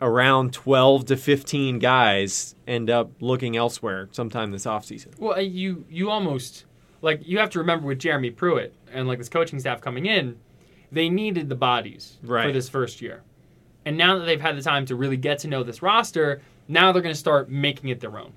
around 0.00 0.52
12 0.52 1.06
to 1.06 1.16
15 1.16 1.78
guys 1.78 2.54
end 2.66 2.88
up 2.88 3.10
looking 3.20 3.56
elsewhere 3.56 4.08
sometime 4.12 4.50
this 4.52 4.64
offseason. 4.64 5.18
Well, 5.18 5.36
uh, 5.36 5.40
you 5.40 5.84
you 5.90 6.08
almost 6.10 6.64
like 7.02 7.20
you 7.26 7.38
have 7.38 7.50
to 7.50 7.58
remember 7.58 7.86
with 7.86 7.98
Jeremy 7.98 8.30
Pruitt 8.30 8.74
and 8.92 9.06
like 9.06 9.18
this 9.18 9.28
coaching 9.28 9.58
staff 9.58 9.80
coming 9.80 10.06
in, 10.06 10.38
they 10.90 11.08
needed 11.08 11.48
the 11.48 11.54
bodies 11.54 12.18
for 12.46 12.52
this 12.52 12.68
first 12.68 13.02
year, 13.02 13.22
and 13.84 13.98
now 13.98 14.18
that 14.18 14.24
they've 14.24 14.40
had 14.40 14.56
the 14.56 14.62
time 14.62 14.86
to 14.86 14.96
really 14.96 15.18
get 15.18 15.40
to 15.40 15.48
know 15.48 15.62
this 15.62 15.82
roster, 15.82 16.40
now 16.66 16.92
they're 16.92 17.02
going 17.02 17.14
to 17.14 17.18
start 17.18 17.50
making 17.50 17.90
it 17.90 18.00
their 18.00 18.18
own. 18.18 18.32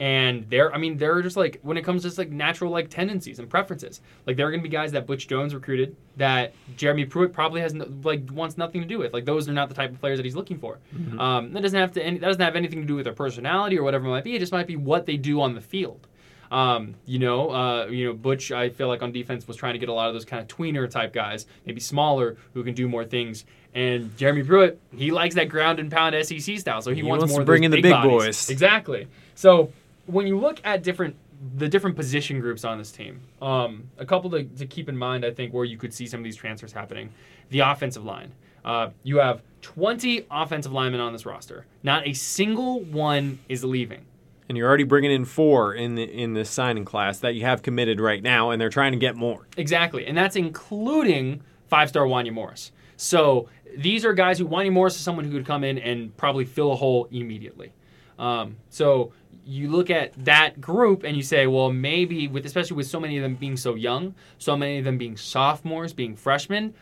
And 0.00 0.48
they're, 0.48 0.74
I 0.74 0.78
mean, 0.78 0.96
they're 0.96 1.22
just 1.22 1.36
like 1.36 1.60
when 1.62 1.76
it 1.76 1.82
comes 1.82 2.02
to 2.02 2.08
just 2.08 2.18
like 2.18 2.30
natural 2.30 2.70
like 2.70 2.90
tendencies 2.90 3.38
and 3.38 3.48
preferences. 3.48 4.00
Like 4.26 4.36
there 4.36 4.46
are 4.46 4.50
going 4.50 4.60
to 4.60 4.68
be 4.68 4.72
guys 4.72 4.92
that 4.92 5.06
Butch 5.06 5.28
Jones 5.28 5.54
recruited 5.54 5.96
that 6.16 6.54
Jeremy 6.76 7.04
Pruitt 7.04 7.32
probably 7.32 7.60
has 7.60 7.74
no, 7.74 7.86
like 8.02 8.28
wants 8.32 8.58
nothing 8.58 8.80
to 8.80 8.86
do 8.86 8.98
with. 8.98 9.12
Like 9.12 9.24
those 9.24 9.48
are 9.48 9.52
not 9.52 9.68
the 9.68 9.74
type 9.74 9.90
of 9.90 10.00
players 10.00 10.18
that 10.18 10.24
he's 10.24 10.36
looking 10.36 10.58
for. 10.58 10.78
Um, 11.18 11.52
that 11.52 11.62
doesn't 11.62 11.78
have 11.78 11.92
to 11.92 12.02
any, 12.04 12.18
that 12.18 12.26
doesn't 12.26 12.42
have 12.42 12.56
anything 12.56 12.80
to 12.80 12.86
do 12.86 12.96
with 12.96 13.04
their 13.04 13.14
personality 13.14 13.78
or 13.78 13.82
whatever 13.84 14.06
it 14.06 14.10
might 14.10 14.24
be. 14.24 14.34
It 14.34 14.40
just 14.40 14.52
might 14.52 14.66
be 14.66 14.76
what 14.76 15.06
they 15.06 15.16
do 15.16 15.40
on 15.40 15.54
the 15.54 15.60
field. 15.60 16.08
Um, 16.50 16.96
you 17.06 17.18
know, 17.18 17.50
uh, 17.50 17.86
you 17.86 18.06
know, 18.06 18.12
Butch. 18.12 18.52
I 18.52 18.68
feel 18.68 18.86
like 18.88 19.02
on 19.02 19.10
defense 19.10 19.48
was 19.48 19.56
trying 19.56 19.72
to 19.72 19.78
get 19.78 19.88
a 19.88 19.92
lot 19.92 20.08
of 20.08 20.14
those 20.14 20.26
kind 20.26 20.42
of 20.42 20.48
tweener 20.48 20.88
type 20.88 21.14
guys, 21.14 21.46
maybe 21.64 21.80
smaller, 21.80 22.36
who 22.52 22.62
can 22.62 22.74
do 22.74 22.88
more 22.88 23.06
things. 23.06 23.46
And 23.74 24.14
Jeremy 24.18 24.42
Pruitt, 24.42 24.78
he 24.94 25.12
likes 25.12 25.34
that 25.36 25.48
ground 25.48 25.78
and 25.78 25.90
pound 25.90 26.14
SEC 26.26 26.58
style, 26.58 26.82
so 26.82 26.90
he, 26.90 26.96
He 26.96 27.02
wants, 27.02 27.22
wants 27.22 27.32
more 27.32 27.40
to 27.40 27.46
bring 27.46 27.64
in 27.64 27.70
the 27.70 27.80
big 27.80 27.94
big 27.94 28.02
boys. 28.02 28.50
Exactly. 28.50 29.08
So 29.34 29.72
when 30.06 30.26
you 30.26 30.38
look 30.38 30.60
at 30.64 30.82
different 30.82 31.16
the 31.56 31.68
different 31.68 31.96
position 31.96 32.40
groups 32.40 32.64
on 32.64 32.78
this 32.78 32.92
team, 32.92 33.20
um, 33.40 33.90
a 33.98 34.06
couple 34.06 34.30
to, 34.30 34.44
to 34.44 34.66
keep 34.66 34.88
in 34.88 34.96
mind, 34.96 35.24
I 35.24 35.32
think, 35.32 35.52
where 35.52 35.64
you 35.64 35.76
could 35.76 35.92
see 35.92 36.06
some 36.06 36.20
of 36.20 36.24
these 36.24 36.36
transfers 36.36 36.72
happening. 36.72 37.10
The 37.50 37.60
offensive 37.60 38.04
line. 38.04 38.32
Uh, 38.64 38.90
you 39.02 39.18
have 39.18 39.42
20 39.62 40.26
offensive 40.30 40.72
linemen 40.72 41.00
on 41.00 41.12
this 41.12 41.26
roster. 41.26 41.66
Not 41.82 42.06
a 42.06 42.12
single 42.12 42.80
one 42.80 43.40
is 43.48 43.64
leaving. 43.64 44.06
And 44.48 44.56
you're 44.56 44.68
already 44.68 44.84
bringing 44.84 45.10
in 45.10 45.24
four 45.24 45.74
in 45.74 45.94
the 45.94 46.02
in 46.02 46.34
this 46.34 46.50
signing 46.50 46.84
class 46.84 47.20
that 47.20 47.34
you 47.34 47.42
have 47.42 47.62
committed 47.62 48.00
right 48.00 48.22
now, 48.22 48.50
and 48.50 48.60
they're 48.60 48.68
trying 48.68 48.92
to 48.92 48.98
get 48.98 49.16
more. 49.16 49.46
Exactly, 49.56 50.06
and 50.06 50.16
that's 50.16 50.36
including 50.36 51.42
five-star 51.68 52.04
Wanya 52.04 52.32
Morris. 52.32 52.70
So 52.96 53.48
these 53.76 54.04
are 54.04 54.12
guys 54.12 54.38
who 54.38 54.46
Wanya 54.46 54.70
Morris 54.70 54.96
is 54.96 55.00
someone 55.00 55.24
who 55.24 55.30
could 55.30 55.46
come 55.46 55.64
in 55.64 55.78
and 55.78 56.14
probably 56.16 56.44
fill 56.44 56.72
a 56.72 56.76
hole 56.76 57.08
immediately. 57.10 57.72
Um, 58.18 58.56
so 58.68 59.12
you 59.44 59.68
look 59.68 59.90
at 59.90 60.12
that 60.24 60.60
group 60.60 61.02
and 61.02 61.16
you 61.16 61.22
say, 61.22 61.46
well, 61.46 61.72
maybe 61.72 62.28
with 62.28 62.46
especially 62.46 62.76
with 62.76 62.86
so 62.86 63.00
many 63.00 63.16
of 63.16 63.22
them 63.22 63.34
being 63.34 63.56
so 63.56 63.74
young, 63.74 64.14
so 64.38 64.56
many 64.56 64.78
of 64.78 64.84
them 64.84 64.98
being 64.98 65.16
sophomores, 65.16 65.92
being 65.92 66.14
freshmen, 66.14 66.74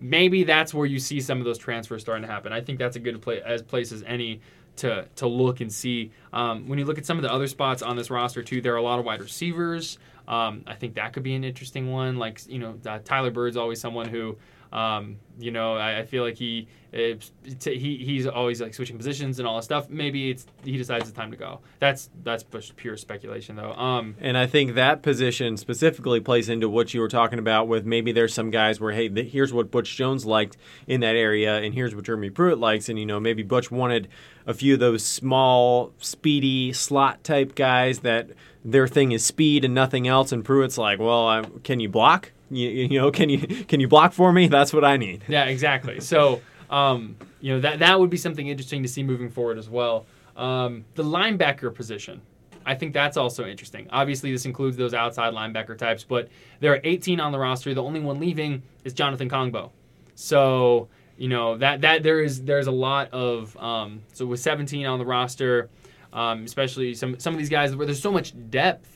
maybe 0.00 0.44
that's 0.44 0.74
where 0.74 0.86
you 0.86 0.98
see 0.98 1.20
some 1.20 1.38
of 1.38 1.44
those 1.44 1.58
transfers 1.58 2.02
starting 2.02 2.26
to 2.26 2.32
happen. 2.32 2.52
I 2.52 2.60
think 2.60 2.78
that's 2.78 2.96
a 2.96 3.00
good 3.00 3.20
play 3.22 3.40
as 3.42 3.62
place 3.62 3.92
as 3.92 4.02
any 4.06 4.40
to 4.76 5.06
to 5.16 5.26
look 5.26 5.60
and 5.60 5.72
see. 5.72 6.10
Um, 6.32 6.68
when 6.68 6.78
you 6.78 6.84
look 6.84 6.98
at 6.98 7.06
some 7.06 7.18
of 7.18 7.22
the 7.22 7.32
other 7.32 7.46
spots 7.46 7.82
on 7.82 7.96
this 7.96 8.10
roster 8.10 8.42
too, 8.42 8.60
there 8.60 8.72
are 8.74 8.78
a 8.78 8.82
lot 8.82 8.98
of 8.98 9.04
wide 9.04 9.20
receivers. 9.20 9.98
Um, 10.26 10.62
I 10.66 10.74
think 10.74 10.94
that 10.94 11.12
could 11.12 11.22
be 11.22 11.34
an 11.34 11.44
interesting 11.44 11.90
one. 11.90 12.16
Like 12.16 12.40
you 12.48 12.58
know, 12.58 12.78
uh, 12.86 12.98
Tyler 13.04 13.30
Byrd's 13.30 13.56
always 13.56 13.80
someone 13.80 14.08
who. 14.08 14.36
Um, 14.72 15.16
you 15.38 15.50
know, 15.50 15.74
I, 15.74 16.00
I, 16.00 16.04
feel 16.04 16.22
like 16.22 16.36
he, 16.36 16.68
it's, 16.92 17.32
he 17.64 17.96
he's 17.96 18.26
always 18.26 18.60
like 18.60 18.72
switching 18.72 18.96
positions 18.96 19.40
and 19.40 19.48
all 19.48 19.56
that 19.56 19.64
stuff. 19.64 19.88
Maybe 19.88 20.30
it's 20.30 20.46
he 20.64 20.76
decides 20.76 21.08
it's 21.08 21.16
time 21.16 21.32
to 21.32 21.36
go. 21.36 21.60
That's 21.80 22.08
that's 22.22 22.44
pure 22.76 22.96
speculation 22.96 23.56
though. 23.56 23.72
Um, 23.72 24.14
and 24.20 24.38
I 24.38 24.46
think 24.46 24.74
that 24.74 25.02
position 25.02 25.56
specifically 25.56 26.20
plays 26.20 26.48
into 26.48 26.68
what 26.68 26.94
you 26.94 27.00
were 27.00 27.08
talking 27.08 27.40
about 27.40 27.66
with 27.66 27.84
maybe 27.84 28.12
there's 28.12 28.32
some 28.32 28.50
guys 28.52 28.80
where 28.80 28.92
hey, 28.92 29.08
here's 29.24 29.52
what 29.52 29.72
Butch 29.72 29.96
Jones 29.96 30.24
liked 30.24 30.56
in 30.86 31.00
that 31.00 31.16
area, 31.16 31.58
and 31.58 31.74
here's 31.74 31.94
what 31.94 32.04
Jeremy 32.04 32.30
Pruitt 32.30 32.58
likes, 32.58 32.88
and 32.88 32.98
you 32.98 33.06
know 33.06 33.18
maybe 33.18 33.42
Butch 33.42 33.72
wanted 33.72 34.08
a 34.46 34.54
few 34.54 34.74
of 34.74 34.80
those 34.80 35.04
small, 35.04 35.92
speedy 35.98 36.72
slot 36.72 37.24
type 37.24 37.56
guys 37.56 38.00
that 38.00 38.30
their 38.64 38.86
thing 38.86 39.10
is 39.12 39.24
speed 39.24 39.64
and 39.64 39.74
nothing 39.74 40.06
else, 40.06 40.30
and 40.30 40.44
Pruitt's 40.44 40.78
like, 40.78 41.00
well, 41.00 41.26
I, 41.26 41.42
can 41.64 41.80
you 41.80 41.88
block? 41.88 42.32
You, 42.50 42.68
you 42.68 43.00
know, 43.00 43.10
can 43.10 43.28
you 43.28 43.38
can 43.64 43.80
you 43.80 43.88
block 43.88 44.12
for 44.12 44.32
me? 44.32 44.48
That's 44.48 44.72
what 44.72 44.84
I 44.84 44.96
need. 44.96 45.24
Yeah, 45.28 45.44
exactly. 45.44 46.00
So, 46.00 46.40
um, 46.70 47.16
you 47.40 47.54
know, 47.54 47.60
that 47.60 47.78
that 47.78 47.98
would 48.00 48.10
be 48.10 48.16
something 48.16 48.48
interesting 48.48 48.82
to 48.82 48.88
see 48.88 49.02
moving 49.02 49.30
forward 49.30 49.58
as 49.58 49.68
well. 49.68 50.06
Um, 50.36 50.84
the 50.94 51.04
linebacker 51.04 51.74
position. 51.74 52.20
I 52.66 52.74
think 52.74 52.92
that's 52.92 53.16
also 53.16 53.46
interesting. 53.46 53.88
Obviously, 53.90 54.32
this 54.32 54.44
includes 54.44 54.76
those 54.76 54.92
outside 54.92 55.32
linebacker 55.32 55.78
types, 55.78 56.04
but 56.04 56.28
there 56.60 56.72
are 56.74 56.80
18 56.84 57.18
on 57.18 57.32
the 57.32 57.38
roster. 57.38 57.72
The 57.72 57.82
only 57.82 58.00
one 58.00 58.20
leaving 58.20 58.62
is 58.84 58.92
Jonathan 58.92 59.30
Kongbo. 59.30 59.70
So, 60.14 60.88
you 61.20 61.28
know 61.28 61.58
that 61.58 61.82
that 61.82 62.02
there 62.02 62.20
is 62.20 62.42
there's 62.44 62.66
a 62.66 62.72
lot 62.72 63.12
of 63.12 63.56
um, 63.58 64.00
so 64.12 64.24
with 64.24 64.40
17 64.40 64.86
on 64.86 64.98
the 64.98 65.04
roster, 65.04 65.68
um, 66.14 66.44
especially 66.44 66.94
some 66.94 67.20
some 67.20 67.34
of 67.34 67.38
these 67.38 67.50
guys 67.50 67.76
where 67.76 67.86
there's 67.86 68.00
so 68.00 68.10
much 68.10 68.32
depth 68.50 68.88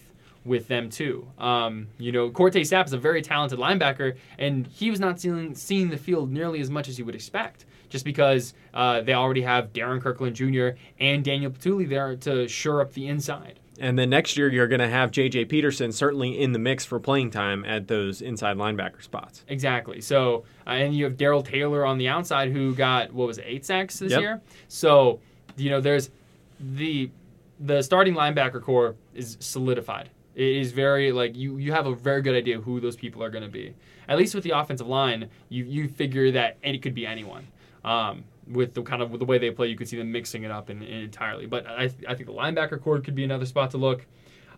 with 0.44 0.68
them 0.68 0.90
too. 0.90 1.26
Um, 1.38 1.88
you 1.98 2.12
know, 2.12 2.30
Quart'e 2.30 2.60
Sapp 2.60 2.86
is 2.86 2.92
a 2.92 2.98
very 2.98 3.22
talented 3.22 3.58
linebacker, 3.58 4.16
and 4.38 4.66
he 4.66 4.90
was 4.90 5.00
not 5.00 5.20
seeing 5.20 5.54
seeing 5.54 5.90
the 5.90 5.96
field 5.96 6.30
nearly 6.30 6.60
as 6.60 6.70
much 6.70 6.88
as 6.88 6.98
you 6.98 7.04
would 7.04 7.14
expect, 7.14 7.64
just 7.88 8.04
because 8.04 8.54
uh, 8.72 9.00
they 9.00 9.14
already 9.14 9.42
have 9.42 9.72
Darrin 9.72 10.00
Kirkland 10.00 10.36
Jr. 10.36 10.70
and 11.00 11.24
Daniel 11.24 11.50
Bituli 11.50 11.88
there 11.88 12.16
to 12.16 12.48
shore 12.48 12.80
up 12.80 12.92
the 12.92 13.08
inside. 13.08 13.60
And 13.80 13.98
then 13.98 14.10
next 14.10 14.36
year, 14.36 14.48
you're 14.48 14.68
going 14.68 14.80
to 14.80 14.88
have 14.88 15.10
J.J. 15.10 15.46
Peterson 15.46 15.90
certainly 15.90 16.40
in 16.40 16.52
the 16.52 16.60
mix 16.60 16.84
for 16.84 17.00
playing 17.00 17.32
time 17.32 17.64
at 17.64 17.88
those 17.88 18.22
inside 18.22 18.56
linebacker 18.56 19.02
spots. 19.02 19.44
Exactly. 19.48 20.00
So, 20.00 20.44
uh, 20.64 20.70
and 20.70 20.94
you 20.94 21.04
have 21.04 21.16
Darrell 21.16 21.42
Taylor 21.42 21.84
on 21.84 21.98
the 21.98 22.06
outside 22.06 22.52
who 22.52 22.72
got, 22.72 23.12
what 23.12 23.26
was 23.26 23.38
it, 23.38 23.44
eight 23.48 23.64
sacks 23.64 23.98
this 23.98 24.12
yep. 24.12 24.20
year? 24.20 24.42
So, 24.68 25.18
you 25.56 25.70
know, 25.70 25.80
there's 25.80 26.10
the 26.60 27.10
the 27.60 27.82
starting 27.82 28.14
linebacker 28.14 28.60
core 28.62 28.96
is 29.14 29.36
solidified. 29.40 30.10
It 30.34 30.56
is 30.56 30.72
very 30.72 31.12
like 31.12 31.36
you 31.36 31.58
you 31.58 31.72
have 31.72 31.86
a 31.86 31.94
very 31.94 32.22
good 32.22 32.34
idea 32.34 32.60
who 32.60 32.80
those 32.80 32.96
people 32.96 33.22
are 33.22 33.30
going 33.30 33.44
to 33.44 33.50
be. 33.50 33.74
At 34.08 34.18
least 34.18 34.34
with 34.34 34.44
the 34.44 34.50
offensive 34.50 34.86
line, 34.86 35.30
you 35.48 35.64
you 35.64 35.88
figure 35.88 36.30
that 36.32 36.58
it 36.62 36.82
could 36.82 36.94
be 36.94 37.06
anyone. 37.06 37.46
Um, 37.84 38.24
with 38.48 38.74
the 38.74 38.82
kind 38.82 39.02
of 39.02 39.10
with 39.10 39.20
the 39.20 39.26
way 39.26 39.38
they 39.38 39.50
play, 39.50 39.68
you 39.68 39.76
could 39.76 39.88
see 39.88 39.96
them 39.96 40.10
mixing 40.10 40.42
it 40.42 40.50
up 40.50 40.70
in, 40.70 40.82
in 40.82 41.02
entirely. 41.02 41.46
But 41.46 41.66
I, 41.66 41.84
I 42.08 42.14
think 42.14 42.26
the 42.26 42.32
linebacker 42.34 42.80
core 42.80 43.00
could 43.00 43.14
be 43.14 43.24
another 43.24 43.46
spot 43.46 43.70
to 43.72 43.78
look. 43.78 44.06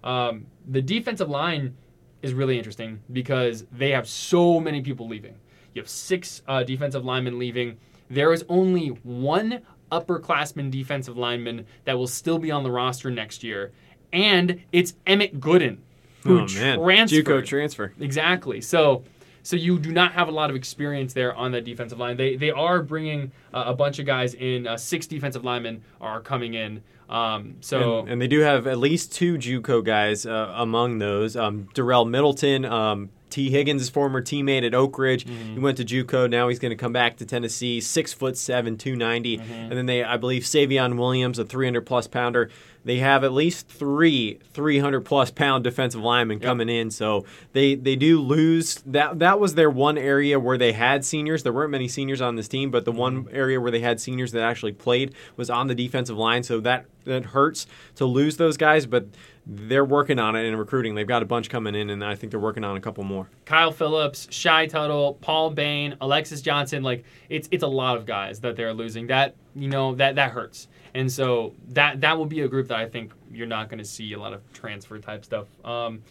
Um, 0.03 0.47
the 0.67 0.83
defensive 0.83 1.29
line 1.29 1.77
is 2.23 2.33
really 2.33 2.57
interesting 2.57 3.01
because 3.13 3.67
they 3.71 3.91
have 3.91 4.09
so 4.09 4.61
many 4.61 4.81
people 4.81 5.09
leaving. 5.09 5.37
You 5.75 5.83
have 5.83 5.89
six 5.89 6.43
uh, 6.49 6.63
defensive 6.63 7.05
linemen 7.05 7.39
leaving. 7.39 7.77
There 8.09 8.33
is 8.33 8.45
only 8.49 8.89
one 8.89 9.63
upperclassman 9.93 10.71
defensive 10.71 11.17
lineman 11.17 11.67
that 11.85 11.97
will 11.97 12.07
still 12.07 12.39
be 12.39 12.51
on 12.51 12.63
the 12.63 12.71
roster 12.71 13.11
next 13.11 13.45
year, 13.45 13.73
and 14.17 14.63
it's 14.73 14.95
Emmett 15.07 15.39
Gooden 15.39 15.79
who 16.23 16.41
oh, 16.41 16.47
man. 16.55 16.79
transferred. 16.79 17.25
JUCO 17.25 17.47
transfer. 17.47 17.93
Exactly. 18.01 18.61
So 18.61 19.05
so 19.43 19.55
you 19.55 19.79
do 19.79 19.93
not 19.93 20.13
have 20.13 20.27
a 20.27 20.33
lot 20.33 20.51
of 20.51 20.57
experience 20.57 21.13
there 21.13 21.35
on 21.35 21.53
that 21.53 21.65
defensive 21.65 21.99
line. 21.99 22.17
They 22.17 22.35
they 22.35 22.51
are 22.51 22.83
bringing 22.83 23.31
uh, 23.55 23.65
a 23.67 23.75
bunch 23.75 23.99
of 23.99 24.07
guys 24.07 24.35
in. 24.35 24.67
Uh, 24.67 24.77
six 24.77 25.07
defensive 25.07 25.45
linemen 25.45 25.85
are 26.01 26.21
coming 26.21 26.55
in. 26.55 26.83
Um, 27.09 27.57
so 27.61 28.01
and, 28.01 28.09
and, 28.09 28.23
they 28.23 28.27
do 28.27 28.41
have 28.41 28.67
at 28.67 28.79
least 28.79 29.13
two 29.13 29.37
JUCO 29.37 29.85
guys 29.85 30.27
uh, 30.27 30.53
among 30.57 30.99
those. 30.99 31.37
Um, 31.37 31.69
Darel 31.73 32.09
Middleton, 32.09 32.65
um, 32.65 33.11
Tee 33.37 33.51
Higgins' 33.51 33.91
former 33.91 34.23
teammate 34.23 34.67
at 34.67 34.73
Oak 34.73 34.99
Ridge. 34.99 35.27
Mm-hmm. 35.27 35.53
He 35.53 35.59
went 35.59 35.77
to 35.77 35.85
JUCO. 35.85 36.31
Now 36.31 36.49
he's 36.49 36.59
going 36.59 36.71
to 36.71 36.77
come 36.77 36.95
back 36.95 37.19
to 37.19 37.27
Tennessee. 37.27 37.83
Six 37.83 38.15
foot 38.15 38.35
seven, 38.39 38.79
two 38.79 38.97
ninety, 38.97 39.37
mm-hmm. 39.37 39.53
and 39.53 39.73
then 39.73 39.85
they, 39.85 40.03
I 40.03 40.17
believe, 40.17 40.45
Savion 40.45 40.97
Williams, 40.97 41.39
a 41.39 41.45
three 41.45 41.67
hundred 41.67 41.85
plus 41.85 42.07
pounder. 42.07 42.49
They 42.87 42.97
have 42.97 43.25
at 43.25 43.33
least 43.33 43.69
three 43.69 44.39
three 44.55 44.79
hundred 44.79 45.03
plus 45.03 45.31
pound 45.31 45.65
defensive 45.65 46.01
linemen 46.01 46.39
yep. 46.39 46.47
coming 46.47 46.71
in. 46.71 46.91
So 46.91 47.27
they 47.53 47.75
they 47.75 47.95
do 47.95 48.23
lose 48.23 48.77
that. 48.87 49.19
That 49.19 49.39
was 49.39 49.55
their 49.55 49.69
one 49.69 49.99
area 49.99 50.41
where 50.41 50.57
they 50.57 50.73
had 50.73 51.05
seniors. 51.05 51.43
There 51.43 51.53
weren't 51.53 51.73
many 51.73 51.89
seniors 51.89 52.23
on 52.23 52.37
this 52.37 52.49
team, 52.49 52.71
but 52.71 52.87
the 52.87 52.93
one 52.93 53.25
mm-hmm. 53.25 53.37
area 53.37 53.61
where 53.61 53.71
they 53.71 53.81
had 53.81 54.01
seniors 54.01 54.33
that 54.33 54.43
actually 54.43 54.73
played 54.73 55.15
was 55.37 55.51
on 55.51 55.67
the 55.67 55.75
defensive 55.75 56.17
line. 56.17 56.43
So 56.43 56.59
that 56.61 56.87
that 57.05 57.27
hurts 57.27 57.67
to 57.97 58.07
lose 58.07 58.39
those 58.39 58.57
guys, 58.57 58.87
but 58.87 59.09
they're 59.47 59.85
working 59.85 60.19
on 60.19 60.35
it 60.35 60.45
in 60.45 60.57
recruiting. 60.57 60.97
They've 60.97 61.07
got 61.07 61.23
a 61.23 61.27
bunch 61.27 61.49
coming 61.49 61.77
in, 61.77 61.91
and 61.91 62.05
I 62.05 62.17
think 62.17 62.33
they're 62.33 62.41
working 62.41 62.65
on 62.65 62.77
a 62.77 62.81
couple 62.81 63.05
more. 63.05 63.29
Kyle 63.45 63.71
Phillips, 63.71 64.27
Shy 64.31 64.67
Tuttle, 64.67 65.15
Paul 65.21 65.51
Bain, 65.51 65.97
Alexis 66.01 66.41
Johnson. 66.43 66.83
Like 66.83 67.05
it's 67.29 67.49
it's 67.53 67.63
a 67.63 67.69
lot 67.69 67.97
of 67.97 68.07
guys 68.07 68.41
that 68.41 68.57
they're 68.57 68.75
losing. 68.75 69.07
That 69.07 69.37
you 69.55 69.69
know 69.69 69.95
that 69.95 70.17
that 70.17 70.33
hurts, 70.33 70.67
and 70.95 71.11
so 71.11 71.55
that 71.69 72.01
that 72.01 72.19
will 72.19 72.27
be 72.27 72.41
a 72.41 72.49
group 72.49 72.69
that 72.69 72.79
I 72.79 72.89
think 72.89 73.13
you're 73.31 73.47
not 73.47 73.69
going 73.69 73.79
to 73.79 73.85
see 73.85 74.13
a 74.15 74.19
lot 74.19 74.33
of 74.33 74.43
transfer 74.53 74.99
type 74.99 75.25
stuff. 75.25 75.47
Um, 75.65 76.03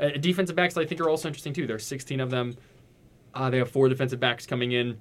uh, 0.00 0.10
defensive 0.20 0.56
backs 0.56 0.76
I 0.76 0.86
think 0.86 1.00
are 1.00 1.10
also 1.10 1.28
interesting 1.28 1.52
too. 1.52 1.66
There's 1.66 1.84
16 1.84 2.20
of 2.20 2.30
them. 2.30 2.56
Uh, 3.34 3.50
they 3.50 3.58
have 3.58 3.70
four 3.70 3.88
defensive 3.88 4.18
backs 4.18 4.46
coming 4.46 4.72
in, 4.72 4.96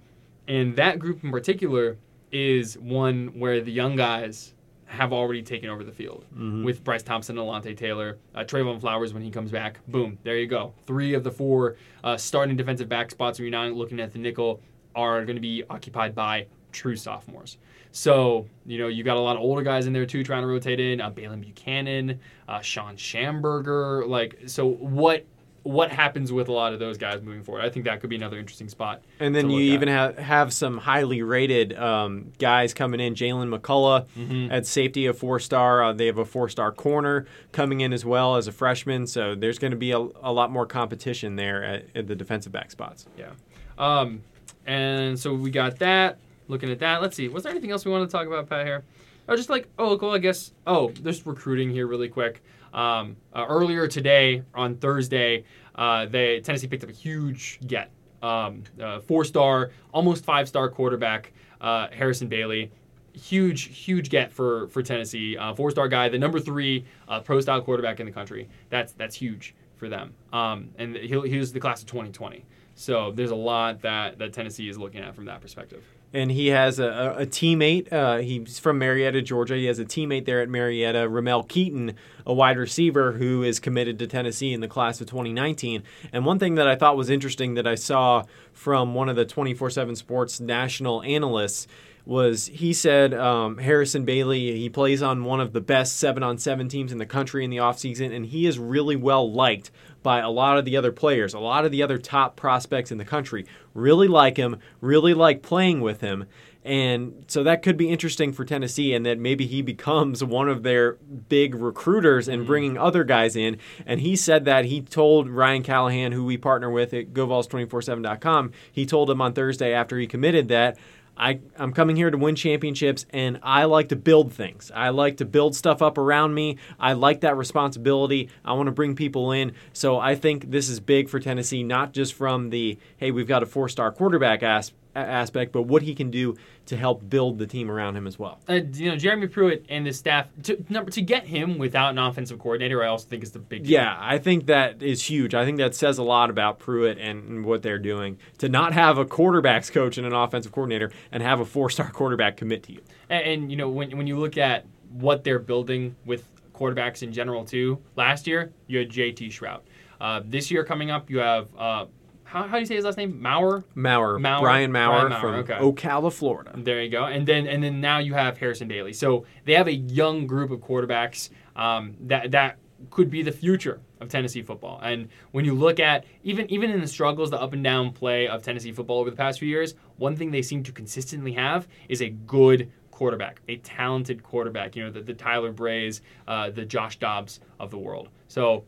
and 0.47 0.75
that 0.75 0.99
group 0.99 1.23
in 1.23 1.31
particular 1.31 1.97
is 2.33 2.77
one 2.77 3.27
where 3.39 3.61
the 3.61 3.71
young 3.71 3.95
guys 3.95 4.53
have 4.87 5.11
already 5.11 5.43
taken 5.43 5.69
over 5.69 5.83
the 5.83 5.91
field 5.91 6.25
mm-hmm. 6.33 6.63
with 6.63 6.83
Bryce 6.83 7.03
Thompson 7.03 7.37
and 7.37 7.47
Alontae 7.47 7.75
Taylor. 7.77 8.17
Uh, 8.33 8.39
Trevon 8.39 8.79
Flowers, 8.79 9.13
when 9.13 9.21
he 9.21 9.29
comes 9.29 9.51
back, 9.51 9.79
boom, 9.87 10.17
there 10.23 10.37
you 10.37 10.47
go. 10.47 10.73
Three 10.85 11.13
of 11.13 11.23
the 11.23 11.31
four 11.31 11.75
uh, 12.03 12.17
starting 12.17 12.55
defensive 12.55 12.87
back 12.87 13.11
spots, 13.11 13.37
when 13.37 13.45
you're 13.45 13.51
not 13.51 13.73
looking 13.73 13.99
at 13.99 14.13
the 14.13 14.19
nickel, 14.19 14.61
are 14.95 15.25
going 15.25 15.35
to 15.35 15.41
be 15.41 15.63
occupied 15.69 16.15
by 16.15 16.47
true 16.71 16.95
sophomores. 16.95 17.57
So, 17.91 18.47
you 18.65 18.77
know, 18.77 18.87
you 18.87 19.03
got 19.03 19.17
a 19.17 19.19
lot 19.19 19.35
of 19.35 19.41
older 19.41 19.61
guys 19.61 19.87
in 19.87 19.93
there 19.93 20.05
too 20.05 20.23
trying 20.23 20.41
to 20.41 20.47
rotate 20.47 20.79
in. 20.79 21.01
Uh, 21.01 21.11
Baylen 21.11 21.41
Buchanan, 21.41 22.19
uh, 22.47 22.61
Shawn 22.61 22.95
Shamburger. 22.95 24.07
Like, 24.07 24.39
so 24.45 24.67
what 24.67 25.25
what 25.67 25.91
happens 25.91 26.31
with 26.31 26.47
a 26.47 26.51
lot 26.53 26.71
of 26.71 26.79
those 26.79 26.97
guys 26.97 27.21
moving 27.21 27.43
forward. 27.43 27.65
I 27.65 27.69
think 27.69 27.85
that 27.85 27.99
could 27.99 28.09
be 28.09 28.15
another 28.15 28.39
interesting 28.39 28.69
spot. 28.69 29.03
And 29.19 29.35
then 29.35 29.49
you 29.49 29.59
even 29.59 29.89
have 29.89 30.17
have 30.17 30.53
some 30.53 30.77
highly 30.77 31.21
rated 31.21 31.77
um, 31.77 32.31
guys 32.39 32.73
coming 32.73 33.01
in. 33.01 33.15
Jaylen 33.15 33.53
McCollough 33.53 34.05
mm-hmm. 34.17 34.51
at 34.51 34.65
safety, 34.65 35.07
a 35.07 35.13
four 35.13 35.39
star. 35.39 35.83
Uh, 35.83 35.93
they 35.93 36.05
have 36.05 36.19
a 36.19 36.25
four 36.25 36.47
star 36.47 36.71
corner 36.71 37.25
coming 37.51 37.81
in 37.81 37.91
as 37.91 38.05
well 38.05 38.37
as 38.37 38.47
a 38.47 38.53
freshman. 38.53 39.07
So 39.07 39.35
there's 39.35 39.59
going 39.59 39.71
to 39.71 39.77
be 39.77 39.91
a, 39.91 39.97
a, 39.97 40.31
lot 40.31 40.51
more 40.51 40.65
competition 40.65 41.35
there 41.35 41.63
at, 41.63 41.85
at, 41.95 42.07
the 42.07 42.15
defensive 42.15 42.53
back 42.53 42.71
spots. 42.71 43.05
Yeah. 43.17 43.31
Um, 43.77 44.21
and 44.65 45.19
so 45.19 45.33
we 45.33 45.51
got 45.51 45.79
that. 45.79 46.17
Looking 46.47 46.71
at 46.71 46.79
that, 46.79 47.01
let's 47.01 47.17
see. 47.17 47.27
Was 47.27 47.43
there 47.43 47.51
anything 47.51 47.71
else 47.71 47.83
we 47.83 47.91
wanted 47.91 48.05
to 48.05 48.11
talk 48.11 48.25
about, 48.25 48.47
Pat? 48.47 48.65
Here, 48.65 48.85
oh, 49.27 49.35
just 49.35 49.49
like 49.49 49.67
oh, 49.77 49.97
cool. 49.97 50.11
I 50.11 50.19
guess. 50.19 50.53
Oh, 50.65 50.93
there's 51.01 51.25
recruiting 51.25 51.71
here 51.71 51.87
really 51.87 52.07
quick. 52.07 52.41
Um, 52.73 53.17
uh, 53.33 53.45
earlier 53.47 53.87
today, 53.87 54.43
on 54.53 54.75
Thursday, 54.75 55.43
uh, 55.75 56.05
they 56.05 56.39
Tennessee 56.41 56.67
picked 56.67 56.83
up 56.83 56.89
a 56.89 56.93
huge 56.93 57.59
get, 57.65 57.91
um, 58.21 58.63
uh, 58.81 58.99
four-star, 58.99 59.71
almost 59.93 60.25
five-star 60.25 60.69
quarterback 60.69 61.33
uh, 61.61 61.87
Harrison 61.91 62.27
Bailey. 62.27 62.71
Huge, 63.13 63.63
huge 63.63 64.09
get 64.09 64.31
for 64.31 64.67
for 64.67 64.83
Tennessee. 64.83 65.37
Uh, 65.37 65.53
four-star 65.53 65.87
guy, 65.87 66.09
the 66.09 66.19
number 66.19 66.39
three 66.39 66.85
uh, 67.07 67.19
pro-style 67.19 67.61
quarterback 67.61 67.99
in 67.99 68.05
the 68.05 68.11
country. 68.11 68.47
That's 68.69 68.93
that's 68.93 69.15
huge 69.15 69.55
for 69.75 69.89
them. 69.89 70.13
Um, 70.33 70.69
and 70.77 70.95
he, 70.95 71.07
he 71.07 71.37
was 71.37 71.51
the 71.51 71.59
class 71.59 71.81
of 71.81 71.87
2020. 71.87 72.45
So 72.75 73.11
there's 73.11 73.31
a 73.31 73.35
lot 73.35 73.81
that 73.81 74.19
that 74.19 74.33
Tennessee 74.33 74.69
is 74.69 74.77
looking 74.77 75.01
at 75.01 75.15
from 75.15 75.25
that 75.25 75.41
perspective 75.41 75.83
and 76.13 76.31
he 76.31 76.47
has 76.47 76.79
a, 76.79 77.15
a 77.17 77.25
teammate. 77.25 77.91
Uh, 77.91 78.17
he's 78.17 78.59
from 78.59 78.77
Marietta, 78.79 79.21
Georgia. 79.21 79.55
He 79.55 79.65
has 79.65 79.79
a 79.79 79.85
teammate 79.85 80.25
there 80.25 80.41
at 80.41 80.49
Marietta, 80.49 81.07
Ramel 81.09 81.43
Keyton, 81.43 81.95
a 82.25 82.33
wide 82.33 82.57
receiver 82.57 83.13
who 83.13 83.43
is 83.43 83.59
committed 83.59 83.99
to 83.99 84.07
Tennessee 84.07 84.53
in 84.53 84.61
the 84.61 84.67
class 84.67 85.01
of 85.01 85.07
2019. 85.07 85.83
And 86.13 86.25
one 86.25 86.39
thing 86.39 86.55
that 86.55 86.67
I 86.67 86.75
thought 86.75 86.97
was 86.97 87.09
interesting 87.09 87.55
that 87.55 87.67
I 87.67 87.75
saw 87.75 88.23
from 88.53 88.93
one 88.93 89.09
of 89.09 89.15
the 89.15 89.25
24 89.25 89.69
7 89.69 89.95
Sports 89.95 90.39
national 90.39 91.01
analysts 91.03 91.67
was 92.07 92.47
he 92.47 92.71
said 92.71 93.13
um, 93.13 93.57
Harrison 93.57 94.05
Bailey, 94.05 94.57
he 94.57 94.69
plays 94.69 95.01
on 95.03 95.25
one 95.25 95.41
of 95.41 95.51
the 95.51 95.59
best 95.59 95.97
seven 95.97 96.23
on 96.23 96.37
seven 96.37 96.69
teams 96.69 96.93
in 96.93 96.99
the 96.99 97.05
country 97.05 97.43
in 97.43 97.49
the 97.49 97.57
offseason, 97.57 98.15
and 98.15 98.25
he 98.25 98.47
is 98.47 98.57
really 98.57 98.95
well 98.95 99.29
liked 99.29 99.71
by 100.03 100.19
a 100.19 100.29
lot 100.29 100.57
of 100.57 100.63
the 100.63 100.77
other 100.77 100.93
players. 100.93 101.33
A 101.33 101.39
lot 101.39 101.65
of 101.65 101.71
the 101.71 101.83
other 101.83 101.97
top 101.97 102.37
prospects 102.37 102.91
in 102.91 102.97
the 102.97 103.03
country 103.03 103.45
really 103.73 104.07
like 104.07 104.37
him, 104.37 104.57
really 104.79 105.13
like 105.13 105.41
playing 105.41 105.81
with 105.81 105.99
him. 105.99 106.25
And 106.63 107.23
so 107.27 107.43
that 107.43 107.61
could 107.61 107.77
be 107.77 107.89
interesting 107.89 108.33
for 108.33 108.43
Tennessee, 108.43 108.93
and 108.93 109.05
that 109.05 109.19
maybe 109.19 109.45
he 109.45 109.61
becomes 109.61 110.21
one 110.23 110.49
of 110.49 110.63
their 110.63 110.93
big 111.29 111.55
recruiters 111.55 112.27
and 112.27 112.45
bringing 112.45 112.77
other 112.77 113.05
guys 113.05 113.37
in. 113.37 113.57
And 113.85 114.01
he 114.01 114.17
said 114.17 114.43
that 114.45 114.65
he 114.65 114.81
told 114.81 115.29
Ryan 115.29 115.63
Callahan, 115.63 116.11
who 116.11 116.25
we 116.25 116.37
partner 116.37 116.69
with 116.69 116.93
at 116.93 117.13
GoVols247.com, 117.13 118.51
he 118.71 118.85
told 118.85 119.09
him 119.09 119.21
on 119.21 119.31
Thursday 119.31 119.73
after 119.73 119.97
he 119.97 120.07
committed 120.07 120.49
that 120.49 120.77
I, 121.17 121.39
I'm 121.57 121.73
coming 121.73 121.95
here 121.95 122.09
to 122.11 122.17
win 122.17 122.35
championships 122.35 123.05
and 123.09 123.39
I 123.43 123.65
like 123.65 123.89
to 123.89 123.95
build 123.95 124.33
things. 124.33 124.71
I 124.73 124.89
like 124.89 125.17
to 125.17 125.25
build 125.25 125.55
stuff 125.55 125.81
up 125.81 125.97
around 125.97 126.33
me. 126.33 126.57
I 126.79 126.93
like 126.93 127.21
that 127.21 127.35
responsibility. 127.37 128.29
I 128.45 128.53
want 128.53 128.67
to 128.67 128.71
bring 128.71 128.95
people 128.95 129.31
in. 129.31 129.53
So 129.73 129.99
I 129.99 130.15
think 130.15 130.51
this 130.51 130.69
is 130.69 130.79
big 130.79 131.09
for 131.09 131.19
Tennessee, 131.19 131.63
not 131.63 131.93
just 131.93 132.13
from 132.13 132.49
the, 132.49 132.77
hey, 132.97 133.11
we've 133.11 133.27
got 133.27 133.43
a 133.43 133.45
four 133.45 133.67
star 133.69 133.91
quarterback 133.91 134.43
as- 134.43 134.71
aspect, 134.97 135.51
but 135.51 135.63
what 135.63 135.81
he 135.81 135.93
can 135.93 136.11
do 136.11 136.35
to 136.65 136.75
help 136.75 137.09
build 137.09 137.37
the 137.39 137.47
team 137.47 137.71
around 137.71 137.95
him 137.95 138.07
as 138.07 138.19
well. 138.19 138.39
Uh, 138.47 138.59
you 138.73 138.89
know, 138.89 138.97
Jeremy 138.97 139.27
Pruitt 139.27 139.65
and 139.69 139.85
the 139.85 139.93
staff 139.93 140.27
to 140.43 140.63
number 140.69 140.91
to 140.91 141.01
get 141.01 141.25
him 141.25 141.57
without 141.57 141.91
an 141.91 141.97
offensive 141.97 142.39
coordinator, 142.39 142.83
I 142.83 142.87
also 142.87 143.07
think 143.07 143.23
is 143.23 143.31
the 143.31 143.39
big. 143.39 143.63
Deal. 143.63 143.71
Yeah, 143.71 143.97
I 143.99 144.17
think 144.17 144.47
that 144.47 144.81
is 144.81 145.03
huge. 145.03 145.33
I 145.33 145.45
think 145.45 145.57
that 145.57 145.75
says 145.75 145.97
a 145.97 146.03
lot 146.03 146.29
about 146.29 146.59
Pruitt 146.59 146.97
and, 146.97 147.27
and 147.29 147.45
what 147.45 147.63
they're 147.63 147.79
doing 147.79 148.17
to 148.39 148.49
not 148.49 148.73
have 148.73 148.97
a 148.97 149.05
quarterbacks 149.05 149.71
coach 149.71 149.97
and 149.97 150.05
an 150.05 150.13
offensive 150.13 150.51
coordinator 150.51 150.91
and 151.11 151.23
have 151.23 151.39
a 151.39 151.45
four-star 151.45 151.91
quarterback 151.93 152.37
commit 152.37 152.63
to 152.63 152.73
you. 152.73 152.81
And, 153.09 153.23
and 153.23 153.51
you 153.51 153.57
know, 153.57 153.69
when 153.69 153.95
when 153.97 154.07
you 154.07 154.17
look 154.17 154.37
at 154.37 154.65
what 154.91 155.23
they're 155.23 155.39
building 155.39 155.95
with 156.05 156.27
quarterbacks 156.53 157.03
in 157.03 157.13
general 157.13 157.45
too, 157.45 157.79
last 157.95 158.27
year 158.27 158.51
you 158.67 158.79
had 158.79 158.89
J.T. 158.89 159.29
Shrout. 159.29 159.61
Uh, 159.99 160.21
this 160.23 160.51
year 160.51 160.63
coming 160.63 160.91
up, 160.91 161.09
you 161.09 161.19
have 161.19 161.49
uh, 161.57 161.85
how, 162.27 162.43
how 162.43 162.55
do 162.55 162.59
you 162.59 162.65
say 162.65 162.75
his 162.75 162.83
last 162.83 162.97
name? 162.97 163.21
Maurer. 163.21 163.63
Maurer, 163.73 164.19
Maurer. 164.19 164.41
Brian 164.41 164.71
Maurer, 164.71 165.07
Brian 165.07 165.21
Maurer, 165.21 165.43
from 165.45 165.69
okay. 165.71 165.87
Ocala, 165.87 166.11
Florida. 166.11 166.51
There 166.55 166.83
you 166.83 166.89
go. 166.89 167.05
And 167.05 167.25
then 167.25 167.47
and 167.47 167.63
then 167.63 167.79
now 167.79 167.99
you 167.99 168.13
have 168.13 168.37
Harrison 168.37 168.67
Bailey. 168.67 168.93
So 168.93 169.25
they 169.45 169.53
have 169.53 169.67
a 169.67 169.73
young 169.73 170.27
group 170.27 170.51
of 170.51 170.59
quarterbacks 170.59 171.29
um, 171.55 171.95
that 172.01 172.31
that 172.31 172.57
could 172.89 173.09
be 173.09 173.23
the 173.23 173.31
future 173.31 173.81
of 174.01 174.09
Tennessee 174.09 174.41
football. 174.41 174.79
And 174.83 175.07
when 175.31 175.45
you 175.45 175.53
look 175.53 175.79
at 175.79 176.05
even 176.23 176.51
even 176.51 176.69
in 176.69 176.81
the 176.81 176.87
struggles, 176.87 177.29
the 177.29 177.41
up 177.41 177.53
and 177.53 177.63
down 177.63 177.93
play 177.93 178.27
of 178.27 178.43
Tennessee 178.43 178.71
football 178.73 178.99
over 178.99 179.09
the 179.09 179.15
past 179.15 179.39
few 179.39 179.47
years, 179.47 179.75
one 179.97 180.15
thing 180.15 180.29
they 180.31 180.41
seem 180.41 180.63
to 180.63 180.71
consistently 180.71 181.31
have 181.33 181.67
is 181.87 182.01
a 182.01 182.09
good 182.09 182.69
quarterback, 182.91 183.41
a 183.47 183.57
talented 183.57 184.21
quarterback. 184.21 184.75
You 184.75 184.83
know, 184.83 184.91
the, 184.91 185.01
the 185.01 185.13
Tyler 185.13 185.51
Brays, 185.51 186.01
uh, 186.27 186.49
the 186.49 186.65
Josh 186.65 186.97
Dobbs 186.97 187.39
of 187.59 187.71
the 187.71 187.77
world. 187.77 188.09
So, 188.27 188.65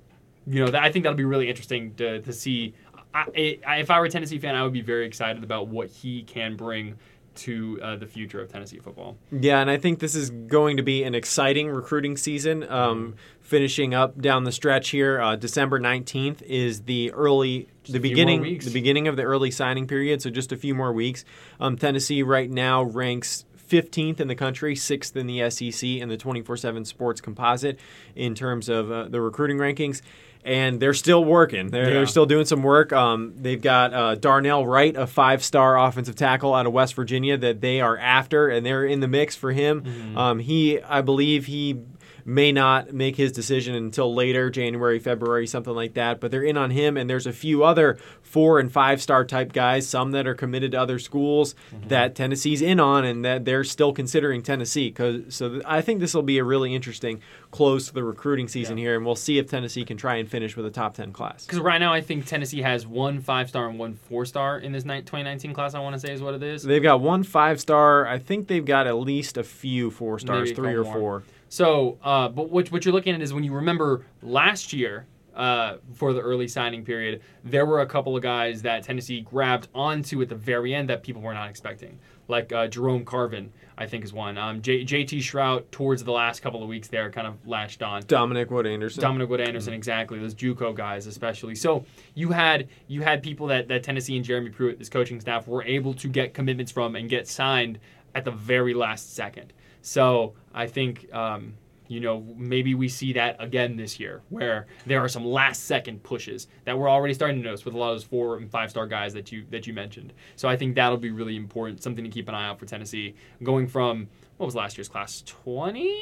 you 0.48 0.64
know, 0.64 0.72
that, 0.72 0.82
I 0.82 0.92
think 0.92 1.04
that'll 1.04 1.18
be 1.18 1.26
really 1.26 1.50
interesting 1.50 1.94
to, 1.96 2.22
to 2.22 2.32
see. 2.32 2.74
I, 3.14 3.60
I, 3.66 3.78
if 3.78 3.90
I 3.90 4.00
were 4.00 4.06
a 4.06 4.10
Tennessee 4.10 4.40
fan, 4.40 4.56
I 4.56 4.64
would 4.64 4.74
be 4.74 4.82
very 4.82 5.06
excited 5.06 5.44
about 5.44 5.68
what 5.68 5.90
he 5.90 6.24
can 6.24 6.56
bring 6.56 6.98
to 7.36 7.80
uh, 7.82 7.96
the 7.96 8.06
future 8.06 8.42
of 8.42 8.52
Tennessee 8.52 8.80
football. 8.80 9.18
Yeah, 9.32 9.60
and 9.60 9.70
I 9.70 9.78
think 9.78 10.00
this 10.00 10.14
is 10.14 10.30
going 10.30 10.78
to 10.78 10.84
be 10.84 11.04
an 11.04 11.16
exciting 11.16 11.70
recruiting 11.70 12.18
season. 12.18 12.70
Um, 12.70 13.16
finishing 13.40 13.94
up 13.94 14.20
down 14.20 14.44
the 14.44 14.52
stretch 14.52 14.90
here, 14.90 15.22
uh, 15.22 15.36
December 15.36 15.80
nineteenth 15.80 16.42
is 16.44 16.82
the 16.82 17.12
early, 17.12 17.68
the 17.86 17.98
a 17.98 18.02
few 18.02 18.02
more 18.02 18.02
beginning, 18.02 18.60
the 18.60 18.72
beginning 18.72 19.08
of 19.08 19.16
the 19.16 19.24
early 19.24 19.52
signing 19.52 19.88
period. 19.88 20.22
So 20.22 20.30
just 20.30 20.52
a 20.52 20.58
few 20.58 20.76
more 20.76 20.92
weeks. 20.92 21.24
Um, 21.60 21.78
Tennessee 21.78 22.24
right 22.24 22.50
now 22.50 22.84
ranks. 22.84 23.46
15th 23.70 24.20
in 24.20 24.28
the 24.28 24.34
country, 24.34 24.76
sixth 24.76 25.16
in 25.16 25.28
the 25.28 25.48
SEC 25.52 25.88
in 25.88 26.10
the 26.10 26.18
24 26.18 26.58
7 26.58 26.86
sports 26.86 27.22
composite 27.22 27.80
in 28.16 28.34
terms 28.34 28.68
of 28.68 28.92
uh, 28.92 29.08
the 29.08 29.22
recruiting 29.22 29.58
rankings. 29.58 30.02
And 30.46 30.80
they're 30.80 30.94
still 30.94 31.24
working. 31.26 31.68
They're, 31.68 31.88
Yeah. 31.88 31.94
they're 31.96 32.06
still 32.08 32.26
doing 32.26 32.46
some 32.46 32.64
work. 32.64 32.94
Um, 32.94 33.34
they've 33.36 33.62
got 33.62 33.94
uh, 33.94 34.16
Darnell 34.16 34.66
Wright, 34.66 34.96
a 34.96 35.06
five 35.06 35.44
star 35.44 35.78
offensive 35.78 36.16
tackle 36.16 36.54
out 36.56 36.66
of 36.66 36.72
West 36.74 36.96
Virginia, 36.96 37.38
that 37.38 37.60
they 37.62 37.82
are 37.82 37.98
after, 37.98 38.48
and 38.48 38.66
they're 38.66 38.86
in 38.86 39.02
the 39.02 39.08
mix 39.08 39.36
for 39.36 39.52
him. 39.52 39.82
Mm-hmm. 39.82 40.18
Um, 40.18 40.40
he, 40.40 40.82
I 40.82 41.02
believe, 41.02 41.46
he 41.48 41.82
may 42.30 42.52
not 42.52 42.94
make 42.94 43.16
his 43.16 43.32
decision 43.32 43.74
until 43.74 44.14
later, 44.14 44.52
January, 44.52 45.00
February, 45.00 45.48
something 45.48 45.74
like 45.74 45.96
that. 45.96 46.20
But 46.20 46.30
they're 46.30 46.44
in 46.44 46.58
on 46.58 46.70
him, 46.70 46.96
and 46.96 47.10
there's 47.10 47.26
a 47.26 47.34
few 47.34 47.64
other 47.64 47.98
four 48.22 48.60
and 48.60 48.72
five 48.72 49.02
star 49.02 49.26
type 49.26 49.52
guys, 49.52 49.88
some 49.88 50.12
that 50.12 50.28
are 50.28 50.36
committed 50.36 50.72
to 50.72 50.80
other 50.80 51.00
schools 51.00 51.56
mm-hmm. 51.74 51.88
that 51.88 52.14
Tennessee's 52.14 52.62
in 52.62 52.80
on, 52.80 53.04
and 53.04 53.26
that 53.26 53.46
they're 53.46 53.64
still 53.64 53.92
considering 53.92 54.44
Tennessee. 54.44 54.92
Cause, 54.92 55.22
so 55.30 55.50
th- 55.50 55.64
I 55.66 55.82
think 55.82 56.00
this 56.00 56.14
will 56.14 56.22
be 56.22 56.38
a 56.38 56.44
really 56.44 56.76
interesting 56.76 57.20
close 57.50 57.88
to 57.88 57.94
the 57.94 58.04
recruiting 58.04 58.48
season 58.48 58.78
Yeah. 58.78 58.84
here, 58.84 58.96
and 58.96 59.06
we'll 59.06 59.16
see 59.16 59.40
if 59.40 59.48
Tennessee 59.48 59.84
can 59.84 59.98
try 59.98 60.18
and 60.18 60.30
finish 60.30 60.56
with 60.56 60.68
a 60.68 60.72
top 60.72 60.94
10 60.94 61.12
class. 61.12 61.46
Because 61.46 61.60
right 61.60 61.80
now, 61.80 61.92
I 61.92 62.02
think 62.02 62.28
Tennessee 62.28 62.62
has 62.62 62.86
one 62.86 63.22
five 63.22 63.50
star 63.50 63.68
and 63.68 63.80
one 63.80 63.96
four 63.96 64.26
star 64.26 64.60
in 64.60 64.72
this 64.72 64.86
ni- 64.86 65.02
2019 65.02 65.54
class. 65.54 65.74
I 65.74 65.80
want 65.80 65.96
to 65.96 66.00
say 66.00 66.14
is 66.14 66.22
what 66.22 66.36
it 66.36 66.44
is. 66.44 66.62
They've 66.62 66.84
got 66.84 67.02
one 67.02 67.24
five 67.24 67.60
star. 67.60 68.06
I 68.06 68.20
think 68.20 68.48
they've 68.48 68.64
got 68.64 68.86
at 68.86 68.98
least 68.98 69.38
a 69.38 69.44
few 69.44 69.90
four 69.90 70.20
stars, 70.20 70.50
Maybe 70.50 70.56
three 70.56 70.74
or 70.76 70.84
couple 70.84 71.00
four. 71.00 71.24
So, 71.50 71.98
uh, 72.04 72.30
but 72.30 72.50
what, 72.50 72.72
what 72.72 72.86
you're 72.86 72.94
looking 72.94 73.16
at 73.16 73.22
is 73.22 73.34
when 73.34 73.44
you 73.44 73.54
remember 73.54 74.06
last 74.22 74.72
year 74.72 75.08
uh, 75.36 75.78
for 75.94 76.14
the 76.14 76.22
early 76.22 76.48
signing 76.48 76.84
period, 76.86 77.22
there 77.44 77.66
were 77.66 77.82
a 77.82 77.86
couple 77.86 78.16
of 78.16 78.22
guys 78.22 78.62
that 78.62 78.84
Tennessee 78.84 79.22
grabbed 79.22 79.68
onto 79.74 80.22
at 80.22 80.30
the 80.30 80.36
very 80.36 80.76
end 80.76 80.90
that 80.90 81.02
people 81.02 81.22
were 81.22 81.34
not 81.34 81.50
expecting, 81.50 81.98
like 82.28 82.52
uh, 82.52 82.68
Jerome 82.68 83.06
Carvin, 83.06 83.52
I 83.78 83.88
think 83.88 84.04
is 84.04 84.12
one. 84.12 84.38
Um, 84.38 84.62
J- 84.62 84.84
JT 84.84 85.20
Shrout 85.20 85.72
towards 85.72 86.04
the 86.04 86.12
last 86.12 86.42
couple 86.42 86.62
of 86.62 86.68
weeks 86.68 86.88
there 86.90 87.10
kind 87.10 87.26
of 87.26 87.48
latched 87.48 87.82
on. 87.82 88.04
Dominick 88.06 88.52
Wood-Anderson. 88.52 89.02
Dominic 89.02 89.30
Wood 89.30 89.42
Anderson, 89.42 89.74
exactly. 89.74 90.20
Those 90.20 90.36
JUCO 90.36 90.76
guys, 90.76 91.08
especially. 91.08 91.56
So 91.56 91.86
you 92.16 92.32
had 92.32 92.68
you 92.88 93.02
had 93.02 93.24
people 93.24 93.48
that, 93.48 93.70
that 93.70 93.82
Tennessee 93.82 94.18
and 94.18 94.26
Jeremy 94.26 94.50
Pruitt, 94.50 94.78
this 94.78 94.90
coaching 94.90 95.22
staff, 95.22 95.48
were 95.48 95.64
able 95.64 95.94
to 95.96 96.10
get 96.10 96.34
commitments 96.34 96.72
from 96.72 96.96
and 96.96 97.10
get 97.10 97.28
signed 97.28 97.80
at 98.14 98.26
the 98.26 98.32
very 98.32 98.74
last 98.74 99.16
second. 99.16 99.54
So 99.90 100.34
I 100.54 100.68
think 100.68 101.12
um, 101.14 101.54
you 101.88 102.00
know 102.00 102.24
maybe 102.38 102.76
we 102.76 102.88
see 102.90 103.14
that 103.14 103.38
again 103.40 103.76
this 103.76 104.00
year, 104.00 104.22
where 104.30 104.68
there 104.86 105.00
are 105.04 105.08
some 105.10 105.26
last 105.26 105.64
second 105.66 106.04
pushes 106.04 106.48
that 106.66 106.78
we're 106.78 106.90
already 106.90 107.14
starting 107.16 107.38
to 107.42 107.44
notice 107.44 107.66
with 107.66 107.74
a 107.74 107.78
lot 107.78 107.90
of 107.90 107.96
those 107.96 108.04
four 108.04 108.38
and 108.38 108.52
five 108.52 108.70
star 108.70 108.86
guys 108.86 109.14
that 109.14 109.32
you 109.32 109.46
that 109.50 109.66
you 109.66 109.74
mentioned. 109.74 110.14
So 110.36 110.48
I 110.48 110.56
think 110.58 110.76
that'll 110.76 110.98
be 110.98 111.12
really 111.12 111.36
important, 111.36 111.82
something 111.82 112.04
to 112.04 112.10
keep 112.12 112.30
an 112.30 112.36
eye 112.36 112.48
out 112.48 112.60
for 112.60 112.66
Tennessee, 112.68 113.16
going 113.42 113.68
from 113.68 114.08
what 114.38 114.46
was 114.46 114.56
last 114.56 114.78
year's 114.78 114.88
class 114.90 115.24
twenty. 115.26 115.96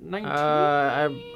19? 0.00 0.30
Uh, 0.30 0.32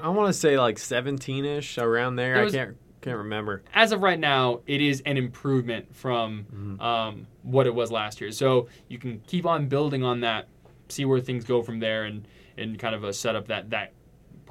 I 0.02 0.06
I 0.06 0.08
want 0.10 0.28
to 0.28 0.32
say 0.32 0.56
like 0.58 0.78
17 0.78 1.44
ish 1.44 1.78
around 1.78 2.16
there. 2.16 2.42
Was- 2.44 2.54
I 2.54 2.58
can't 2.58 2.76
can't 3.00 3.18
remember. 3.18 3.64
as 3.74 3.90
of 3.90 4.00
right 4.00 4.18
now, 4.20 4.60
it 4.68 4.80
is 4.80 5.02
an 5.04 5.16
improvement 5.16 5.94
from 5.96 6.46
Mm-hmm. 6.54 6.80
um, 6.80 7.26
what 7.42 7.66
it 7.66 7.74
was 7.74 7.90
last 7.90 8.20
year. 8.20 8.30
So 8.30 8.68
you 8.88 8.98
can 8.98 9.20
keep 9.26 9.44
on 9.44 9.66
building 9.66 10.04
on 10.04 10.20
that, 10.20 10.46
see 10.92 11.04
where 11.04 11.20
things 11.20 11.44
go 11.44 11.62
from 11.62 11.80
there, 11.80 12.04
and 12.04 12.26
and 12.56 12.78
kind 12.78 12.94
of 12.94 13.04
uh, 13.04 13.12
set 13.12 13.34
up 13.34 13.48
that 13.48 13.70
that 13.70 13.92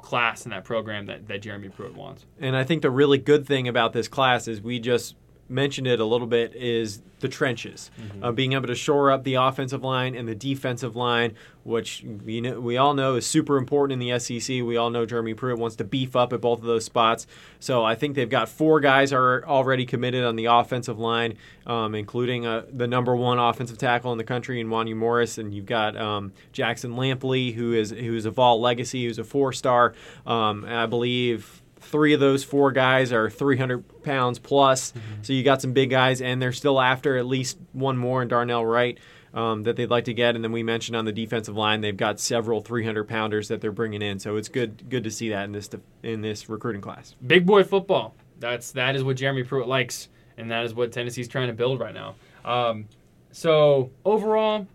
class 0.02 0.44
and 0.44 0.52
that 0.52 0.64
program 0.64 1.06
that, 1.06 1.28
that 1.28 1.40
Jeremy 1.40 1.68
Pruitt 1.68 1.94
wants. 1.94 2.26
And 2.40 2.56
I 2.56 2.64
think 2.64 2.82
the 2.82 2.90
really 2.90 3.18
good 3.18 3.46
thing 3.46 3.68
about 3.68 3.92
this 3.92 4.08
class 4.08 4.48
is 4.48 4.60
we 4.60 4.80
just 4.80 5.14
mentioned 5.52 5.86
it 5.86 6.00
a 6.00 6.04
little 6.04 6.26
bit 6.26 6.54
is 6.54 7.02
the 7.20 7.28
trenches, 7.28 7.90
uh, 8.20 8.32
being 8.32 8.52
able 8.52 8.66
to 8.66 8.74
shore 8.74 9.12
up 9.12 9.22
the 9.22 9.34
offensive 9.34 9.84
line 9.84 10.16
and 10.16 10.28
the 10.28 10.34
defensive 10.34 10.96
line, 10.96 11.34
which 11.62 12.04
we 12.24 12.40
know, 12.40 12.60
we 12.60 12.76
all 12.76 12.94
know 12.94 13.14
is 13.14 13.24
super 13.24 13.56
important 13.56 14.02
in 14.02 14.08
the 14.08 14.18
SEC. 14.18 14.48
We 14.64 14.76
all 14.76 14.90
know 14.90 15.06
Jeremy 15.06 15.32
Pruitt 15.34 15.58
wants 15.58 15.76
to 15.76 15.84
beef 15.84 16.16
up 16.16 16.32
at 16.32 16.40
both 16.40 16.58
of 16.58 16.64
those 16.64 16.84
spots. 16.84 17.28
So 17.60 17.84
I 17.84 17.94
think 17.94 18.16
they've 18.16 18.28
got 18.28 18.48
four 18.48 18.80
guys 18.80 19.12
are 19.12 19.44
already 19.46 19.86
committed 19.86 20.24
on 20.24 20.34
the 20.34 20.46
offensive 20.46 20.98
line, 20.98 21.38
um, 21.64 21.94
including 21.94 22.44
uh, 22.44 22.64
the 22.72 22.88
number 22.88 23.14
one 23.14 23.38
offensive 23.38 23.78
tackle 23.78 24.10
in 24.10 24.18
the 24.18 24.24
country 24.24 24.60
in 24.60 24.66
Wanya 24.68 24.96
Morris, 24.96 25.38
and 25.38 25.54
you've 25.54 25.66
got 25.66 25.96
um, 25.96 26.32
Jackson 26.52 26.94
Lampley, 26.94 27.54
who 27.54 27.72
is 27.72 27.90
who 27.90 28.16
is 28.16 28.26
a 28.26 28.32
Vol 28.32 28.60
legacy, 28.60 29.04
who's 29.04 29.20
a 29.20 29.24
four 29.24 29.52
star. 29.52 29.94
Um, 30.26 30.64
I 30.64 30.86
believe 30.86 31.61
three 31.82 32.12
of 32.14 32.20
those 32.20 32.44
four 32.44 32.72
guys 32.72 33.12
are 33.12 33.28
300 33.28 34.02
pounds 34.02 34.38
plus. 34.38 34.92
So 35.22 35.32
you 35.32 35.42
got 35.42 35.60
some 35.60 35.72
big 35.72 35.90
guys, 35.90 36.20
and 36.20 36.40
they're 36.40 36.52
still 36.52 36.80
after 36.80 37.16
at 37.16 37.26
least 37.26 37.58
one 37.72 37.96
more 37.96 38.22
in 38.22 38.28
Darnell 38.28 38.64
Wright 38.64 38.98
um, 39.34 39.62
that 39.64 39.76
they'd 39.76 39.90
like 39.90 40.04
to 40.04 40.14
get. 40.14 40.34
And 40.34 40.44
then 40.44 40.52
we 40.52 40.62
mentioned 40.62 40.96
on 40.96 41.04
the 41.04 41.12
defensive 41.12 41.56
line, 41.56 41.80
they've 41.80 41.96
got 41.96 42.20
several 42.20 42.60
300 42.60 43.04
pounders 43.04 43.48
that 43.48 43.60
they're 43.60 43.72
bringing 43.72 44.02
in. 44.02 44.18
So 44.18 44.36
it's 44.36 44.48
good 44.48 44.88
good 44.88 45.04
to 45.04 45.10
see 45.10 45.30
that 45.30 45.44
in 45.44 45.52
this 45.52 45.70
in 46.02 46.20
this 46.20 46.48
recruiting 46.48 46.82
class. 46.82 47.14
Big 47.26 47.46
boy 47.46 47.64
football. 47.64 48.14
That's 48.38 48.72
that 48.72 48.96
is 48.96 49.04
what 49.04 49.16
Jeremy 49.16 49.44
Pruitt 49.44 49.68
likes, 49.68 50.08
and 50.36 50.50
that 50.50 50.64
is 50.64 50.74
what 50.74 50.92
Tennessee's 50.92 51.28
trying 51.28 51.48
to 51.48 51.54
build 51.54 51.80
right 51.80 51.94
now. 51.94 52.14
Um, 52.44 52.88
so 53.30 53.90
overall, 54.04 54.66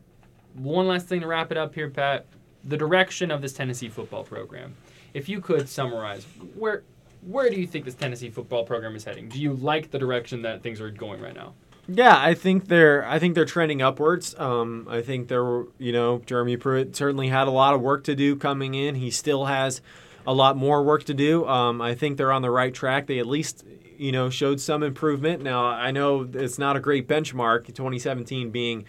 one 0.53 0.87
last 0.87 1.07
thing 1.07 1.21
to 1.21 1.27
wrap 1.27 1.51
it 1.51 1.57
up 1.57 1.75
here, 1.75 1.89
Pat. 1.89 2.25
The 2.63 2.77
direction 2.77 3.31
of 3.31 3.41
this 3.41 3.53
Tennessee 3.53 3.89
football 3.89 4.23
program. 4.23 4.75
If 5.13 5.29
you 5.29 5.39
could 5.39 5.69
summarize, 5.69 6.25
where 6.55 6.83
where 7.27 7.49
do 7.49 7.59
you 7.59 7.67
think 7.67 7.85
this 7.85 7.95
Tennessee 7.95 8.29
football 8.29 8.63
program 8.63 8.95
is 8.95 9.03
heading? 9.03 9.27
Do 9.27 9.39
you 9.39 9.53
like 9.53 9.91
the 9.91 9.99
direction 9.99 10.41
that 10.43 10.63
things 10.63 10.79
are 10.79 10.89
going 10.89 11.21
right 11.21 11.35
now? 11.35 11.53
Yeah, 11.87 12.17
I 12.17 12.33
think 12.33 12.67
they're 12.67 13.05
I 13.05 13.19
think 13.19 13.35
they're 13.35 13.45
trending 13.45 13.81
upwards. 13.81 14.35
Um, 14.37 14.87
I 14.89 15.01
think 15.01 15.27
they're 15.27 15.63
you 15.77 15.91
know 15.91 16.21
Jeremy 16.25 16.57
Pruitt 16.57 16.95
certainly 16.95 17.29
had 17.29 17.47
a 17.47 17.51
lot 17.51 17.73
of 17.73 17.81
work 17.81 18.03
to 18.05 18.15
do 18.15 18.35
coming 18.35 18.73
in. 18.73 18.95
He 18.95 19.09
still 19.09 19.45
has 19.45 19.81
a 20.25 20.33
lot 20.33 20.57
more 20.57 20.83
work 20.83 21.05
to 21.05 21.13
do. 21.13 21.47
Um, 21.47 21.81
I 21.81 21.95
think 21.95 22.17
they're 22.17 22.33
on 22.33 22.41
the 22.41 22.51
right 22.51 22.73
track. 22.73 23.07
They 23.07 23.19
at 23.19 23.27
least 23.27 23.63
you 23.97 24.11
know 24.11 24.29
showed 24.29 24.59
some 24.59 24.83
improvement. 24.83 25.41
Now 25.43 25.65
I 25.65 25.91
know 25.91 26.27
it's 26.33 26.57
not 26.57 26.75
a 26.75 26.81
great 26.81 27.07
benchmark. 27.07 27.67
2017 27.67 28.51
being 28.51 28.83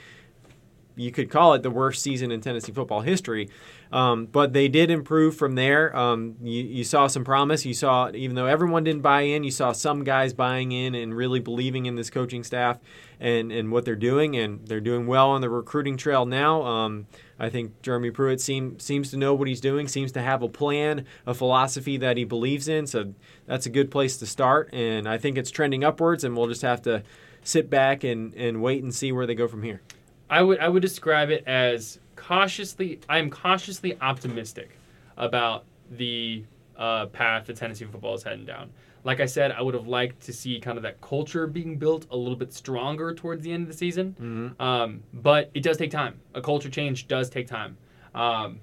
you 0.99 1.13
could 1.13 1.31
call 1.31 1.55
it 1.55 1.63
the 1.63 1.71
worst 1.71 2.03
season 2.03 2.33
in 2.33 2.41
Tennessee 2.41 2.73
football 2.73 3.01
history. 3.01 3.49
Um, 3.91 4.27
but 4.27 4.53
they 4.53 4.69
did 4.69 4.91
improve 4.91 5.37
from 5.37 5.55
there. 5.55 5.97
Um, 5.97 6.37
you, 6.43 6.63
you, 6.63 6.85
saw 6.85 7.07
some 7.07 7.25
promise. 7.25 7.65
You 7.65 7.73
saw, 7.73 8.11
even 8.13 8.37
though 8.37 8.47
everyone 8.47 8.85
didn't 8.85 9.01
buy 9.01 9.23
in, 9.23 9.45
you 9.45 9.51
saw 9.51 9.73
some 9.73 10.05
guys 10.05 10.35
buying 10.35 10.73
in 10.73 10.95
and 10.95 11.17
really 11.17 11.41
believing 11.41 11.87
in 11.87 11.95
this 11.95 12.11
coaching 12.11 12.45
staff 12.45 12.79
and, 13.19 13.51
and 13.51 13.73
what 13.73 13.87
they're 13.87 13.97
doing. 13.97 14.37
And 14.37 14.67
they're 14.67 14.81
doing 14.81 15.07
well 15.07 15.31
on 15.31 15.41
the 15.41 15.49
recruiting 15.49 15.97
trail 15.97 16.27
now. 16.27 16.63
Um, 16.63 17.07
I 17.39 17.49
think 17.49 17.81
Jeremy 17.81 18.11
Pruitt 18.11 18.41
seem, 18.41 18.79
seems 18.79 19.11
to 19.13 19.17
know 19.17 19.33
what 19.33 19.49
he's 19.49 19.61
doing, 19.61 19.89
seems 19.89 20.13
to 20.13 20.21
have 20.21 20.43
a 20.43 20.49
plan, 20.49 21.07
a 21.27 21.33
philosophy 21.33 21.97
that 21.97 22.17
he 22.17 22.25
believes 22.25 22.69
in. 22.69 22.87
So 22.87 23.15
that's 23.47 23.65
a 23.65 23.71
good 23.71 23.91
place 23.91 24.19
to 24.19 24.27
start. 24.27 24.69
And 24.75 25.09
I 25.09 25.17
think 25.17 25.39
it's 25.39 25.51
trending 25.51 25.85
upwards, 25.85 26.25
and 26.25 26.37
we'll 26.37 26.49
just 26.49 26.63
have 26.63 26.83
to 26.83 27.05
sit 27.43 27.71
back 27.71 28.05
and, 28.05 28.35
and 28.35 28.61
wait 28.61 28.83
and 28.83 28.95
see 28.95 29.13
where 29.13 29.27
they 29.27 29.35
go 29.35 29.49
from 29.49 29.63
here. 29.63 29.81
I 30.31 30.43
would 30.43 30.59
I 30.59 30.69
would 30.69 30.83
describe 30.83 31.31
it 31.31 31.45
as 31.47 31.99
cautiously. 32.17 33.01
I 33.09 33.19
am 33.19 33.31
cautiously 33.31 33.99
optimistic 34.01 34.79
about 35.17 35.65
the 35.91 36.45
uh, 36.77 37.07
path 37.07 37.47
that 37.47 37.57
Tennessee 37.57 37.85
football 37.85 38.15
is 38.15 38.23
heading 38.23 38.45
down. 38.45 38.71
Like 39.05 39.21
I 39.21 39.27
said, 39.27 39.53
I 39.53 39.63
would 39.63 39.75
have 39.75 39.87
liked 39.87 40.21
to 40.27 40.33
see 40.33 40.61
kind 40.61 40.77
of 40.77 40.83
that 40.83 41.01
culture 41.01 41.47
being 41.47 41.77
built 41.77 42.07
a 42.11 42.17
little 42.17 42.37
bit 42.37 42.53
stronger 42.53 43.15
towards 43.15 43.43
the 43.43 43.53
end 43.53 43.63
of 43.63 43.69
the 43.69 43.77
season. 43.77 44.17
Mm-hmm. 44.21 44.63
Um, 44.63 45.03
but 45.15 45.51
it 45.55 45.63
does 45.63 45.77
take 45.77 45.91
time. 45.91 46.21
A 46.35 46.41
culture 46.41 46.69
change 46.69 47.09
does 47.09 47.31
take 47.31 47.47
time. 47.47 47.77
Um, 48.15 48.61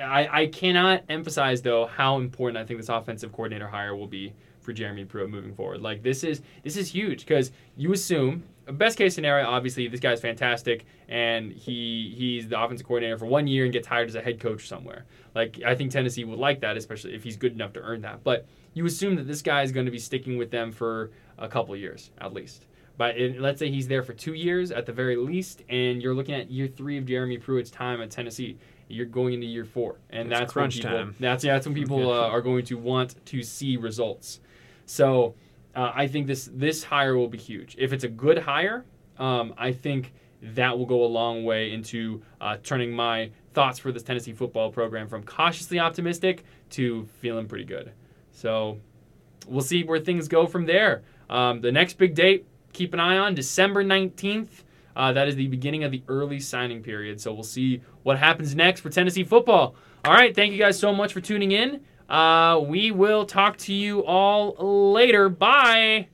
I, 0.00 0.42
I 0.42 0.46
cannot 0.46 1.04
emphasize 1.08 1.62
though 1.62 1.86
how 1.86 2.18
important 2.18 2.58
I 2.58 2.64
think 2.66 2.80
this 2.80 2.88
offensive 2.88 3.32
coordinator 3.32 3.68
hire 3.68 3.94
will 3.94 4.06
be 4.06 4.32
for 4.60 4.72
Jeremy 4.72 5.04
Pruitt 5.04 5.30
moving 5.30 5.54
forward. 5.54 5.80
Like 5.80 6.02
this 6.02 6.24
is 6.24 6.42
this 6.62 6.76
is 6.76 6.88
huge 6.88 7.20
because 7.20 7.52
you 7.76 7.92
assume 7.92 8.42
best 8.72 8.98
case 8.98 9.14
scenario, 9.14 9.46
obviously 9.46 9.88
this 9.88 10.00
guy's 10.00 10.20
fantastic 10.20 10.84
and 11.08 11.52
he 11.52 12.14
he's 12.16 12.48
the 12.48 12.60
offensive 12.60 12.86
coordinator 12.86 13.16
for 13.16 13.26
one 13.26 13.46
year 13.46 13.64
and 13.64 13.72
gets 13.72 13.86
hired 13.86 14.08
as 14.08 14.14
a 14.14 14.20
head 14.20 14.40
coach 14.40 14.66
somewhere. 14.66 15.04
Like 15.34 15.60
I 15.64 15.74
think 15.74 15.90
Tennessee 15.90 16.24
would 16.24 16.38
like 16.38 16.60
that, 16.60 16.76
especially 16.76 17.14
if 17.14 17.22
he's 17.22 17.36
good 17.36 17.52
enough 17.52 17.72
to 17.74 17.80
earn 17.80 18.02
that. 18.02 18.24
But 18.24 18.46
you 18.74 18.84
assume 18.86 19.16
that 19.16 19.26
this 19.26 19.42
guy 19.42 19.62
is 19.62 19.72
going 19.72 19.86
to 19.86 19.92
be 19.92 19.98
sticking 19.98 20.36
with 20.36 20.50
them 20.50 20.72
for 20.72 21.10
a 21.38 21.48
couple 21.48 21.76
years 21.76 22.10
at 22.18 22.32
least. 22.32 22.66
But 22.98 23.18
it, 23.18 23.40
let's 23.40 23.58
say 23.58 23.70
he's 23.70 23.88
there 23.88 24.02
for 24.02 24.14
two 24.14 24.34
years 24.34 24.70
at 24.70 24.86
the 24.86 24.92
very 24.92 25.16
least, 25.16 25.62
and 25.68 26.02
you're 26.02 26.14
looking 26.14 26.34
at 26.34 26.50
year 26.50 26.66
three 26.66 26.96
of 26.96 27.06
Jeremy 27.06 27.38
Pruitt's 27.38 27.70
time 27.70 28.00
at 28.00 28.10
Tennessee. 28.10 28.56
You're 28.88 29.06
going 29.06 29.34
into 29.34 29.46
year 29.46 29.64
four, 29.64 29.96
and 30.10 30.30
it's 30.30 30.38
that's 30.38 30.52
crunch 30.52 30.76
when 30.76 30.82
people, 30.82 30.98
time. 30.98 31.14
That's 31.20 31.44
yeah, 31.44 31.54
that's 31.54 31.66
when 31.66 31.74
people 31.74 32.10
uh, 32.10 32.28
are 32.28 32.40
going 32.40 32.64
to 32.66 32.78
want 32.78 33.24
to 33.26 33.42
see 33.42 33.76
results. 33.76 34.40
So 34.86 35.34
uh, 35.76 35.92
I 35.94 36.06
think 36.08 36.26
this 36.26 36.50
this 36.52 36.82
hire 36.82 37.16
will 37.16 37.28
be 37.28 37.38
huge. 37.38 37.76
If 37.78 37.92
it's 37.92 38.04
a 38.04 38.08
good 38.08 38.38
hire, 38.38 38.84
um, 39.18 39.54
I 39.58 39.72
think 39.72 40.12
that 40.42 40.76
will 40.76 40.86
go 40.86 41.04
a 41.04 41.06
long 41.06 41.44
way 41.44 41.72
into 41.72 42.22
uh, 42.40 42.56
turning 42.62 42.92
my 42.92 43.30
thoughts 43.52 43.78
for 43.78 43.92
this 43.92 44.02
Tennessee 44.02 44.32
football 44.32 44.72
program 44.72 45.06
from 45.06 45.22
cautiously 45.22 45.78
optimistic 45.78 46.44
to 46.70 47.06
feeling 47.20 47.46
pretty 47.46 47.64
good. 47.64 47.92
So 48.32 48.78
we'll 49.46 49.62
see 49.62 49.84
where 49.84 50.00
things 50.00 50.28
go 50.28 50.46
from 50.46 50.66
there. 50.66 51.02
Um, 51.28 51.60
the 51.60 51.72
next 51.72 51.98
big 51.98 52.14
date, 52.14 52.46
keep 52.72 52.94
an 52.94 53.00
eye 53.00 53.18
on 53.18 53.34
December 53.34 53.84
19th. 53.84 54.62
Uh, 54.94 55.12
that 55.12 55.28
is 55.28 55.36
the 55.36 55.46
beginning 55.48 55.84
of 55.84 55.90
the 55.90 56.02
early 56.08 56.40
signing 56.40 56.82
period. 56.82 57.20
So 57.20 57.32
we'll 57.32 57.42
see 57.42 57.82
what 58.02 58.18
happens 58.18 58.54
next 58.54 58.80
for 58.80 58.88
Tennessee 58.88 59.24
football. 59.24 59.74
All 60.04 60.12
right. 60.14 60.34
Thank 60.34 60.52
you 60.52 60.58
guys 60.58 60.78
so 60.78 60.92
much 60.92 61.12
for 61.12 61.20
tuning 61.20 61.52
in. 61.52 61.82
Uh, 62.08 62.60
we 62.66 62.90
will 62.90 63.26
talk 63.26 63.56
to 63.58 63.72
you 63.74 64.04
all 64.04 64.54
later. 64.92 65.28
Bye. 65.28 66.08